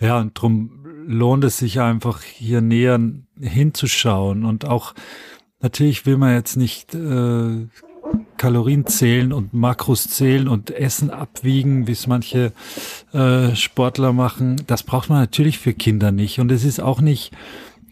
Ja, 0.00 0.20
und 0.20 0.32
drum 0.34 0.84
lohnt 1.06 1.44
es 1.44 1.58
sich 1.58 1.80
einfach 1.80 2.22
hier 2.22 2.60
näher 2.60 3.00
hinzuschauen 3.40 4.44
und 4.44 4.64
auch 4.64 4.94
natürlich 5.60 6.06
will 6.06 6.16
man 6.16 6.34
jetzt 6.34 6.56
nicht 6.56 6.94
äh, 6.94 7.66
Kalorien 8.36 8.86
zählen 8.86 9.32
und 9.32 9.54
Makros 9.54 10.08
zählen 10.08 10.48
und 10.48 10.70
Essen 10.70 11.10
abwiegen, 11.10 11.86
wie 11.86 11.92
es 11.92 12.06
manche 12.06 12.52
äh, 13.12 13.54
Sportler 13.54 14.12
machen. 14.12 14.62
Das 14.66 14.82
braucht 14.82 15.08
man 15.08 15.20
natürlich 15.20 15.58
für 15.58 15.74
Kinder 15.74 16.12
nicht 16.12 16.38
und 16.38 16.50
es 16.52 16.64
ist 16.64 16.80
auch 16.80 17.00
nicht 17.00 17.32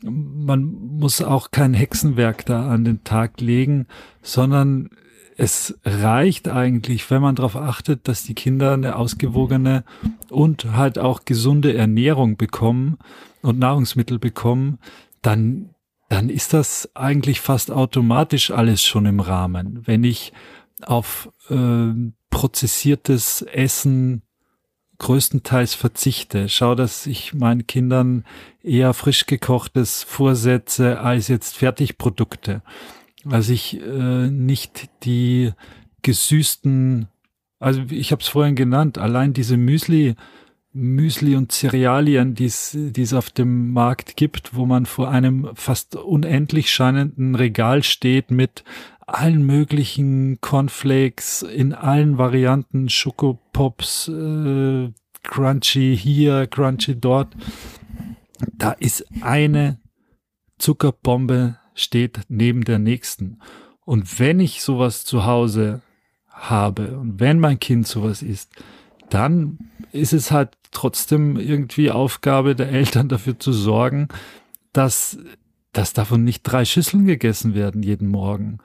man 0.04 0.64
muss 0.98 1.22
auch 1.22 1.50
kein 1.50 1.74
Hexenwerk 1.74 2.44
da 2.44 2.68
an 2.68 2.84
den 2.84 3.04
Tag 3.04 3.40
legen, 3.40 3.86
sondern 4.20 4.90
es 5.42 5.76
reicht 5.84 6.46
eigentlich, 6.46 7.10
wenn 7.10 7.20
man 7.20 7.34
darauf 7.34 7.56
achtet, 7.56 8.06
dass 8.06 8.22
die 8.22 8.34
Kinder 8.34 8.74
eine 8.74 8.94
ausgewogene 8.94 9.82
und 10.30 10.66
halt 10.76 11.00
auch 11.00 11.24
gesunde 11.24 11.74
Ernährung 11.74 12.36
bekommen 12.36 12.98
und 13.42 13.58
Nahrungsmittel 13.58 14.20
bekommen, 14.20 14.78
dann, 15.20 15.70
dann 16.08 16.28
ist 16.28 16.52
das 16.52 16.94
eigentlich 16.94 17.40
fast 17.40 17.72
automatisch 17.72 18.52
alles 18.52 18.84
schon 18.84 19.04
im 19.04 19.18
Rahmen. 19.18 19.82
Wenn 19.84 20.04
ich 20.04 20.32
auf 20.80 21.28
äh, 21.50 21.90
prozessiertes 22.30 23.42
Essen 23.42 24.22
größtenteils 24.98 25.74
verzichte, 25.74 26.48
schau, 26.48 26.76
dass 26.76 27.04
ich 27.08 27.34
meinen 27.34 27.66
Kindern 27.66 28.22
eher 28.62 28.94
frisch 28.94 29.26
gekochtes 29.26 30.04
vorsetze 30.04 31.00
als 31.00 31.26
jetzt 31.26 31.56
Fertigprodukte 31.56 32.62
also 33.28 33.52
ich 33.52 33.80
äh, 33.80 34.28
nicht 34.28 34.88
die 35.04 35.52
gesüßten, 36.02 37.08
also 37.58 37.82
ich 37.90 38.12
habe 38.12 38.22
es 38.22 38.28
vorhin 38.28 38.56
genannt, 38.56 38.98
allein 38.98 39.32
diese 39.32 39.56
Müsli, 39.56 40.14
Müsli 40.72 41.36
und 41.36 41.52
Cerealien, 41.52 42.34
die 42.34 42.46
es 42.46 43.14
auf 43.14 43.30
dem 43.30 43.72
Markt 43.72 44.16
gibt, 44.16 44.54
wo 44.54 44.64
man 44.64 44.86
vor 44.86 45.10
einem 45.10 45.50
fast 45.54 45.96
unendlich 45.96 46.72
scheinenden 46.72 47.34
Regal 47.34 47.82
steht 47.82 48.30
mit 48.30 48.64
allen 49.06 49.44
möglichen 49.44 50.40
Cornflakes 50.40 51.42
in 51.42 51.74
allen 51.74 52.16
Varianten, 52.18 52.88
Schokopops, 52.88 54.08
äh, 54.08 54.90
Crunchy 55.22 55.96
hier, 55.96 56.46
Crunchy 56.46 56.98
dort. 56.98 57.36
Da 58.56 58.72
ist 58.72 59.04
eine 59.20 59.78
Zuckerbombe 60.58 61.58
steht 61.74 62.20
neben 62.28 62.64
der 62.64 62.78
nächsten. 62.78 63.38
Und 63.84 64.18
wenn 64.18 64.40
ich 64.40 64.62
sowas 64.62 65.04
zu 65.04 65.24
Hause 65.24 65.82
habe 66.30 66.98
und 66.98 67.20
wenn 67.20 67.38
mein 67.38 67.60
Kind 67.60 67.86
sowas 67.86 68.22
isst, 68.22 68.50
dann 69.10 69.58
ist 69.92 70.12
es 70.12 70.30
halt 70.30 70.50
trotzdem 70.70 71.36
irgendwie 71.36 71.90
Aufgabe 71.90 72.54
der 72.54 72.70
Eltern 72.70 73.08
dafür 73.08 73.38
zu 73.38 73.52
sorgen, 73.52 74.08
dass, 74.72 75.18
dass 75.72 75.92
davon 75.92 76.24
nicht 76.24 76.42
drei 76.42 76.64
Schüsseln 76.64 77.04
gegessen 77.04 77.54
werden 77.54 77.82
jeden 77.82 78.08
Morgen. 78.08 78.58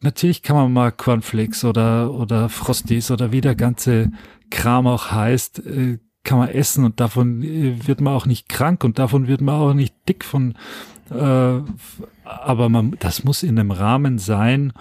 Natürlich 0.00 0.42
kann 0.42 0.56
man 0.56 0.72
mal 0.72 0.90
Cornflakes 0.90 1.64
oder, 1.64 2.12
oder 2.12 2.48
Frosties 2.48 3.10
oder 3.10 3.30
wie 3.30 3.40
der 3.40 3.54
ganze 3.54 4.10
Kram 4.50 4.86
auch 4.86 5.10
heißt, 5.10 5.64
äh, 5.66 5.98
kann 6.28 6.38
man 6.38 6.50
essen 6.50 6.84
und 6.84 7.00
davon 7.00 7.42
äh, 7.42 7.86
wird 7.86 8.02
man 8.02 8.12
auch 8.12 8.26
nicht 8.26 8.50
krank 8.50 8.84
und 8.84 8.98
davon 8.98 9.28
wird 9.28 9.40
man 9.40 9.54
auch 9.54 9.72
nicht 9.72 9.94
dick 10.08 10.24
von, 10.24 10.54
äh, 11.10 11.14
aber 12.24 12.68
man, 12.68 12.96
das 13.00 13.24
muss 13.24 13.42
in 13.42 13.58
einem 13.58 13.70
Rahmen 13.70 14.18
sein, 14.18 14.74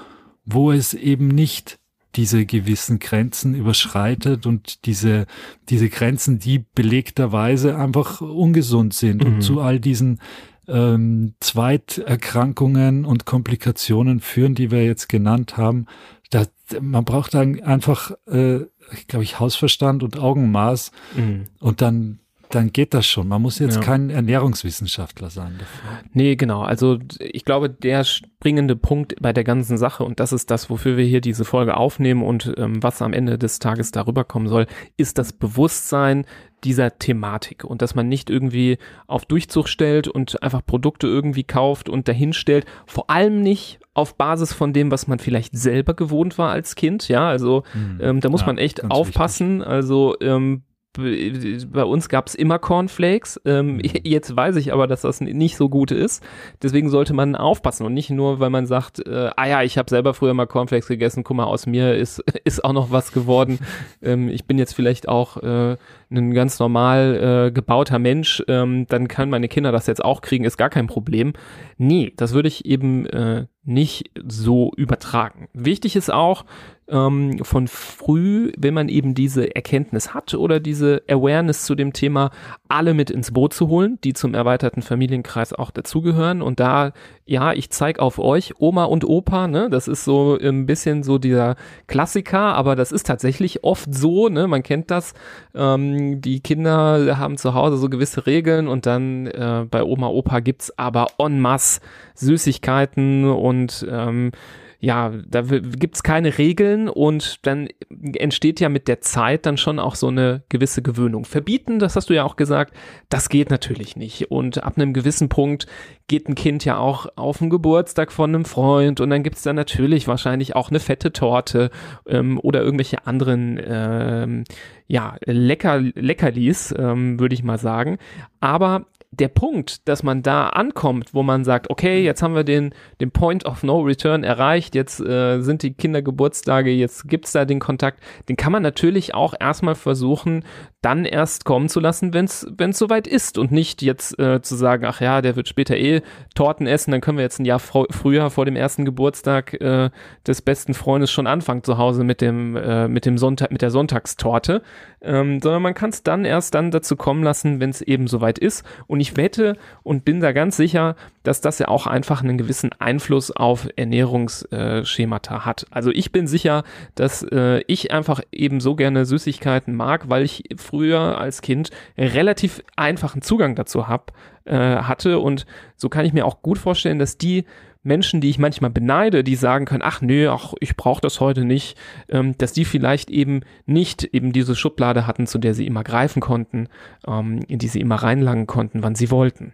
wo 0.44 0.74
es 0.74 0.94
eben 0.94 1.30
nicht 1.30 1.80
diese 2.16 2.46
gewissen 2.46 3.00
Grenzen 3.00 3.56
überschreitet 3.56 4.46
und 4.46 4.86
diese, 4.86 5.26
diese 5.70 5.88
Grenzen, 5.88 6.38
die 6.38 6.66
belegterweise 6.76 7.78
einfach 7.78 8.20
ungesund 8.20 8.94
sind 8.94 9.24
mhm. 9.24 9.36
und 9.36 9.42
zu 9.42 9.62
all 9.62 9.80
diesen 9.80 10.20
ähm, 10.68 11.36
Zweiterkrankungen 11.40 13.06
und 13.06 13.26
Komplikationen 13.26 14.20
führen, 14.20 14.54
die 14.54 14.70
wir 14.70 14.84
jetzt 14.84 15.08
genannt 15.08 15.56
haben. 15.56 15.86
Da, 16.30 16.46
man 16.82 17.06
braucht 17.06 17.36
dann 17.36 17.62
einfach, 17.62 18.12
äh, 18.26 18.66
glaube 19.08 19.24
ich, 19.24 19.40
Hausverstand 19.40 20.04
und 20.04 20.20
Augenmaß 20.20 20.92
mhm. 21.16 21.46
und 21.60 21.82
dann 21.82 22.20
dann 22.50 22.72
geht 22.72 22.94
das 22.94 23.06
schon. 23.06 23.28
Man 23.28 23.42
muss 23.42 23.60
jetzt 23.60 23.76
ja. 23.76 23.82
kein 23.82 24.10
Ernährungswissenschaftler 24.10 25.30
sein 25.30 25.56
dafür. 25.60 26.10
Nee, 26.14 26.36
genau. 26.36 26.62
Also 26.62 27.00
ich 27.20 27.44
glaube, 27.46 27.70
der 27.70 28.04
springende 28.04 28.76
Punkt 28.76 29.16
bei 29.20 29.34
der 29.34 29.44
ganzen 29.44 29.78
Sache, 29.78 30.04
und 30.04 30.20
das 30.20 30.32
ist 30.32 30.50
das, 30.50 30.70
wofür 30.70 30.98
wir 30.98 31.06
hier 31.06 31.22
diese 31.22 31.46
Folge 31.46 31.76
aufnehmen 31.76 32.24
und 32.24 32.54
ähm, 32.58 32.82
was 32.82 33.02
am 33.02 33.14
Ende 33.14 33.38
des 33.38 33.60
Tages 33.60 33.92
darüber 33.92 34.24
kommen 34.24 34.48
soll, 34.48 34.68
ist 34.96 35.18
das 35.18 35.34
Bewusstsein 35.34 36.26
dieser 36.64 36.98
Thematik 36.98 37.64
und 37.64 37.82
dass 37.82 37.96
man 37.96 38.08
nicht 38.08 38.30
irgendwie 38.30 38.78
auf 39.06 39.26
Durchzug 39.26 39.68
stellt 39.68 40.08
und 40.08 40.42
einfach 40.42 40.66
Produkte 40.66 41.08
irgendwie 41.08 41.44
kauft 41.44 41.90
und 41.90 42.08
dahin 42.08 42.34
stellt. 42.34 42.66
Vor 42.86 43.10
allem 43.10 43.44
nicht 43.44 43.80
auf 43.98 44.16
Basis 44.16 44.54
von 44.54 44.74
dem, 44.74 44.92
was 44.92 45.08
man 45.08 45.18
vielleicht 45.18 45.58
selber 45.58 45.96
gewohnt 45.96 46.38
war 46.38 46.52
als 46.52 46.76
Kind. 46.76 47.08
Ja, 47.08 47.28
also 47.28 47.64
hm. 47.72 48.00
ähm, 48.02 48.20
da 48.20 48.30
muss 48.30 48.42
ja, 48.42 48.48
man 48.48 48.58
echt 48.58 48.90
aufpassen. 48.90 49.60
Wichtig. 49.60 49.68
Also 49.68 50.16
ähm, 50.22 50.62
bei 50.98 51.84
uns 51.84 52.10
gab 52.10 52.28
es 52.28 52.36
immer 52.36 52.60
Cornflakes. 52.60 53.40
Ähm, 53.46 53.76
mhm. 53.76 53.82
jetzt 54.04 54.36
weiß 54.36 54.56
ich 54.56 54.74
aber, 54.74 54.88
dass 54.88 55.02
das 55.02 55.22
nicht 55.22 55.58
so 55.58 55.70
gut 55.70 55.92
ist. 55.92 56.24
Deswegen 56.62 56.90
sollte 56.90 57.14
man 57.14 57.36
aufpassen 57.36 57.86
und 57.86 57.94
nicht 57.94 58.10
nur, 58.10 58.40
weil 58.40 58.50
man 58.50 58.66
sagt, 58.66 59.06
äh, 59.06 59.30
ah 59.36 59.48
ja, 59.48 59.64
ich 59.64 59.78
habe 59.78 59.90
selber 59.90 60.14
früher 60.14 60.34
mal 60.34 60.48
Cornflakes 60.48 60.88
gegessen, 60.88 61.24
guck 61.24 61.38
mal, 61.38 61.46
aus 61.46 61.68
mir 61.68 61.96
ist, 61.96 62.20
ist 62.44 62.64
auch 62.64 62.74
noch 62.74 62.92
was 62.92 63.12
geworden. 63.12 63.60
Ähm, 64.02 64.30
ich 64.30 64.46
bin 64.46 64.58
jetzt 64.58 64.74
vielleicht 64.74 65.08
auch 65.08 65.38
äh, 65.38 65.78
ein 66.12 66.34
ganz 66.34 66.60
normal 66.60 67.48
äh, 67.48 67.52
gebauter 67.52 68.00
Mensch, 68.00 68.44
ähm, 68.48 68.86
dann 68.88 69.08
können 69.08 69.32
meine 69.32 69.48
Kinder 69.48 69.72
das 69.72 69.88
jetzt 69.88 70.04
auch 70.04 70.22
kriegen, 70.22 70.46
ist 70.46 70.58
gar 70.58 70.70
kein 70.70 70.88
Problem. 70.88 71.34
Nee, 71.78 72.14
das 72.16 72.34
würde 72.34 72.48
ich 72.48 72.66
eben 72.66 73.06
äh, 73.08 73.46
nicht 73.64 74.12
so 74.28 74.72
übertragen. 74.78 75.50
Wichtig 75.54 75.96
ist 75.96 76.12
auch, 76.12 76.46
ähm, 76.90 77.44
von 77.44 77.68
früh, 77.68 78.52
wenn 78.58 78.74
man 78.74 78.90
eben 78.90 79.14
diese 79.14 79.56
Erkenntnis 79.56 80.14
hat 80.14 80.34
oder 80.34 80.60
diese 80.60 81.04
Awareness 81.10 81.66
zu 81.66 81.76
dem 81.76 81.94
Thema, 81.94 82.32
alle 82.68 82.94
mit 82.94 83.10
ins 83.10 83.32
Boot 83.32 83.54
zu 83.54 83.68
holen, 83.68 84.00
die 84.04 84.14
zum 84.14 84.34
erweiterten 84.34 84.82
Familienkreis 84.82 85.54
auch 85.54 85.72
dazugehören. 85.72 86.42
Und 86.42 86.60
da, 86.60 86.92
ja, 87.26 87.54
ich 87.54 87.70
zeige 87.70 88.02
auf 88.02 88.20
euch, 88.20 88.54
Oma 88.60 88.86
und 88.86 89.06
Opa, 89.06 89.48
ne, 89.48 89.70
das 89.70 89.88
ist 89.88 90.06
so 90.06 90.38
ein 90.38 90.66
bisschen 90.66 91.04
so 91.04 91.18
dieser 91.18 91.56
Klassiker, 91.88 92.56
aber 92.56 92.76
das 92.76 92.92
ist 92.92 93.06
tatsächlich 93.06 93.64
oft 93.64 93.94
so, 93.94 94.30
ne, 94.30 94.48
man 94.48 94.64
kennt 94.64 94.92
das. 94.92 95.14
Ähm, 95.54 96.22
die 96.22 96.40
Kinder 96.40 97.18
haben 97.18 97.38
zu 97.38 97.54
Hause 97.54 97.78
so 97.78 97.90
gewisse 97.90 98.26
Regeln 98.26 98.68
und 98.68 98.86
dann 98.86 99.28
äh, 99.28 99.66
bei 99.70 99.84
Oma, 99.84 100.08
Opa 100.08 100.40
gibt's 100.40 100.78
aber 100.78 101.08
en 101.18 101.40
masse 101.40 101.82
Süßigkeiten 102.16 103.26
und 103.30 103.86
ähm, 103.90 104.32
ja, 104.80 105.12
da 105.28 105.42
gibt's 105.42 106.04
keine 106.04 106.38
Regeln 106.38 106.88
und 106.88 107.46
dann 107.48 107.68
entsteht 108.14 108.60
ja 108.60 108.70
mit 108.70 108.88
der 108.88 109.02
Zeit 109.02 109.46
dann 109.46 109.58
schon 109.58 109.80
auch 109.80 109.96
so 109.96 110.08
eine 110.08 110.44
gewisse 110.50 110.84
Gewöhnung. 110.84 111.26
Verbieten, 111.26 111.80
das 111.80 111.96
hast 111.96 112.10
du 112.10 112.14
ja 112.14 112.24
auch 112.24 112.36
gesagt, 112.36 112.76
das 113.10 113.30
geht 113.30 113.50
natürlich 113.50 113.96
nicht. 113.96 114.30
Und 114.30 114.64
ab 114.64 114.74
einem 114.78 114.94
gewissen 114.94 115.30
Punkt 115.30 115.66
geht 116.08 116.30
ein 116.30 116.36
Kind 116.36 116.64
ja 116.64 116.78
auch 116.78 117.08
auf 117.16 117.40
den 117.40 117.50
Geburtstag 117.50 118.12
von 118.12 118.34
einem 118.34 118.46
Freund 118.46 119.02
und 119.02 119.10
dann 119.10 119.24
gibt's 119.24 119.42
da 119.42 119.52
natürlich 119.52 120.08
wahrscheinlich 120.08 120.56
auch 120.56 120.70
eine 120.70 120.80
fette 120.80 121.12
Torte 121.12 121.72
ähm, 122.08 122.40
oder 122.42 122.62
irgendwelche 122.62 123.08
anderen 123.08 123.60
ähm, 123.66 124.44
ja, 124.86 125.18
Lecker, 125.26 125.80
Leckerlis, 125.80 126.74
ähm, 126.78 127.20
würde 127.20 127.34
ich 127.34 127.44
mal 127.44 127.58
sagen. 127.58 127.98
Aber 128.40 128.86
der 129.20 129.28
Punkt, 129.28 129.88
dass 129.88 130.04
man 130.04 130.24
da 130.24 130.48
ankommt, 130.48 131.14
wo 131.14 131.24
man 131.24 131.44
sagt, 131.44 131.70
okay, 131.70 132.04
jetzt 132.04 132.22
haben 132.22 132.36
wir 132.36 132.44
den, 132.44 132.74
den 133.02 133.12
Point 133.12 133.46
of 133.46 133.64
No 133.64 133.80
Return 133.82 134.24
erreicht, 134.24 134.76
jetzt 134.76 135.00
äh, 135.00 135.42
sind 135.42 135.64
die 135.64 135.74
Kindergeburtstage, 135.74 136.72
jetzt 136.72 137.08
gibt's 137.08 137.32
da 137.32 137.46
den 137.46 137.60
Kontakt, 137.60 138.02
den 138.30 138.36
kann 138.36 138.52
man 138.52 138.64
natürlich 138.64 139.14
auch 139.14 139.34
erstmal 139.40 139.76
versuchen, 139.76 140.44
dann 140.82 141.06
erst 141.06 141.44
kommen 141.44 141.70
zu 141.70 141.80
lassen, 141.80 142.14
wenn 142.14 142.26
es 142.26 142.46
soweit 142.78 143.08
ist 143.08 143.38
und 143.38 143.52
nicht 143.52 143.82
jetzt 143.82 144.18
äh, 144.20 144.42
zu 144.42 144.56
sagen, 144.56 144.86
ach 144.86 145.02
ja, 145.02 145.22
der 145.22 145.36
wird 145.36 145.48
später 145.48 145.76
eh 145.76 146.02
Torten 146.36 146.68
essen, 146.68 146.92
dann 146.92 147.02
können 147.02 147.18
wir 147.18 147.24
jetzt 147.24 147.40
ein 147.40 147.46
Jahr 147.46 147.60
früher 147.60 148.30
vor 148.30 148.46
dem 148.46 148.56
ersten 148.56 148.86
Geburtstag 148.86 149.60
äh, 149.60 149.90
des 150.26 150.42
besten 150.42 150.74
Freundes 150.74 151.12
schon 151.12 151.28
anfangen 151.28 151.64
zu 151.64 151.78
Hause 151.78 152.04
mit 152.04 152.22
dem 152.22 152.56
äh, 152.56 152.88
mit 152.88 153.06
dem 153.06 153.18
Sonntag 153.18 153.52
mit 153.52 153.62
der 153.62 153.72
Sonntagstorte, 153.72 154.62
ähm, 155.02 155.40
sondern 155.42 155.62
man 155.62 155.74
kann 155.74 155.92
es 155.92 156.04
dann 156.04 156.26
erst 156.26 156.56
dann 156.56 156.72
dazu 156.72 156.96
kommen 156.96 157.24
lassen, 157.24 157.60
wenn 157.60 157.70
es 157.70 157.82
eben 157.82 158.08
soweit 158.08 158.40
ist 158.40 158.66
und 158.88 159.00
ich 159.00 159.18
wette 159.18 159.58
und 159.84 160.06
bin 160.06 160.20
da 160.20 160.32
ganz 160.32 160.58
sicher, 160.58 160.96
dass 161.24 161.42
das 161.42 161.60
ja 161.60 161.68
auch 161.68 161.88
einfach 161.88 162.24
einen 162.24 162.38
gewissen 162.38 162.72
Einfluss 162.80 163.32
auf 163.32 163.68
Ernährungsschemata 163.76 165.46
hat. 165.46 165.68
Also 165.72 165.92
ich 165.92 166.12
bin 166.12 166.28
sicher, 166.28 166.64
dass 166.96 167.24
äh, 167.24 167.62
ich 167.68 167.92
einfach 167.92 168.22
eben 168.32 168.60
so 168.60 168.76
gerne 168.76 169.06
Süßigkeiten 169.06 169.76
mag, 169.76 170.10
weil 170.10 170.24
ich 170.24 170.44
früher 170.58 171.20
als 171.20 171.42
Kind 171.42 171.70
relativ 171.98 172.64
einfachen 172.76 173.22
Zugang 173.22 173.56
dazu 173.56 173.88
hab, 173.88 174.14
äh, 174.46 174.56
hatte 174.58 175.20
und 175.20 175.46
so 175.76 175.90
kann 175.90 176.06
ich 176.06 176.14
mir 176.14 176.26
auch 176.26 176.42
gut 176.42 176.58
vorstellen, 176.58 177.00
dass 177.00 177.18
die 177.18 177.46
Menschen, 177.88 178.22
die 178.22 178.30
ich 178.30 178.38
manchmal 178.38 178.70
beneide, 178.70 179.24
die 179.24 179.36
sagen 179.36 179.66
können, 179.66 179.82
ach 179.84 180.02
nö, 180.02 180.30
ach, 180.30 180.54
ich 180.60 180.76
brauche 180.76 181.02
das 181.02 181.20
heute 181.20 181.46
nicht, 181.46 181.78
ähm, 182.10 182.38
dass 182.38 182.54
die 182.54 182.66
vielleicht 182.66 183.10
eben 183.10 183.42
nicht 183.66 184.04
eben 184.04 184.34
diese 184.34 184.56
Schublade 184.56 185.08
hatten, 185.08 185.26
zu 185.26 185.40
der 185.40 185.54
sie 185.54 185.66
immer 185.66 185.84
greifen 185.84 186.20
konnten, 186.20 186.68
ähm, 187.08 187.40
in 187.48 187.58
die 187.58 187.68
sie 187.68 187.80
immer 187.80 187.96
reinlangen 187.96 188.46
konnten, 188.46 188.84
wann 188.84 188.96
sie 188.96 189.10
wollten. 189.10 189.54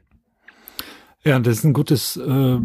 Ja, 1.23 1.39
das 1.39 1.59
ist 1.59 1.63
ein 1.63 1.73
gutes 1.73 2.17
äh, 2.17 2.57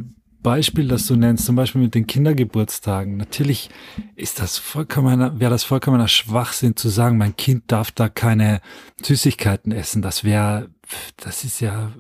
Beispiel, 0.43 0.89
das 0.89 1.07
du 1.07 1.17
nennst, 1.17 1.47
zum 1.47 1.57
Beispiel 1.57 1.81
mit 1.81 1.95
den 1.95 2.07
Kindergeburtstagen. 2.07 3.17
Natürlich 3.17 3.71
ist 4.17 4.41
das 4.41 4.59
vollkommener, 4.59 5.39
wäre 5.39 5.51
das 5.51 5.65
vollkommener 5.65 6.09
Schwachsinn 6.09 6.77
zu 6.77 6.89
sagen, 6.89 7.19
mein 7.19 7.37
Kind 7.37 7.65
darf 7.69 7.91
da 7.91 8.09
keine 8.09 8.61
Süßigkeiten 9.03 9.73
essen. 9.73 10.01
Das 10.01 10.25
wäre, 10.25 10.71
das 11.17 11.45
ist 11.45 11.61
ja, 11.61 11.93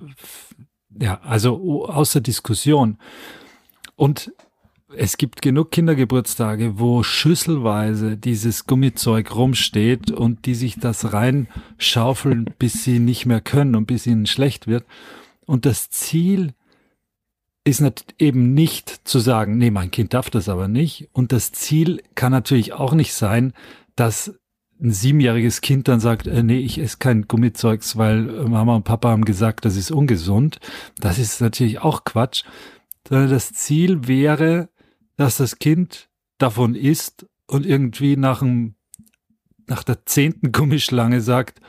ja, 1.00 1.20
also 1.22 1.86
außer 1.86 2.20
Diskussion. 2.20 2.98
Und 3.99 4.32
es 4.96 5.16
gibt 5.16 5.42
genug 5.42 5.72
Kindergeburtstage, 5.72 6.78
wo 6.78 7.03
schüsselweise 7.03 8.16
dieses 8.16 8.64
Gummizeug 8.64 9.34
rumsteht 9.34 10.12
und 10.12 10.46
die 10.46 10.55
sich 10.55 10.78
das 10.78 11.12
reinschaufeln, 11.12 12.49
bis 12.61 12.84
sie 12.84 13.01
nicht 13.01 13.26
mehr 13.26 13.40
können 13.40 13.74
und 13.74 13.86
bis 13.86 14.07
ihnen 14.07 14.26
schlecht 14.26 14.68
wird. 14.68 14.84
Und 15.46 15.66
das 15.66 15.90
Ziel 15.90 16.55
ist 17.64 17.82
eben 18.20 18.55
nicht 18.55 19.01
zu 19.03 19.18
sagen, 19.18 19.59
nee, 19.59 19.72
mein 19.72 19.90
Kind 19.90 20.14
darf 20.14 20.30
das 20.30 20.49
aber 20.49 20.68
nicht. 20.68 21.09
Und 21.12 21.32
das 21.32 21.51
Ziel 21.51 22.01
kann 22.14 22.30
natürlich 22.30 22.74
auch 22.74 22.94
nicht 22.94 23.14
sein, 23.14 23.53
dass 23.96 24.38
ein 24.80 24.92
siebenjähriges 24.92 25.61
Kind 25.61 25.88
dann 25.88 25.99
sagt, 25.99 26.28
äh, 26.28 26.44
nee, 26.44 26.61
ich 26.61 26.78
esse 26.78 26.99
kein 26.99 27.26
Gummizeugs, 27.26 27.99
weil 27.99 28.22
Mama 28.22 28.76
und 28.76 28.84
Papa 28.84 29.09
haben 29.09 29.24
gesagt, 29.24 29.64
das 29.64 29.74
ist 29.74 29.90
ungesund. 29.90 30.61
Das 31.01 31.18
ist 31.18 31.40
natürlich 31.40 31.80
auch 31.80 32.05
Quatsch. 32.05 32.44
Sondern 33.07 33.30
das 33.30 33.53
Ziel 33.53 34.07
wäre, 34.07 34.68
dass 35.16 35.36
das 35.38 35.59
Kind 35.59 36.09
davon 36.38 36.74
isst 36.74 37.26
und 37.46 37.66
irgendwie 37.66 38.16
nach 38.16 38.40
dem, 38.40 38.74
nach 39.66 39.82
der 39.82 40.07
zehnten 40.07 40.53
Gummischlange 40.53 41.20
sagt, 41.20 41.61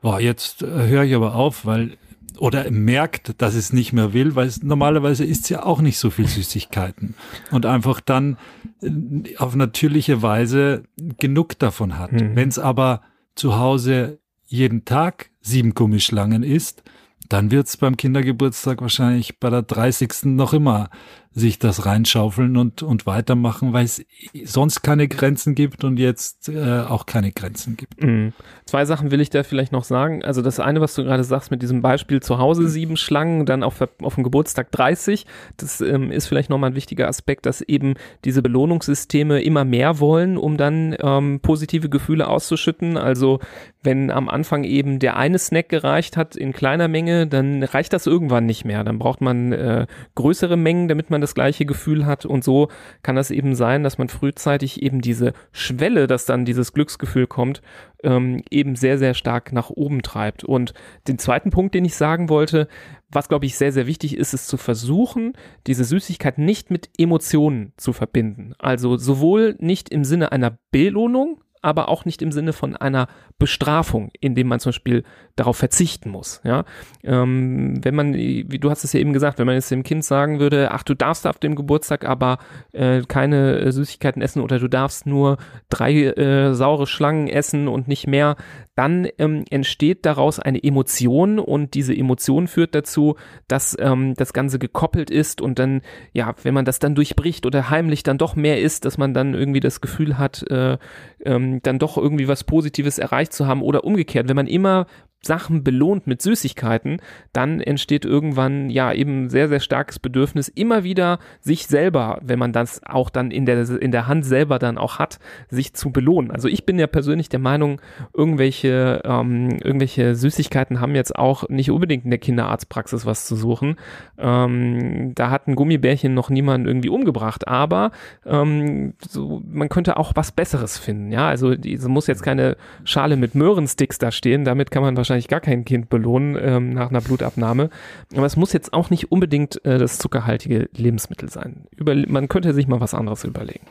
boah, 0.00 0.20
jetzt 0.20 0.62
äh, 0.62 0.88
höre 0.88 1.04
ich 1.04 1.14
aber 1.14 1.34
auf, 1.34 1.64
weil 1.66 1.96
oder 2.38 2.70
merkt, 2.70 3.34
dass 3.42 3.54
es 3.54 3.72
nicht 3.72 3.92
mehr 3.92 4.14
will, 4.14 4.34
weil 4.34 4.46
es, 4.46 4.62
normalerweise 4.62 5.24
isst 5.24 5.50
ja 5.50 5.62
auch 5.62 5.80
nicht 5.82 5.98
so 5.98 6.08
viel 6.10 6.26
Süßigkeiten 6.26 7.14
und 7.50 7.66
einfach 7.66 8.00
dann 8.00 8.38
äh, 8.82 9.36
auf 9.36 9.54
natürliche 9.54 10.22
Weise 10.22 10.84
genug 11.18 11.58
davon 11.58 11.98
hat. 11.98 12.12
Mhm. 12.12 12.36
Wenn 12.36 12.48
es 12.48 12.58
aber 12.58 13.02
zu 13.34 13.58
Hause 13.58 14.20
jeden 14.46 14.84
Tag 14.84 15.30
sieben 15.40 15.74
Gummischlangen 15.74 16.42
isst, 16.42 16.82
dann 17.30 17.52
wird 17.52 17.68
es 17.68 17.76
beim 17.76 17.96
Kindergeburtstag 17.96 18.82
wahrscheinlich 18.82 19.38
bei 19.38 19.50
der 19.50 19.62
30. 19.62 20.24
noch 20.24 20.52
immer 20.52 20.90
sich 21.32 21.60
das 21.60 21.86
reinschaufeln 21.86 22.56
und, 22.56 22.82
und 22.82 23.06
weitermachen, 23.06 23.72
weil 23.72 23.84
es 23.84 24.04
sonst 24.44 24.82
keine 24.82 25.06
Grenzen 25.06 25.54
gibt 25.54 25.84
und 25.84 25.98
jetzt 25.98 26.48
äh, 26.48 26.80
auch 26.80 27.06
keine 27.06 27.30
Grenzen 27.30 27.76
gibt. 27.76 28.02
Mhm. 28.02 28.32
Zwei 28.64 28.84
Sachen 28.84 29.12
will 29.12 29.20
ich 29.20 29.30
da 29.30 29.44
vielleicht 29.44 29.70
noch 29.70 29.84
sagen. 29.84 30.24
Also 30.24 30.42
das 30.42 30.58
eine, 30.58 30.80
was 30.80 30.94
du 30.94 31.04
gerade 31.04 31.22
sagst 31.22 31.52
mit 31.52 31.62
diesem 31.62 31.82
Beispiel 31.82 32.20
zu 32.20 32.38
Hause 32.38 32.68
sieben 32.68 32.96
Schlangen, 32.96 33.46
dann 33.46 33.62
auf, 33.62 33.80
auf 34.02 34.16
dem 34.16 34.24
Geburtstag 34.24 34.72
30, 34.72 35.24
das 35.56 35.80
ähm, 35.80 36.10
ist 36.10 36.26
vielleicht 36.26 36.50
nochmal 36.50 36.70
ein 36.70 36.76
wichtiger 36.76 37.06
Aspekt, 37.06 37.46
dass 37.46 37.60
eben 37.60 37.94
diese 38.24 38.42
Belohnungssysteme 38.42 39.40
immer 39.40 39.64
mehr 39.64 40.00
wollen, 40.00 40.36
um 40.36 40.56
dann 40.56 40.96
ähm, 41.00 41.38
positive 41.40 41.88
Gefühle 41.88 42.26
auszuschütten. 42.26 42.96
Also 42.96 43.38
wenn 43.82 44.10
am 44.10 44.28
Anfang 44.28 44.64
eben 44.64 44.98
der 44.98 45.16
eine 45.16 45.38
Snack 45.38 45.68
gereicht 45.68 46.16
hat 46.16 46.36
in 46.36 46.52
kleiner 46.52 46.88
Menge, 46.88 47.26
dann 47.26 47.62
reicht 47.62 47.92
das 47.92 48.06
irgendwann 48.06 48.46
nicht 48.46 48.64
mehr. 48.64 48.84
Dann 48.84 48.98
braucht 48.98 49.20
man 49.20 49.52
äh, 49.52 49.86
größere 50.16 50.56
Mengen, 50.56 50.88
damit 50.88 51.10
man 51.10 51.19
das 51.20 51.34
gleiche 51.34 51.66
Gefühl 51.66 52.06
hat. 52.06 52.26
Und 52.26 52.44
so 52.44 52.68
kann 53.02 53.16
das 53.16 53.30
eben 53.30 53.54
sein, 53.54 53.82
dass 53.82 53.98
man 53.98 54.08
frühzeitig 54.08 54.82
eben 54.82 55.00
diese 55.00 55.32
Schwelle, 55.52 56.06
dass 56.06 56.26
dann 56.26 56.44
dieses 56.44 56.72
Glücksgefühl 56.72 57.26
kommt, 57.26 57.62
ähm, 58.02 58.42
eben 58.50 58.76
sehr, 58.76 58.98
sehr 58.98 59.14
stark 59.14 59.52
nach 59.52 59.70
oben 59.70 60.02
treibt. 60.02 60.44
Und 60.44 60.74
den 61.08 61.18
zweiten 61.18 61.50
Punkt, 61.50 61.74
den 61.74 61.84
ich 61.84 61.94
sagen 61.94 62.28
wollte, 62.28 62.68
was 63.10 63.28
glaube 63.28 63.46
ich 63.46 63.56
sehr, 63.56 63.72
sehr 63.72 63.86
wichtig 63.86 64.16
ist, 64.16 64.34
ist 64.34 64.48
zu 64.48 64.56
versuchen, 64.56 65.32
diese 65.66 65.84
Süßigkeit 65.84 66.38
nicht 66.38 66.70
mit 66.70 66.90
Emotionen 66.96 67.72
zu 67.76 67.92
verbinden. 67.92 68.54
Also 68.58 68.96
sowohl 68.96 69.56
nicht 69.58 69.88
im 69.90 70.04
Sinne 70.04 70.32
einer 70.32 70.58
Belohnung, 70.70 71.40
aber 71.62 71.88
auch 71.88 72.04
nicht 72.04 72.22
im 72.22 72.32
Sinne 72.32 72.52
von 72.52 72.76
einer 72.76 73.08
Bestrafung, 73.40 74.10
indem 74.20 74.46
man 74.46 74.60
zum 74.60 74.70
Beispiel 74.70 75.02
darauf 75.34 75.56
verzichten 75.56 76.10
muss. 76.10 76.40
Ja, 76.44 76.64
ähm, 77.02 77.82
wenn 77.82 77.94
man, 77.96 78.14
wie 78.14 78.58
du 78.58 78.70
hast 78.70 78.84
es 78.84 78.92
ja 78.92 79.00
eben 79.00 79.12
gesagt, 79.12 79.38
wenn 79.38 79.46
man 79.46 79.56
jetzt 79.56 79.70
dem 79.70 79.82
Kind 79.82 80.04
sagen 80.04 80.38
würde, 80.38 80.70
ach, 80.70 80.84
du 80.84 80.94
darfst 80.94 81.26
auf 81.26 81.38
dem 81.38 81.56
Geburtstag 81.56 82.04
aber 82.04 82.38
äh, 82.72 83.02
keine 83.08 83.58
äh, 83.58 83.72
Süßigkeiten 83.72 84.22
essen 84.22 84.42
oder 84.42 84.58
du 84.58 84.68
darfst 84.68 85.06
nur 85.06 85.38
drei 85.70 86.04
äh, 86.04 86.54
saure 86.54 86.86
Schlangen 86.86 87.26
essen 87.26 87.66
und 87.66 87.88
nicht 87.88 88.06
mehr, 88.06 88.36
dann 88.76 89.08
ähm, 89.18 89.44
entsteht 89.50 90.06
daraus 90.06 90.38
eine 90.38 90.62
Emotion 90.62 91.38
und 91.38 91.74
diese 91.74 91.94
Emotion 91.94 92.48
führt 92.48 92.74
dazu, 92.74 93.16
dass 93.48 93.76
ähm, 93.78 94.14
das 94.14 94.32
Ganze 94.32 94.58
gekoppelt 94.58 95.10
ist 95.10 95.40
und 95.40 95.58
dann, 95.58 95.82
ja, 96.12 96.34
wenn 96.42 96.54
man 96.54 96.64
das 96.64 96.78
dann 96.78 96.94
durchbricht 96.94 97.46
oder 97.46 97.68
heimlich 97.70 98.02
dann 98.02 98.18
doch 98.18 98.36
mehr 98.36 98.60
isst, 98.60 98.84
dass 98.84 98.96
man 98.96 99.12
dann 99.12 99.34
irgendwie 99.34 99.60
das 99.60 99.80
Gefühl 99.80 100.18
hat, 100.18 100.48
äh, 100.50 100.78
ähm, 101.24 101.60
dann 101.62 101.78
doch 101.78 101.96
irgendwie 101.96 102.28
was 102.28 102.44
Positives 102.44 102.98
erreicht 102.98 103.29
zu 103.32 103.46
haben 103.46 103.62
oder 103.62 103.84
umgekehrt, 103.84 104.28
wenn 104.28 104.36
man 104.36 104.46
immer 104.46 104.86
Sachen 105.22 105.62
belohnt 105.62 106.06
mit 106.06 106.22
Süßigkeiten, 106.22 107.02
dann 107.32 107.60
entsteht 107.60 108.04
irgendwann 108.04 108.70
ja 108.70 108.92
eben 108.92 109.28
sehr, 109.28 109.48
sehr 109.48 109.60
starkes 109.60 109.98
Bedürfnis, 109.98 110.48
immer 110.48 110.82
wieder 110.82 111.18
sich 111.40 111.66
selber, 111.66 112.18
wenn 112.22 112.38
man 112.38 112.52
das 112.52 112.80
auch 112.86 113.10
dann 113.10 113.30
in 113.30 113.44
der, 113.44 113.68
in 113.68 113.92
der 113.92 114.06
Hand 114.06 114.24
selber 114.24 114.58
dann 114.58 114.78
auch 114.78 114.98
hat, 114.98 115.18
sich 115.50 115.74
zu 115.74 115.90
belohnen. 115.90 116.30
Also 116.30 116.48
ich 116.48 116.64
bin 116.64 116.78
ja 116.78 116.86
persönlich 116.86 117.28
der 117.28 117.38
Meinung, 117.38 117.82
irgendwelche, 118.14 119.02
ähm, 119.04 119.58
irgendwelche 119.62 120.14
Süßigkeiten 120.14 120.80
haben 120.80 120.94
jetzt 120.94 121.14
auch 121.16 121.48
nicht 121.50 121.70
unbedingt 121.70 122.04
in 122.04 122.10
der 122.10 122.18
Kinderarztpraxis 122.18 123.04
was 123.04 123.26
zu 123.26 123.36
suchen. 123.36 123.76
Ähm, 124.18 125.14
da 125.14 125.30
hat 125.30 125.48
ein 125.48 125.54
Gummibärchen 125.54 126.14
noch 126.14 126.30
niemand 126.30 126.66
irgendwie 126.66 126.88
umgebracht, 126.88 127.46
aber 127.46 127.90
ähm, 128.24 128.94
so, 129.06 129.42
man 129.46 129.68
könnte 129.68 129.98
auch 129.98 130.12
was 130.14 130.32
Besseres 130.32 130.78
finden. 130.78 131.12
Ja, 131.12 131.28
also 131.28 131.52
es 131.52 131.86
muss 131.88 132.06
jetzt 132.06 132.22
keine 132.22 132.56
Schale 132.84 133.16
mit 133.16 133.34
Möhrensticks 133.34 133.98
da 133.98 134.10
stehen, 134.10 134.44
damit 134.44 134.70
kann 134.70 134.82
man 134.82 134.96
wahrscheinlich 134.96 135.09
wahrscheinlich 135.10 135.28
gar 135.28 135.40
kein 135.40 135.64
Kind 135.64 135.88
belohnen 135.88 136.38
ähm, 136.40 136.72
nach 136.72 136.90
einer 136.90 137.00
Blutabnahme. 137.00 137.70
Aber 138.14 138.26
es 138.26 138.36
muss 138.36 138.52
jetzt 138.52 138.72
auch 138.72 138.90
nicht 138.90 139.10
unbedingt 139.10 139.64
äh, 139.64 139.78
das 139.78 139.98
zuckerhaltige 139.98 140.68
Lebensmittel 140.74 141.28
sein. 141.28 141.66
Über, 141.76 141.94
man 142.08 142.28
könnte 142.28 142.54
sich 142.54 142.68
mal 142.68 142.80
was 142.80 142.94
anderes 142.94 143.24
überlegen. 143.24 143.66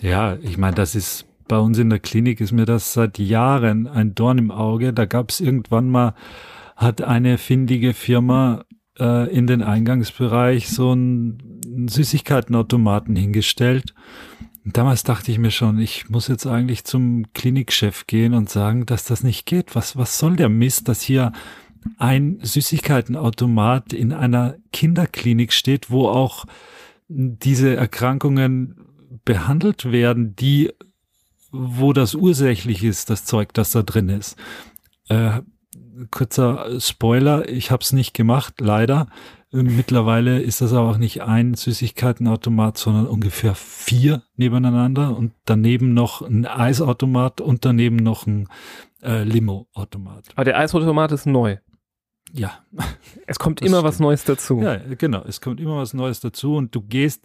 Ja, 0.00 0.36
ich 0.42 0.58
meine, 0.58 0.74
das 0.74 0.94
ist 0.94 1.26
bei 1.46 1.58
uns 1.58 1.78
in 1.78 1.90
der 1.90 1.98
Klinik 1.98 2.40
ist 2.40 2.52
mir 2.52 2.64
das 2.64 2.94
seit 2.94 3.18
Jahren 3.18 3.86
ein 3.86 4.14
Dorn 4.14 4.38
im 4.38 4.50
Auge. 4.50 4.92
Da 4.92 5.04
gab 5.04 5.30
es 5.30 5.40
irgendwann 5.40 5.90
mal, 5.90 6.14
hat 6.76 7.02
eine 7.02 7.36
findige 7.36 7.92
Firma 7.92 8.64
äh, 8.98 9.30
in 9.30 9.46
den 9.46 9.62
Eingangsbereich 9.62 10.70
so 10.70 10.92
einen 10.92 11.88
Süßigkeitenautomaten 11.88 13.16
hingestellt 13.16 13.94
damals 14.64 15.02
dachte 15.02 15.30
ich 15.32 15.38
mir 15.38 15.50
schon, 15.50 15.78
ich 15.78 16.08
muss 16.08 16.28
jetzt 16.28 16.46
eigentlich 16.46 16.84
zum 16.84 17.32
Klinikchef 17.34 18.06
gehen 18.06 18.34
und 18.34 18.48
sagen, 18.48 18.86
dass 18.86 19.04
das 19.04 19.22
nicht 19.22 19.46
geht. 19.46 19.74
Was, 19.74 19.96
was 19.96 20.18
soll 20.18 20.36
der 20.36 20.48
Mist, 20.48 20.88
dass 20.88 21.02
hier 21.02 21.32
ein 21.98 22.38
Süßigkeitenautomat 22.42 23.92
in 23.92 24.12
einer 24.12 24.56
Kinderklinik 24.72 25.52
steht, 25.52 25.90
wo 25.90 26.08
auch 26.08 26.44
diese 27.08 27.74
Erkrankungen 27.74 28.76
behandelt 29.24 29.90
werden, 29.90 30.36
die, 30.36 30.72
wo 31.50 31.92
das 31.92 32.14
ursächlich 32.14 32.84
ist, 32.84 33.10
das 33.10 33.24
Zeug, 33.24 33.52
das 33.54 33.72
da 33.72 33.82
drin 33.82 34.08
ist. 34.08 34.36
Äh, 35.08 35.40
kurzer 36.10 36.80
Spoiler, 36.80 37.48
ich 37.48 37.70
habe 37.70 37.82
es 37.82 37.92
nicht 37.92 38.14
gemacht, 38.14 38.54
leider. 38.60 39.08
Mittlerweile 39.50 40.40
ist 40.40 40.62
das 40.62 40.72
aber 40.72 40.90
auch 40.90 40.96
nicht 40.96 41.22
ein 41.22 41.52
Süßigkeitenautomat, 41.54 42.78
sondern 42.78 43.06
ungefähr 43.06 43.54
vier 43.54 44.22
nebeneinander 44.36 45.14
und 45.14 45.34
daneben 45.44 45.92
noch 45.92 46.22
ein 46.22 46.46
Eisautomat 46.46 47.42
und 47.42 47.64
daneben 47.66 47.96
noch 47.96 48.26
ein 48.26 48.48
äh, 49.02 49.24
Limo-Automat. 49.24 50.30
Aber 50.34 50.44
der 50.44 50.58
Eisautomat 50.58 51.12
ist 51.12 51.26
neu. 51.26 51.58
Ja. 52.32 52.64
Es 53.26 53.38
kommt 53.38 53.60
immer 53.60 53.78
stimmt. 53.78 53.84
was 53.84 54.00
Neues 54.00 54.24
dazu. 54.24 54.62
Ja, 54.62 54.76
genau. 54.76 55.22
Es 55.26 55.42
kommt 55.42 55.60
immer 55.60 55.76
was 55.76 55.92
Neues 55.92 56.20
dazu 56.20 56.56
und 56.56 56.74
du 56.74 56.80
gehst, 56.80 57.22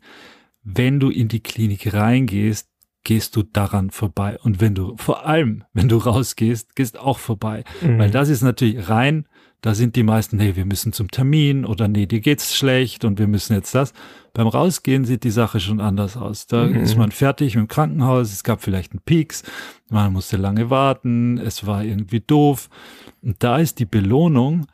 wenn 0.63 0.99
du 0.99 1.09
in 1.09 1.29
die 1.29 1.39
Klinik 1.39 1.93
reingehst, 1.93 2.69
gehst 3.07 3.37
du 3.37 3.43
daran 3.43 3.89
vorbei. 3.89 4.37
Und 4.43 4.59
wenn 4.59 4.75
du, 4.75 4.97
vor 4.97 5.25
allem, 5.25 5.63
wenn 5.71 5.87
du 5.87 5.95
rausgehst, 5.97 6.75
gehst 6.75 6.99
auch 6.99 7.19
vorbei. 7.19 7.63
Mhm. 7.81 7.99
Weil 7.99 8.11
das 8.11 8.27
ist 8.27 8.41
natürlich 8.41 8.89
rein 8.89 9.25
da 9.61 9.73
sind 9.73 9.95
die 9.95 10.03
meisten, 10.03 10.37
nee, 10.37 10.55
wir 10.55 10.65
müssen 10.65 10.93
zum 10.93 11.09
Termin 11.09 11.65
oder 11.65 11.87
nee, 11.87 12.05
dir 12.05 12.19
geht's 12.19 12.55
schlecht 12.55 13.03
und 13.05 13.17
wir 13.17 13.27
müssen 13.27 13.53
jetzt 13.53 13.73
das. 13.73 13.91
Beim 14.33 14.47
Rausgehen 14.47 15.03
sieht 15.03 15.23
die 15.23 15.31
Sache 15.31 15.59
schon 15.59 15.81
anders 15.81 16.15
aus. 16.15 16.45
Da 16.45 16.65
mhm. 16.67 16.75
ist 16.75 16.95
man 16.95 17.11
fertig 17.11 17.55
im 17.55 17.67
Krankenhaus, 17.67 18.31
es 18.31 18.43
gab 18.43 18.61
vielleicht 18.61 18.91
einen 18.91 19.01
Peaks, 19.03 19.43
man 19.89 20.13
musste 20.13 20.37
lange 20.37 20.69
warten, 20.69 21.39
es 21.39 21.65
war 21.65 21.83
irgendwie 21.83 22.19
doof. 22.19 22.69
Und 23.23 23.43
da 23.43 23.57
ist 23.57 23.79
die 23.79 23.85
Belohnung 23.85 24.67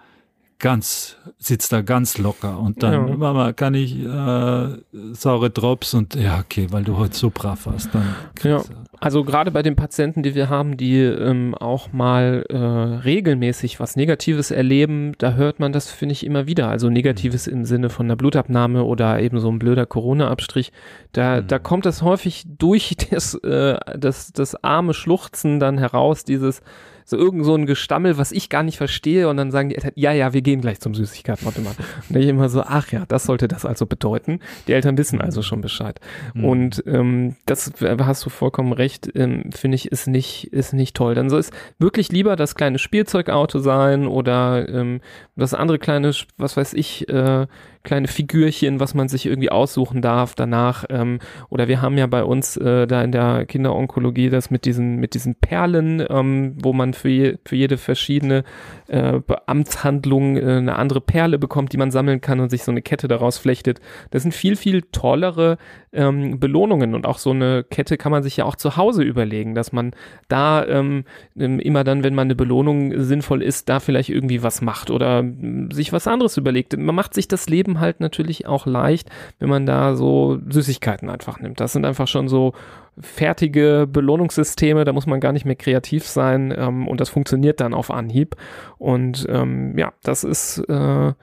ganz, 0.60 1.18
sitzt 1.38 1.74
da 1.74 1.82
ganz 1.82 2.18
locker. 2.18 2.60
Und 2.60 2.84
dann, 2.84 3.08
ja. 3.08 3.16
Mama, 3.16 3.54
kann 3.54 3.74
ich 3.74 4.00
äh, 4.00 4.68
saure 5.14 5.50
Drops 5.50 5.94
und 5.94 6.16
ja, 6.16 6.40
okay, 6.40 6.68
weil 6.72 6.84
du 6.84 6.98
heute 6.98 7.16
so 7.16 7.30
brav 7.30 7.66
warst. 7.66 7.90
Dann 7.94 8.16
ja. 8.44 8.62
Also 9.00 9.26
gerade 9.26 9.52
bei 9.52 9.62
den 9.62 9.76
Patienten, 9.76 10.24
die 10.24 10.34
wir 10.34 10.50
haben, 10.50 10.78
die 10.78 10.98
ähm, 11.00 11.56
auch 11.56 11.92
mal 11.92 12.46
äh, 12.50 12.56
regelmäßig 12.56 13.82
was 13.82 13.98
Negatives 13.98 14.50
erleben, 14.50 15.12
da 15.18 15.34
hört 15.34 15.60
man 15.60 15.74
das, 15.74 15.92
finde 15.92 16.14
ich, 16.14 16.26
immer 16.26 16.48
wieder. 16.48 16.70
Also 16.70 16.90
Negatives 16.90 17.48
im 17.48 17.66
Sinne 17.66 17.90
von 17.90 18.06
einer 18.06 18.16
Blutabnahme 18.16 18.86
oder 18.86 19.20
eben 19.20 19.40
so 19.40 19.52
ein 19.52 19.60
blöder 19.60 19.86
Corona-Abstrich. 19.86 20.72
Da, 21.12 21.42
mhm. 21.42 21.48
da 21.48 21.60
kommt 21.60 21.86
das 21.86 22.02
häufig 22.02 22.46
durch 22.48 22.96
das, 23.12 23.36
äh, 23.36 23.78
das, 23.98 24.32
das 24.32 24.64
arme 24.64 24.94
Schluchzen 24.94 25.60
dann 25.60 25.78
heraus, 25.78 26.24
dieses 26.24 26.62
so 27.06 27.18
irgend 27.18 27.46
so 27.46 27.56
ein 27.56 27.66
Gestammel, 27.66 28.18
was 28.18 28.32
ich 28.32 28.50
gar 28.50 28.64
nicht 28.64 28.78
verstehe 28.78 29.30
und 29.30 29.38
dann 29.38 29.52
sagen 29.52 29.70
die 29.70 29.76
Eltern, 29.76 29.92
ja, 29.96 30.12
ja, 30.12 30.34
wir 30.34 30.42
gehen 30.42 30.62
gleich 30.62 30.80
zum 30.80 30.96
Süßigkeitenautomat. 30.96 31.76
Und 32.10 32.16
ich 32.16 32.28
immer 32.28 32.50
so, 32.50 32.62
ach 32.62 32.92
ja, 32.92 33.06
das 33.08 33.24
sollte 33.26 33.48
das 33.48 33.66
also 33.66 33.86
bedeuten. 33.86 34.40
Die 34.68 34.74
Eltern 34.74 34.98
wissen 34.98 35.22
also 35.22 35.42
schon 35.42 35.62
Bescheid. 35.62 36.00
Mhm. 36.34 36.46
Und 36.46 36.84
ähm, 36.88 37.36
das 37.46 37.72
hast 37.82 38.26
du 38.26 38.30
vollkommen 38.30 38.74
recht, 38.74 39.10
ähm, 39.16 39.52
finde 39.52 39.76
ich, 39.76 39.92
ist 39.92 40.08
nicht, 40.08 40.54
ist 40.54 40.74
nicht 40.74 40.96
toll. 40.96 41.16
Dann 41.16 41.30
soll 41.30 41.40
es 41.40 41.52
wirklich 41.80 42.12
lieber 42.12 42.36
das 42.36 42.56
kleine 42.56 42.80
Spielzeugauto 42.80 43.60
sein 43.60 44.08
oder 44.08 44.68
ähm, 44.70 45.02
das 45.36 45.54
andere 45.54 45.80
kleine, 45.80 46.12
was 46.38 46.58
weiß 46.58 46.74
ich, 46.74 47.10
äh, 47.10 47.48
kleine 47.84 48.08
Figürchen, 48.08 48.80
was 48.80 48.94
man 48.94 49.10
sich 49.10 49.26
irgendwie 49.26 49.52
aussuchen 49.52 50.02
darf 50.02 50.36
danach. 50.36 50.86
Ähm, 50.90 51.20
oder 51.50 51.68
wir 51.68 51.82
haben 51.82 51.98
ja 51.98 52.08
bei 52.08 52.24
uns 52.24 52.58
äh, 52.58 52.88
da 52.88 53.04
in 53.04 53.12
der 53.12 53.46
Kinderonkologie 53.46 54.30
das 54.30 54.50
mit 54.50 54.66
diesen, 54.66 54.98
mit 54.98 55.14
diesen 55.14 55.36
Perlen, 55.36 56.06
ähm, 56.10 56.56
wo 56.62 56.74
man 56.74 56.94
für, 56.94 57.10
je, 57.10 57.38
für 57.46 57.56
jede 57.56 57.78
verschiedene 57.78 58.44
äh, 58.88 59.20
Amtshandlung 59.46 60.38
äh, 60.38 60.42
eine 60.42 60.78
andere 60.78 61.02
Perle 61.02 61.38
bekommt, 61.38 61.74
die 61.74 61.78
man 61.78 61.92
sammeln 61.92 62.22
kann 62.22 62.40
und 62.40 62.50
sich 62.50 62.64
so 62.64 62.72
eine 62.72 62.82
Kette 62.82 63.08
daraus 63.08 63.38
flechtet. 63.38 63.82
Das 64.12 64.24
sind 64.24 64.34
viel, 64.34 64.56
viel 64.56 64.84
tollere 64.84 65.58
ähm, 65.94 66.40
Belohnungen 66.40 66.96
und 66.96 67.06
auch 67.06 67.18
so 67.18 67.32
eine 67.32 67.64
Kette 67.64 67.98
kann 67.98 68.12
man 68.12 68.24
sich 68.24 68.38
ja 68.38 68.46
auch 68.46 68.56
zu 68.56 68.78
Hause 68.78 69.04
überlegen, 69.04 69.56
dass 69.56 69.72
man 69.72 69.92
da 70.28 70.66
ähm, 70.66 71.06
immer 71.36 71.84
dann, 71.84 72.04
wenn 72.04 72.16
man 72.16 72.28
eine 72.28 72.36
Belohnung 72.36 73.02
sinnvoll 73.02 73.42
ist, 73.42 73.70
da 73.70 73.80
vielleicht 73.80 74.10
irgendwie 74.10 74.44
was 74.44 74.62
macht 74.62 74.92
oder 74.92 75.24
sich 75.72 75.92
was 75.92 76.08
anderes 76.08 76.38
überlegt. 76.38 76.78
Man 76.78 76.96
macht 76.96 77.14
sich 77.14 77.28
das 77.28 77.50
Leben 77.50 77.64
Leben 77.64 77.80
halt 77.80 78.00
natürlich 78.00 78.46
auch 78.46 78.66
leicht, 78.66 79.10
wenn 79.40 79.50
man 79.50 79.66
da 79.66 79.96
so 79.96 80.40
Süßigkeiten 80.50 81.10
einfach 81.10 81.40
nimmt. 81.40 81.60
Das 81.60 81.74
sind 81.74 81.86
einfach 81.86 82.08
schon 82.08 82.28
so 82.28 82.54
fertige 83.00 83.88
Belohnungssysteme, 83.92 84.84
da 84.84 84.94
muss 84.94 85.08
man 85.08 85.20
gar 85.20 85.32
nicht 85.32 85.46
mehr 85.46 85.56
kreativ 85.56 86.06
sein 86.06 86.54
ähm, 86.56 86.88
und 86.88 87.00
das 87.00 87.10
funktioniert 87.10 87.60
dann 87.60 87.74
auf 87.74 87.90
Anhieb. 87.90 88.36
Und 88.78 89.26
ähm, 89.30 89.78
ja, 89.78 89.94
das 90.04 90.24
ist 90.24 90.60
äh, 90.70 91.14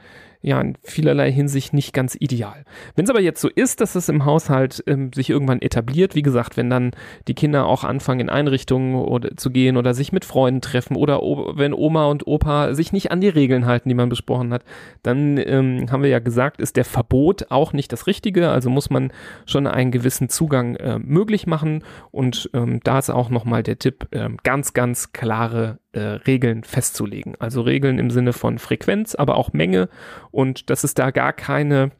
ja 0.42 0.60
in 0.60 0.76
vielerlei 0.82 1.30
Hinsicht 1.30 1.72
nicht 1.72 1.92
ganz 1.92 2.16
ideal. 2.18 2.64
Wenn 2.94 3.04
es 3.04 3.10
aber 3.10 3.20
jetzt 3.20 3.40
so 3.40 3.48
ist, 3.48 3.80
dass 3.80 3.94
es 3.94 4.08
im 4.08 4.24
Haushalt 4.24 4.82
ähm, 4.86 5.12
sich 5.12 5.30
irgendwann 5.30 5.60
etabliert, 5.60 6.14
wie 6.14 6.22
gesagt, 6.22 6.56
wenn 6.56 6.70
dann 6.70 6.92
die 7.28 7.34
Kinder 7.34 7.66
auch 7.66 7.84
anfangen 7.84 8.20
in 8.20 8.30
Einrichtungen 8.30 8.94
oder, 8.94 9.36
zu 9.36 9.50
gehen 9.50 9.76
oder 9.76 9.92
sich 9.92 10.12
mit 10.12 10.24
Freunden 10.24 10.60
treffen 10.60 10.96
oder 10.96 11.20
wenn 11.20 11.74
Oma 11.74 12.06
und 12.06 12.26
Opa 12.26 12.74
sich 12.74 12.92
nicht 12.92 13.10
an 13.10 13.20
die 13.20 13.28
Regeln 13.28 13.66
halten, 13.66 13.88
die 13.88 13.94
man 13.94 14.08
besprochen 14.08 14.52
hat, 14.52 14.64
dann 15.02 15.36
ähm, 15.36 15.86
haben 15.90 16.02
wir 16.02 16.10
ja 16.10 16.20
gesagt, 16.20 16.60
ist 16.60 16.76
der 16.76 16.84
Verbot 16.84 17.50
auch 17.50 17.72
nicht 17.72 17.92
das 17.92 18.06
Richtige. 18.06 18.50
Also 18.50 18.70
muss 18.70 18.88
man 18.88 19.12
schon 19.46 19.66
einen 19.66 19.90
gewissen 19.90 20.28
Zugang 20.28 20.76
äh, 20.76 20.98
möglich 20.98 21.46
machen 21.46 21.84
und 22.10 22.50
ähm, 22.54 22.80
da 22.82 22.98
ist 22.98 23.10
auch 23.10 23.28
nochmal 23.28 23.62
der 23.62 23.78
Tipp, 23.78 24.08
äh, 24.12 24.30
ganz, 24.42 24.72
ganz 24.72 25.12
klare 25.12 25.78
äh, 25.92 26.00
Regeln 26.00 26.64
festzulegen. 26.64 27.34
Also 27.38 27.62
Regeln 27.62 27.98
im 27.98 28.10
Sinne 28.10 28.32
von 28.32 28.58
Frequenz, 28.58 29.14
aber 29.14 29.36
auch 29.36 29.52
Menge 29.52 29.88
und 30.30 30.70
dass 30.70 30.84
es 30.84 30.94
da 30.94 31.10
gar 31.10 31.32
keine 31.32 31.90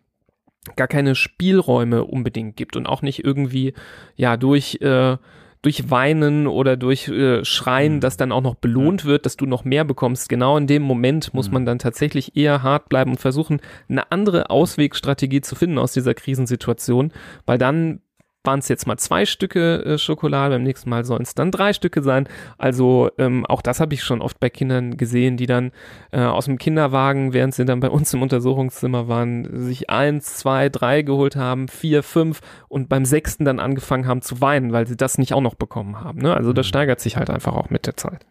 gar 0.77 0.89
keine 0.89 1.15
Spielräume 1.15 2.05
unbedingt 2.05 2.57
gibt 2.57 2.77
und 2.77 2.87
auch 2.87 3.01
nicht 3.03 3.25
irgendwie 3.25 3.73
ja 4.17 4.37
durch 4.37 4.81
äh, 4.83 5.17
durch 5.63 5.91
Weinen 5.91 6.47
oder 6.47 6.77
durch 6.77 7.09
äh, 7.09 7.45
Schreien, 7.45 7.97
mhm. 7.97 8.01
das 8.01 8.17
dann 8.17 8.33
auch 8.33 8.41
noch 8.41 8.55
belohnt 8.55 9.03
ja. 9.03 9.09
wird, 9.09 9.27
dass 9.27 9.37
du 9.37 9.47
noch 9.47 9.65
mehr 9.65 9.85
bekommst. 9.85 10.29
Genau 10.29 10.57
in 10.57 10.67
dem 10.67 10.83
Moment 10.83 11.35
muss 11.35 11.49
mhm. 11.49 11.55
man 11.55 11.67
dann 11.67 11.79
tatsächlich 11.79 12.37
eher 12.37 12.63
hart 12.63 12.89
bleiben 12.89 13.11
und 13.13 13.21
versuchen, 13.21 13.61
eine 13.89 14.11
andere 14.11 14.51
Auswegstrategie 14.51 15.43
zu 15.43 15.55
finden 15.55 15.79
aus 15.79 15.93
dieser 15.93 16.15
Krisensituation, 16.15 17.13
weil 17.45 17.59
dann 17.59 18.01
waren 18.45 18.61
es 18.61 18.69
jetzt 18.69 18.87
mal 18.87 18.97
zwei 18.97 19.27
Stücke 19.27 19.85
äh, 19.85 19.99
Schokolade, 19.99 20.55
beim 20.55 20.63
nächsten 20.63 20.89
Mal 20.89 21.05
sollen 21.05 21.23
es 21.23 21.35
dann 21.35 21.51
drei 21.51 21.73
Stücke 21.73 22.03
sein. 22.03 22.29
Also 22.59 23.11
ähm, 23.19 23.45
auch 23.47 23.63
das 23.63 23.81
habe 23.81 23.95
ich 23.95 24.03
schon 24.03 24.23
oft 24.23 24.41
bei 24.41 24.49
Kindern 24.49 24.97
gesehen, 24.97 25.37
die 25.37 25.47
dann 25.47 25.73
äh, 26.11 26.23
aus 26.23 26.47
dem 26.47 26.59
Kinderwagen, 26.59 27.33
während 27.33 27.55
sie 27.55 27.65
dann 27.65 27.81
bei 27.81 27.91
uns 27.91 28.15
im 28.15 28.23
Untersuchungszimmer 28.23 29.09
waren, 29.09 29.49
sich 29.67 29.91
eins, 29.91 30.37
zwei, 30.37 30.69
drei 30.69 31.03
geholt 31.03 31.37
haben, 31.37 31.69
vier, 31.69 32.03
fünf 32.03 32.41
und 32.69 32.89
beim 32.89 33.05
sechsten 33.05 33.45
dann 33.45 33.61
angefangen 33.61 34.07
haben 34.07 34.23
zu 34.23 34.41
weinen, 34.41 34.73
weil 34.73 34.87
sie 34.87 34.97
das 34.97 35.19
nicht 35.19 35.35
auch 35.35 35.43
noch 35.43 35.55
bekommen 35.55 36.01
haben. 36.01 36.21
Ne? 36.21 36.35
Also 36.35 36.53
das 36.53 36.67
mhm. 36.67 36.69
steigert 36.69 37.01
sich 37.01 37.17
halt 37.17 37.31
einfach 37.31 37.55
auch 37.55 37.71
mit 37.71 37.87
der 37.87 37.97
Zeit. 37.97 38.27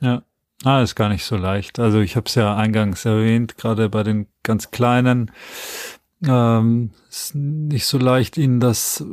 Ja. 0.00 0.22
Ah, 0.64 0.80
ist 0.80 0.94
gar 0.94 1.08
nicht 1.08 1.24
so 1.24 1.36
leicht. 1.36 1.80
Also 1.80 1.98
ich 1.98 2.14
habe 2.14 2.26
es 2.26 2.36
ja 2.36 2.54
eingangs 2.56 3.04
erwähnt, 3.04 3.58
gerade 3.58 3.88
bei 3.88 4.04
den 4.04 4.28
ganz 4.44 4.70
Kleinen 4.70 5.32
ähm, 6.26 6.90
ist 7.08 7.34
nicht 7.34 7.86
so 7.86 7.98
leicht, 7.98 8.38
ihnen 8.38 8.60
das 8.60 9.04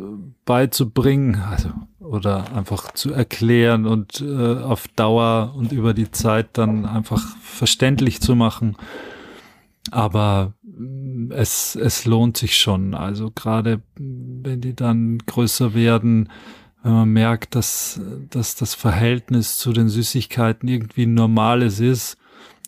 beizubringen, 0.46 1.36
also 1.36 1.70
oder 2.00 2.56
einfach 2.56 2.92
zu 2.94 3.14
erklären 3.14 3.86
und 3.86 4.22
äh, 4.22 4.58
auf 4.58 4.88
Dauer 4.90 5.54
und 5.56 5.72
über 5.72 5.94
die 5.94 6.12
Zeit 6.12 6.50
dann 6.54 6.86
einfach 6.86 7.24
verständlich 7.42 8.22
zu 8.22 8.36
machen. 8.36 8.78
Aber 9.92 10.54
mm, 10.64 11.32
es, 11.32 11.76
es 11.76 12.06
lohnt 12.06 12.38
sich 12.38 12.58
schon. 12.58 12.94
Also 12.94 13.32
gerade 13.32 13.82
wenn 13.96 14.62
die 14.62 14.76
dann 14.76 15.20
größer 15.20 15.74
werden, 15.74 16.30
wenn 16.84 16.94
man 16.94 17.10
merkt, 17.10 17.56
dass, 17.56 18.00
dass 18.30 18.56
das 18.56 18.74
Verhältnis 18.74 19.58
zu 19.58 19.74
den 19.74 19.90
Süßigkeiten 19.90 20.70
irgendwie 20.70 21.06
normales 21.06 21.80
ist, 21.80 22.18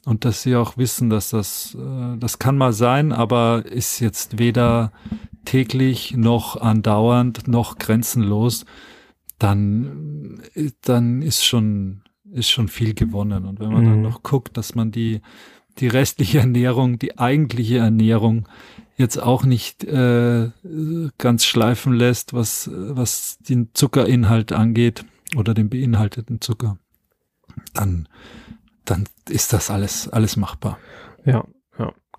und 0.06 0.26
dass 0.26 0.42
sie 0.42 0.56
auch 0.56 0.78
wissen, 0.78 1.10
dass 1.10 1.30
das, 1.30 1.76
äh, 1.76 2.18
das 2.18 2.40
kann 2.40 2.58
mal 2.58 2.74
sein, 2.74 3.12
aber 3.12 3.66
ist 3.66 4.00
jetzt 4.00 4.40
weder 4.40 4.92
täglich 5.46 6.16
noch 6.16 6.60
andauernd 6.60 7.48
noch 7.48 7.78
grenzenlos, 7.78 8.66
dann, 9.38 10.42
dann 10.82 11.22
ist 11.22 11.46
schon, 11.46 12.02
ist 12.32 12.50
schon 12.50 12.68
viel 12.68 12.94
gewonnen. 12.94 13.46
Und 13.46 13.60
wenn 13.60 13.72
man 13.72 13.84
mhm. 13.84 13.90
dann 13.90 14.02
noch 14.02 14.24
guckt, 14.24 14.58
dass 14.58 14.76
man 14.76 14.92
die, 14.92 15.22
die 15.80 15.88
restliche 15.88 16.40
Ernährung, 16.40 17.00
die 17.00 17.18
eigentliche 17.18 17.78
Ernährung 17.78 18.48
jetzt 18.98 19.18
auch 19.18 19.44
nicht 19.44 19.84
äh, 19.84 20.52
ganz 21.18 21.46
schleifen 21.46 21.94
lässt, 21.94 22.34
was, 22.34 22.70
was 22.72 23.40
den 23.40 23.70
Zuckerinhalt 23.74 24.52
angeht 24.52 25.06
oder 25.36 25.54
den 25.54 25.70
beinhalteten 25.70 26.40
Zucker, 26.40 26.78
dann, 27.74 28.08
dann 28.86 29.08
ist 29.30 29.54
das 29.54 29.70
alles, 29.70 30.08
alles 30.10 30.38
machbar. 30.38 30.78
Ja, 31.26 31.46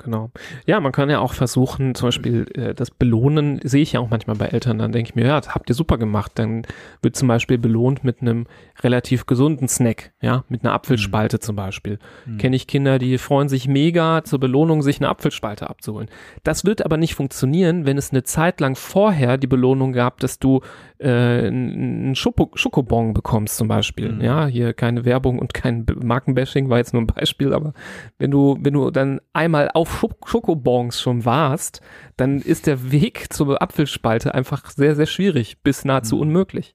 genau. 0.05 0.30
Ja, 0.66 0.80
man 0.80 0.92
kann 0.92 1.11
ja 1.11 1.20
auch 1.20 1.34
versuchen, 1.34 1.94
zum 1.94 2.09
Beispiel 2.09 2.46
äh, 2.55 2.74
das 2.74 2.90
Belohnen 2.90 3.61
sehe 3.62 3.82
ich 3.82 3.92
ja 3.92 4.00
auch 4.00 4.11
manchmal 4.11 4.36
bei 4.36 4.46
Eltern, 4.46 4.78
dann 4.78 4.92
denke 4.92 5.11
ich 5.11 5.14
mir, 5.14 5.26
ja, 5.26 5.40
das 5.40 5.55
habt 5.55 5.68
ihr 5.68 5.74
super 5.74 5.98
gemacht. 5.98 6.32
Dann 6.36 6.62
wird 7.03 7.16
zum 7.16 7.28
Beispiel 7.28 7.59
belohnt 7.59 8.05
mit 8.05 8.20
einem 8.20 8.46
relativ 8.82 9.26
gesunden 9.26 9.68
Snack, 9.68 10.12
ja, 10.20 10.44
mit 10.48 10.64
einer 10.64 10.74
Apfelspalte 10.74 11.40
zum 11.40 11.57
Beispiel. 11.57 11.98
Mhm. 12.26 12.38
Kenne 12.38 12.57
ich 12.57 12.66
Kinder, 12.66 12.98
die 12.98 13.18
freuen 13.18 13.48
sich 13.48 13.68
mega 13.68 14.24
zur 14.24 14.40
Belohnung, 14.40 14.82
sich 14.82 15.00
eine 15.00 15.09
Apfelspalte 15.09 15.68
abzuholen. 15.68 16.09
Das 16.42 16.64
wird 16.64 16.84
aber 16.84 16.96
nicht 16.96 17.14
funktionieren, 17.14 17.86
wenn 17.86 17.98
es 17.98 18.11
eine 18.11 18.22
Zeit 18.22 18.61
lang 18.61 18.76
vorher 18.76 19.38
die 19.38 19.46
Belohnung 19.46 19.92
gab, 19.92 20.20
dass 20.20 20.38
du 20.38 20.61
äh, 20.98 21.46
einen 21.46 22.14
Schoko 22.14 22.50
Schokobon 22.55 23.14
bekommst 23.14 23.57
zum 23.57 23.68
Beispiel. 23.68 24.12
Mhm. 24.12 24.20
Ja, 24.20 24.46
hier 24.46 24.72
keine 24.72 25.05
Werbung 25.05 25.38
und 25.38 25.55
kein 25.55 25.84
Markenbashing 26.03 26.68
war 26.68 26.78
jetzt 26.78 26.92
nur 26.92 27.03
ein 27.03 27.07
Beispiel, 27.07 27.53
aber 27.53 27.72
wenn 28.18 28.30
du, 28.30 28.57
wenn 28.61 28.74
du 28.74 28.90
dann 28.90 29.20
einmal 29.32 29.70
auf 29.74 29.88
Schokobons 30.24 31.01
schon 31.01 31.24
warst, 31.24 31.80
dann 32.16 32.40
ist 32.40 32.66
der 32.66 32.93
Weg 32.93 33.32
zur 33.32 33.61
Apfelspalte 33.62 34.34
einfach 34.34 34.70
sehr, 34.70 34.97
sehr 34.97 35.07
schwierig, 35.07 35.59
bis 35.62 35.84
nahezu 35.84 36.16
Mhm. 36.16 36.22
unmöglich. 36.22 36.74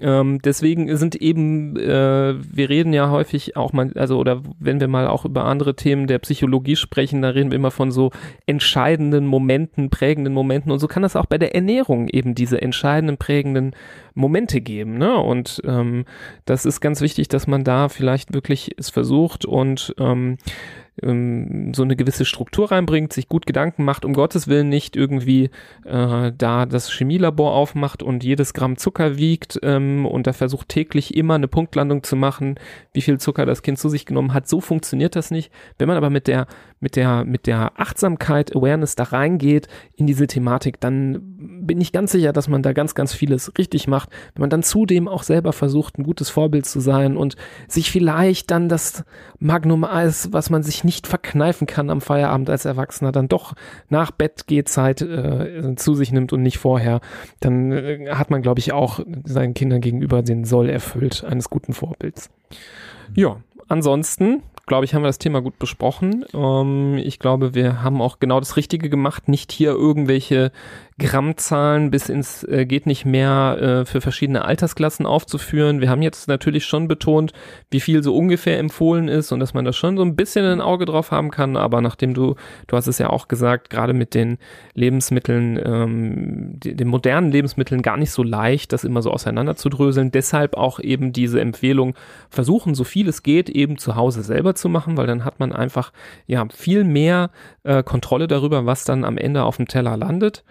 Ähm, 0.00 0.40
deswegen 0.42 0.96
sind 0.96 1.14
eben, 1.16 1.76
äh, 1.76 2.34
wir 2.38 2.70
reden 2.70 2.92
ja 2.94 3.10
häufig 3.10 3.56
auch 3.56 3.72
mal, 3.72 3.92
also 3.96 4.18
oder 4.18 4.42
wenn 4.58 4.80
wir 4.80 4.88
mal 4.88 5.06
auch 5.06 5.26
über 5.26 5.44
andere 5.44 5.76
Themen 5.76 6.06
der 6.06 6.18
Psychologie 6.20 6.76
sprechen, 6.76 7.20
da 7.20 7.28
reden 7.28 7.50
wir 7.50 7.56
immer 7.56 7.70
von 7.70 7.90
so 7.90 8.10
entscheidenden 8.46 9.26
Momenten, 9.26 9.90
prägenden 9.90 10.32
Momenten 10.32 10.72
und 10.72 10.78
so 10.78 10.88
kann 10.88 11.02
das 11.02 11.16
auch 11.16 11.26
bei 11.26 11.36
der 11.36 11.54
Ernährung 11.54 12.08
eben 12.08 12.34
diese 12.34 12.62
entscheidenden, 12.62 13.18
prägenden 13.18 13.72
Momente 14.14 14.62
geben. 14.62 14.96
Ne? 14.96 15.14
Und 15.16 15.60
ähm, 15.66 16.06
das 16.46 16.64
ist 16.64 16.80
ganz 16.80 17.02
wichtig, 17.02 17.28
dass 17.28 17.46
man 17.46 17.62
da 17.62 17.90
vielleicht 17.90 18.32
wirklich 18.32 18.70
es 18.78 18.88
versucht 18.88 19.44
und 19.44 19.94
ähm, 19.98 20.38
ähm, 21.02 21.72
so 21.74 21.82
eine 21.82 21.96
gewisse 21.96 22.24
Struktur 22.24 22.70
reinbringt, 22.70 23.12
sich 23.12 23.28
gut 23.28 23.46
Gedanken 23.46 23.84
macht, 23.84 24.04
um 24.04 24.12
Gottes 24.12 24.48
Willen 24.48 24.68
nicht 24.68 24.96
irgendwie 24.96 25.50
äh, 25.84 26.32
da 26.36 26.66
das 26.66 26.90
Chemielabor 26.90 27.54
aufmacht 27.54 28.02
und 28.02 28.24
jedes 28.24 28.54
Gramm 28.54 28.76
Zucker 28.76 29.16
wiegt 29.16 29.58
ähm, 29.62 30.06
und 30.06 30.26
da 30.26 30.32
versucht 30.32 30.68
täglich 30.68 31.16
immer 31.16 31.34
eine 31.34 31.48
Punktlandung 31.48 32.02
zu 32.02 32.16
machen, 32.16 32.58
wie 32.92 33.02
viel 33.02 33.18
Zucker 33.18 33.46
das 33.46 33.62
Kind 33.62 33.78
zu 33.78 33.88
sich 33.88 34.06
genommen 34.06 34.34
hat. 34.34 34.48
So 34.48 34.60
funktioniert 34.60 35.16
das 35.16 35.30
nicht. 35.30 35.52
Wenn 35.78 35.88
man 35.88 35.96
aber 35.96 36.10
mit 36.10 36.26
der 36.26 36.46
mit 36.80 36.96
der 36.96 37.24
mit 37.24 37.46
der 37.46 37.78
Achtsamkeit, 37.78 38.56
Awareness 38.56 38.96
da 38.96 39.04
reingeht 39.04 39.68
in 39.94 40.06
diese 40.06 40.26
Thematik, 40.26 40.80
dann 40.80 41.20
bin 41.62 41.80
ich 41.80 41.92
ganz 41.92 42.12
sicher, 42.12 42.32
dass 42.32 42.48
man 42.48 42.62
da 42.62 42.72
ganz 42.72 42.94
ganz 42.94 43.12
vieles 43.12 43.52
richtig 43.58 43.86
macht. 43.86 44.08
Wenn 44.34 44.40
man 44.40 44.50
dann 44.50 44.62
zudem 44.62 45.06
auch 45.06 45.22
selber 45.22 45.52
versucht, 45.52 45.98
ein 45.98 46.04
gutes 46.04 46.30
Vorbild 46.30 46.66
zu 46.66 46.80
sein 46.80 47.16
und 47.16 47.36
sich 47.68 47.90
vielleicht 47.90 48.50
dann 48.50 48.68
das 48.68 49.04
Magnum 49.38 49.84
Eis, 49.84 50.32
was 50.32 50.48
man 50.50 50.62
sich 50.62 50.82
nicht 50.82 51.06
verkneifen 51.06 51.66
kann 51.66 51.90
am 51.90 52.00
Feierabend 52.00 52.48
als 52.48 52.64
Erwachsener, 52.64 53.12
dann 53.12 53.28
doch 53.28 53.54
nach 53.90 54.10
Bettgehzeit 54.10 55.02
äh, 55.02 55.74
zu 55.76 55.94
sich 55.94 56.12
nimmt 56.12 56.32
und 56.32 56.42
nicht 56.42 56.58
vorher, 56.58 57.00
dann 57.40 57.72
äh, 57.72 58.08
hat 58.10 58.30
man, 58.30 58.40
glaube 58.40 58.60
ich, 58.60 58.72
auch 58.72 59.00
seinen 59.24 59.54
Kindern 59.54 59.82
gegenüber 59.82 60.22
den 60.22 60.44
Soll 60.44 60.70
erfüllt 60.70 61.24
eines 61.24 61.50
guten 61.50 61.74
Vorbilds. 61.74 62.30
Ja, 63.14 63.36
ansonsten 63.68 64.42
glaube 64.70 64.84
ich, 64.84 64.94
haben 64.94 65.02
wir 65.02 65.08
das 65.08 65.18
Thema 65.18 65.42
gut 65.42 65.58
besprochen. 65.58 66.24
Ähm, 66.32 66.96
ich 66.96 67.18
glaube, 67.18 67.54
wir 67.54 67.82
haben 67.82 68.00
auch 68.00 68.20
genau 68.20 68.38
das 68.38 68.56
Richtige 68.56 68.88
gemacht, 68.88 69.26
nicht 69.26 69.50
hier 69.50 69.72
irgendwelche 69.72 70.52
Grammzahlen 71.00 71.90
bis 71.90 72.10
ins 72.10 72.44
äh, 72.44 72.66
geht 72.66 72.84
nicht 72.84 73.06
mehr 73.06 73.56
äh, 73.60 73.84
für 73.86 74.02
verschiedene 74.02 74.44
Altersklassen 74.44 75.06
aufzuführen. 75.06 75.80
Wir 75.80 75.88
haben 75.88 76.02
jetzt 76.02 76.28
natürlich 76.28 76.66
schon 76.66 76.88
betont, 76.88 77.32
wie 77.70 77.80
viel 77.80 78.02
so 78.02 78.14
ungefähr 78.14 78.58
empfohlen 78.58 79.08
ist 79.08 79.32
und 79.32 79.40
dass 79.40 79.54
man 79.54 79.64
da 79.64 79.72
schon 79.72 79.96
so 79.96 80.02
ein 80.02 80.14
bisschen 80.14 80.44
ein 80.44 80.60
Auge 80.60 80.84
drauf 80.84 81.10
haben 81.10 81.30
kann. 81.30 81.56
Aber 81.56 81.80
nachdem 81.80 82.12
du, 82.12 82.34
du 82.66 82.76
hast 82.76 82.86
es 82.86 82.98
ja 82.98 83.08
auch 83.08 83.28
gesagt, 83.28 83.70
gerade 83.70 83.94
mit 83.94 84.14
den 84.14 84.36
Lebensmitteln, 84.74 85.58
ähm, 85.64 86.60
die, 86.60 86.76
den 86.76 86.88
modernen 86.88 87.32
Lebensmitteln 87.32 87.80
gar 87.80 87.96
nicht 87.96 88.10
so 88.10 88.22
leicht, 88.22 88.74
das 88.74 88.84
immer 88.84 89.00
so 89.00 89.10
auseinander 89.10 89.56
zu 89.56 89.70
dröseln. 89.70 90.12
Deshalb 90.12 90.54
auch 90.54 90.80
eben 90.80 91.14
diese 91.14 91.40
Empfehlung, 91.40 91.94
versuchen, 92.28 92.74
so 92.74 92.84
viel 92.84 93.08
es 93.08 93.22
geht, 93.22 93.48
eben 93.48 93.78
zu 93.78 93.96
Hause 93.96 94.22
selber 94.22 94.54
zu 94.54 94.68
machen, 94.68 94.98
weil 94.98 95.06
dann 95.06 95.24
hat 95.24 95.40
man 95.40 95.54
einfach 95.54 95.92
ja 96.26 96.46
viel 96.54 96.84
mehr 96.84 97.30
äh, 97.62 97.82
Kontrolle 97.82 98.28
darüber, 98.28 98.66
was 98.66 98.84
dann 98.84 99.04
am 99.04 99.16
Ende 99.16 99.44
auf 99.44 99.56
dem 99.56 99.66
Teller 99.66 99.96
landet. 99.96 100.44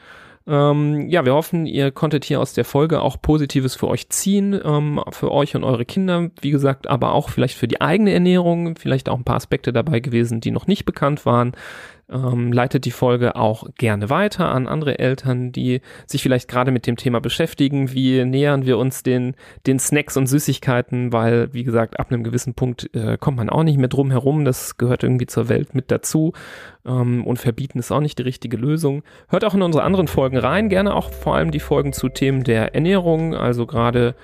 Ähm, 0.49 1.09
ja, 1.09 1.25
wir 1.25 1.35
hoffen, 1.35 1.67
ihr 1.67 1.91
konntet 1.91 2.25
hier 2.25 2.41
aus 2.41 2.53
der 2.53 2.65
Folge 2.65 3.01
auch 3.01 3.21
Positives 3.21 3.75
für 3.75 3.87
euch 3.87 4.09
ziehen, 4.09 4.59
ähm, 4.63 4.99
für 5.11 5.31
euch 5.31 5.55
und 5.55 5.63
eure 5.63 5.85
Kinder, 5.85 6.31
wie 6.41 6.49
gesagt, 6.49 6.87
aber 6.87 7.13
auch 7.13 7.29
vielleicht 7.29 7.55
für 7.55 7.67
die 7.67 7.81
eigene 7.81 8.11
Ernährung, 8.11 8.75
vielleicht 8.75 9.09
auch 9.09 9.17
ein 9.17 9.23
paar 9.23 9.35
Aspekte 9.35 9.71
dabei 9.71 9.99
gewesen, 9.99 10.41
die 10.41 10.49
noch 10.49 10.65
nicht 10.65 10.85
bekannt 10.85 11.27
waren. 11.27 11.53
Ähm, 12.11 12.51
leitet 12.51 12.85
die 12.85 12.91
Folge 12.91 13.35
auch 13.35 13.67
gerne 13.77 14.09
weiter 14.09 14.49
an 14.49 14.67
andere 14.67 14.97
Eltern, 14.97 15.51
die 15.51 15.81
sich 16.07 16.23
vielleicht 16.23 16.47
gerade 16.47 16.71
mit 16.71 16.87
dem 16.87 16.95
Thema 16.95 17.21
beschäftigen. 17.21 17.91
Wie 17.93 18.25
nähern 18.25 18.65
wir 18.65 18.77
uns 18.79 19.03
den, 19.03 19.35
den 19.67 19.77
Snacks 19.77 20.17
und 20.17 20.25
Süßigkeiten, 20.25 21.13
weil, 21.13 21.53
wie 21.53 21.63
gesagt, 21.63 21.99
ab 21.99 22.11
einem 22.11 22.23
gewissen 22.23 22.55
Punkt 22.55 22.89
äh, 22.95 23.17
kommt 23.19 23.37
man 23.37 23.49
auch 23.49 23.63
nicht 23.63 23.77
mehr 23.77 23.89
drum 23.89 24.09
herum. 24.09 24.43
Das 24.43 24.77
gehört 24.77 25.03
irgendwie 25.03 25.27
zur 25.27 25.49
Welt 25.49 25.75
mit 25.75 25.91
dazu. 25.91 26.33
Ähm, 26.85 27.25
und 27.25 27.37
verbieten 27.37 27.77
ist 27.77 27.91
auch 27.91 28.01
nicht 28.01 28.17
die 28.17 28.23
richtige 28.23 28.57
Lösung. 28.57 29.03
Hört 29.27 29.45
auch 29.45 29.53
in 29.53 29.61
unsere 29.61 29.83
anderen 29.83 30.07
Folgen 30.07 30.37
rein, 30.37 30.69
gerne 30.69 30.95
auch 30.95 31.11
vor 31.11 31.35
allem 31.35 31.51
die 31.51 31.59
Folgen 31.59 31.93
zu 31.93 32.09
Themen 32.09 32.43
der 32.43 32.73
Ernährung, 32.73 33.35
also 33.35 33.67
gerade 33.67 34.15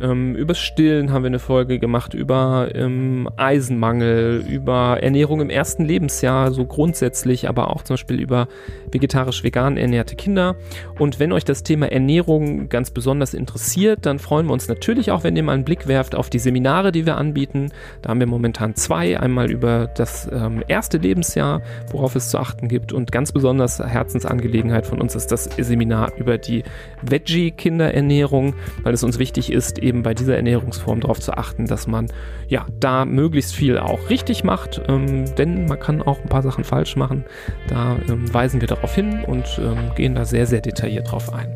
ähm, 0.00 0.34
über 0.34 0.54
Stillen 0.54 1.12
haben 1.12 1.22
wir 1.22 1.28
eine 1.28 1.38
Folge 1.38 1.78
gemacht, 1.78 2.14
über 2.14 2.70
ähm, 2.74 3.28
Eisenmangel, 3.36 4.44
über 4.48 5.02
Ernährung 5.02 5.40
im 5.40 5.50
ersten 5.50 5.84
Lebensjahr, 5.84 6.52
so 6.52 6.64
grundsätzlich, 6.64 7.48
aber 7.48 7.70
auch 7.70 7.82
zum 7.82 7.94
Beispiel 7.94 8.20
über 8.20 8.48
vegetarisch-vegan 8.92 9.76
ernährte 9.76 10.16
Kinder. 10.16 10.56
Und 10.98 11.20
wenn 11.20 11.32
euch 11.32 11.44
das 11.44 11.62
Thema 11.62 11.90
Ernährung 11.90 12.68
ganz 12.68 12.90
besonders 12.90 13.34
interessiert, 13.34 14.06
dann 14.06 14.18
freuen 14.18 14.46
wir 14.46 14.52
uns 14.52 14.68
natürlich 14.68 15.10
auch, 15.10 15.24
wenn 15.24 15.36
ihr 15.36 15.42
mal 15.42 15.52
einen 15.52 15.64
Blick 15.64 15.86
werft 15.86 16.14
auf 16.14 16.30
die 16.30 16.38
Seminare, 16.38 16.92
die 16.92 17.06
wir 17.06 17.16
anbieten. 17.16 17.72
Da 18.02 18.10
haben 18.10 18.20
wir 18.20 18.26
momentan 18.26 18.74
zwei. 18.76 19.18
Einmal 19.18 19.50
über 19.50 19.88
das 19.96 20.30
ähm, 20.32 20.62
erste 20.68 20.98
Lebensjahr, 20.98 21.62
worauf 21.90 22.16
es 22.16 22.30
zu 22.30 22.38
achten 22.38 22.68
gibt. 22.68 22.92
Und 22.92 23.12
ganz 23.12 23.32
besonders 23.32 23.80
Herzensangelegenheit 23.80 24.86
von 24.86 25.00
uns 25.00 25.14
ist 25.14 25.32
das 25.32 25.44
Seminar 25.44 26.12
über 26.16 26.38
die 26.38 26.62
Veggie-Kinderernährung, 27.02 28.54
weil 28.82 28.94
es 28.94 29.02
uns 29.02 29.18
wichtig 29.18 29.52
ist, 29.52 29.78
eben 29.78 29.89
bei 29.92 30.14
dieser 30.14 30.36
Ernährungsform 30.36 31.00
darauf 31.00 31.20
zu 31.20 31.32
achten, 31.32 31.66
dass 31.66 31.86
man 31.86 32.06
ja 32.48 32.66
da 32.78 33.04
möglichst 33.04 33.54
viel 33.54 33.78
auch 33.78 34.10
richtig 34.10 34.44
macht, 34.44 34.80
ähm, 34.88 35.34
denn 35.36 35.66
man 35.66 35.78
kann 35.78 36.02
auch 36.02 36.20
ein 36.20 36.28
paar 36.28 36.42
Sachen 36.42 36.64
falsch 36.64 36.96
machen. 36.96 37.24
Da 37.68 37.96
ähm, 38.08 38.32
weisen 38.32 38.60
wir 38.60 38.68
darauf 38.68 38.94
hin 38.94 39.24
und 39.26 39.60
ähm, 39.62 39.94
gehen 39.96 40.14
da 40.14 40.24
sehr, 40.24 40.46
sehr 40.46 40.60
detailliert 40.60 41.10
drauf 41.10 41.32
ein. 41.32 41.48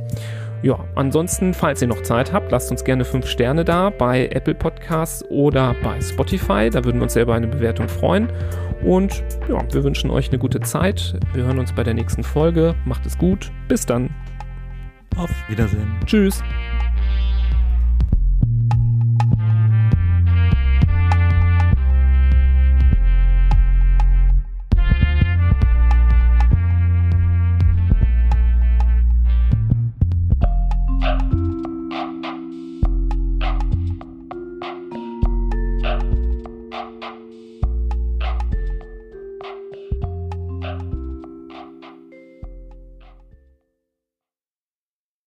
Ja, 0.62 0.78
ansonsten, 0.94 1.52
falls 1.52 1.82
ihr 1.82 1.88
noch 1.88 2.02
Zeit 2.02 2.32
habt, 2.32 2.50
lasst 2.50 2.70
uns 2.70 2.84
gerne 2.84 3.04
fünf 3.04 3.26
Sterne 3.26 3.66
da 3.66 3.90
bei 3.90 4.28
Apple 4.28 4.54
Podcasts 4.54 5.22
oder 5.28 5.76
bei 5.82 6.00
Spotify. 6.00 6.70
Da 6.70 6.82
würden 6.84 6.96
wir 6.96 7.02
uns 7.02 7.12
selber 7.12 7.34
eine 7.34 7.48
Bewertung 7.48 7.86
freuen. 7.86 8.28
Und 8.82 9.22
ja, 9.46 9.62
wir 9.72 9.84
wünschen 9.84 10.10
euch 10.10 10.28
eine 10.28 10.38
gute 10.38 10.60
Zeit. 10.60 11.18
Wir 11.34 11.44
hören 11.44 11.58
uns 11.58 11.74
bei 11.74 11.82
der 11.82 11.92
nächsten 11.92 12.22
Folge. 12.22 12.74
Macht 12.86 13.04
es 13.04 13.18
gut. 13.18 13.52
Bis 13.68 13.84
dann. 13.84 14.08
Auf 15.16 15.30
Wiedersehen. 15.48 15.92
Tschüss. 16.06 16.42